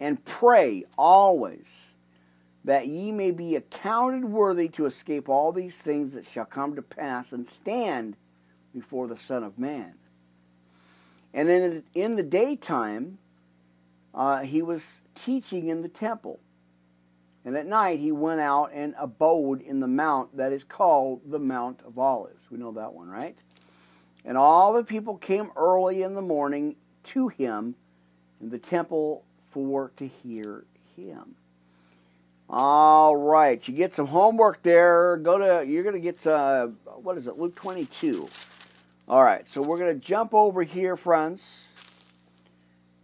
and 0.00 0.24
pray 0.24 0.84
always 0.96 1.66
that 2.64 2.86
ye 2.86 3.12
may 3.12 3.30
be 3.30 3.56
accounted 3.56 4.24
worthy 4.24 4.68
to 4.68 4.86
escape 4.86 5.28
all 5.28 5.52
these 5.52 5.76
things 5.76 6.12
that 6.12 6.26
shall 6.26 6.44
come 6.44 6.76
to 6.76 6.82
pass 6.82 7.32
and 7.32 7.48
stand 7.48 8.16
before 8.74 9.06
the 9.06 9.18
Son 9.18 9.42
of 9.42 9.58
Man. 9.58 9.94
And 11.32 11.48
then 11.48 11.82
in 11.94 12.16
the 12.16 12.22
daytime, 12.22 13.18
uh, 14.14 14.40
he 14.40 14.62
was 14.62 14.82
teaching 15.14 15.68
in 15.68 15.82
the 15.82 15.88
temple. 15.88 16.40
And 17.44 17.56
at 17.56 17.66
night, 17.66 18.00
he 18.00 18.12
went 18.12 18.40
out 18.40 18.72
and 18.74 18.94
abode 18.98 19.62
in 19.62 19.80
the 19.80 19.86
mount 19.86 20.36
that 20.36 20.52
is 20.52 20.64
called 20.64 21.22
the 21.24 21.38
Mount 21.38 21.80
of 21.86 21.98
Olives. 21.98 22.50
We 22.50 22.58
know 22.58 22.72
that 22.72 22.92
one, 22.92 23.08
right? 23.08 23.38
And 24.24 24.36
all 24.36 24.72
the 24.72 24.84
people 24.84 25.16
came 25.16 25.50
early 25.56 26.02
in 26.02 26.14
the 26.14 26.22
morning 26.22 26.76
to 27.04 27.28
him 27.28 27.74
in 28.40 28.50
the 28.50 28.58
temple 28.58 29.24
for 29.58 29.90
to 29.96 30.06
hear 30.06 30.64
him. 30.96 31.34
All 32.48 33.16
right, 33.16 33.66
you 33.66 33.74
get 33.74 33.94
some 33.94 34.06
homework 34.06 34.62
there. 34.62 35.16
Go 35.18 35.38
to 35.38 35.66
you're 35.68 35.82
going 35.82 35.96
to 35.96 36.00
get 36.00 36.26
uh, 36.26 36.68
what 37.02 37.18
is 37.18 37.26
it? 37.26 37.38
Luke 37.38 37.54
22. 37.56 38.28
All 39.08 39.22
right, 39.22 39.46
so 39.48 39.60
we're 39.60 39.78
going 39.78 39.92
to 39.98 40.06
jump 40.06 40.32
over 40.32 40.62
here, 40.62 40.96
friends. 40.96 41.66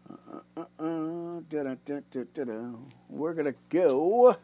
Uh, 0.08 0.38
uh, 0.56 0.64
uh, 0.78 1.40
we're 3.08 3.34
going 3.34 3.46
to 3.46 3.54
go. 3.68 4.36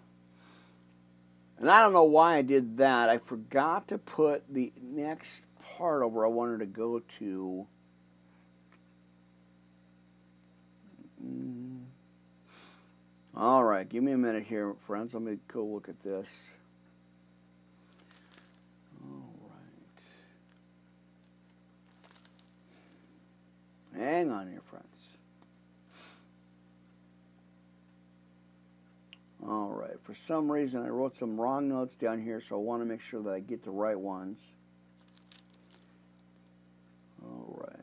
And 1.59 1.71
I 1.71 1.83
don't 1.83 1.93
know 1.93 2.05
why 2.05 2.39
I 2.39 2.43
did 2.43 2.79
that. 2.79 3.09
I 3.09 3.19
forgot 3.19 3.89
to 3.89 3.99
put 3.99 4.43
the 4.53 4.73
next 4.83 5.43
part 5.77 6.03
over 6.03 6.25
I 6.25 6.29
wanted 6.29 6.61
to 6.61 6.67
go 6.67 7.03
to. 7.19 7.67
Mm. 11.25 11.60
All 13.37 13.63
right, 13.65 13.89
give 13.89 14.03
me 14.03 14.13
a 14.13 14.19
minute 14.19 14.45
here, 14.45 14.75
friends. 14.87 15.15
Let 15.15 15.23
me 15.23 15.39
go 15.53 15.65
look 15.65 15.89
at 15.89 16.03
this. 16.03 16.27
All 19.03 19.33
right. 23.95 24.05
Hang 24.05 24.31
on 24.31 24.51
here, 24.51 24.63
friends. 24.69 24.87
All 29.47 29.71
right, 29.71 29.99
for 30.05 30.15
some 30.29 30.51
reason 30.53 30.85
I 30.85 30.89
wrote 30.89 31.17
some 31.19 31.41
wrong 31.41 31.69
notes 31.69 31.95
down 31.97 32.23
here, 32.23 32.43
so 32.47 32.57
I 32.57 32.59
want 32.59 32.83
to 32.83 32.87
make 32.87 33.01
sure 33.01 33.23
that 33.23 33.33
I 33.33 33.41
get 33.41 33.65
the 33.65 33.71
right 33.71 33.99
ones. 33.99 34.39
All 37.23 37.59
right. 37.59 37.80